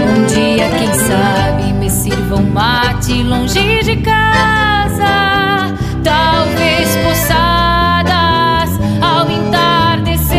Um 0.00 0.26
dia, 0.26 0.68
quem 0.78 0.92
sabe, 0.94 1.69
me 2.10 2.16
sirva 2.16 2.36
um 2.36 2.50
mate 2.50 3.22
longe 3.22 3.82
de 3.82 3.96
casa. 3.96 5.74
Talvez 6.02 6.96
poçadas 6.96 8.70
ao 9.00 9.30
entardecer, 9.30 10.38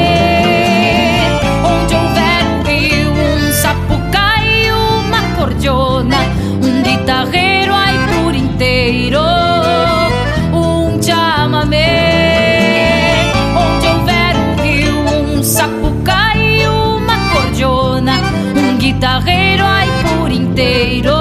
onde 1.64 1.96
houver 1.96 2.44
um 2.48 2.64
rio, 2.64 3.12
um 3.12 3.52
sapucaí, 3.54 4.72
uma 4.72 5.22
cordiona, 5.36 6.18
um 6.62 6.82
guitarreiro 6.82 7.74
ai 7.74 7.98
por 8.14 8.36
inteiro, 8.36 9.22
um 10.54 11.02
chamamé. 11.02 11.80
Onde 13.56 13.88
houver 13.88 14.36
um 14.36 14.56
rio, 14.62 15.00
um 15.38 15.44
sapucaí, 15.44 16.68
uma 16.68 17.18
cordiona, 17.32 18.20
um 18.56 18.78
guitarreiro 18.78 19.64
ai 19.64 19.88
por 20.04 20.32
inteiro, 20.32 21.21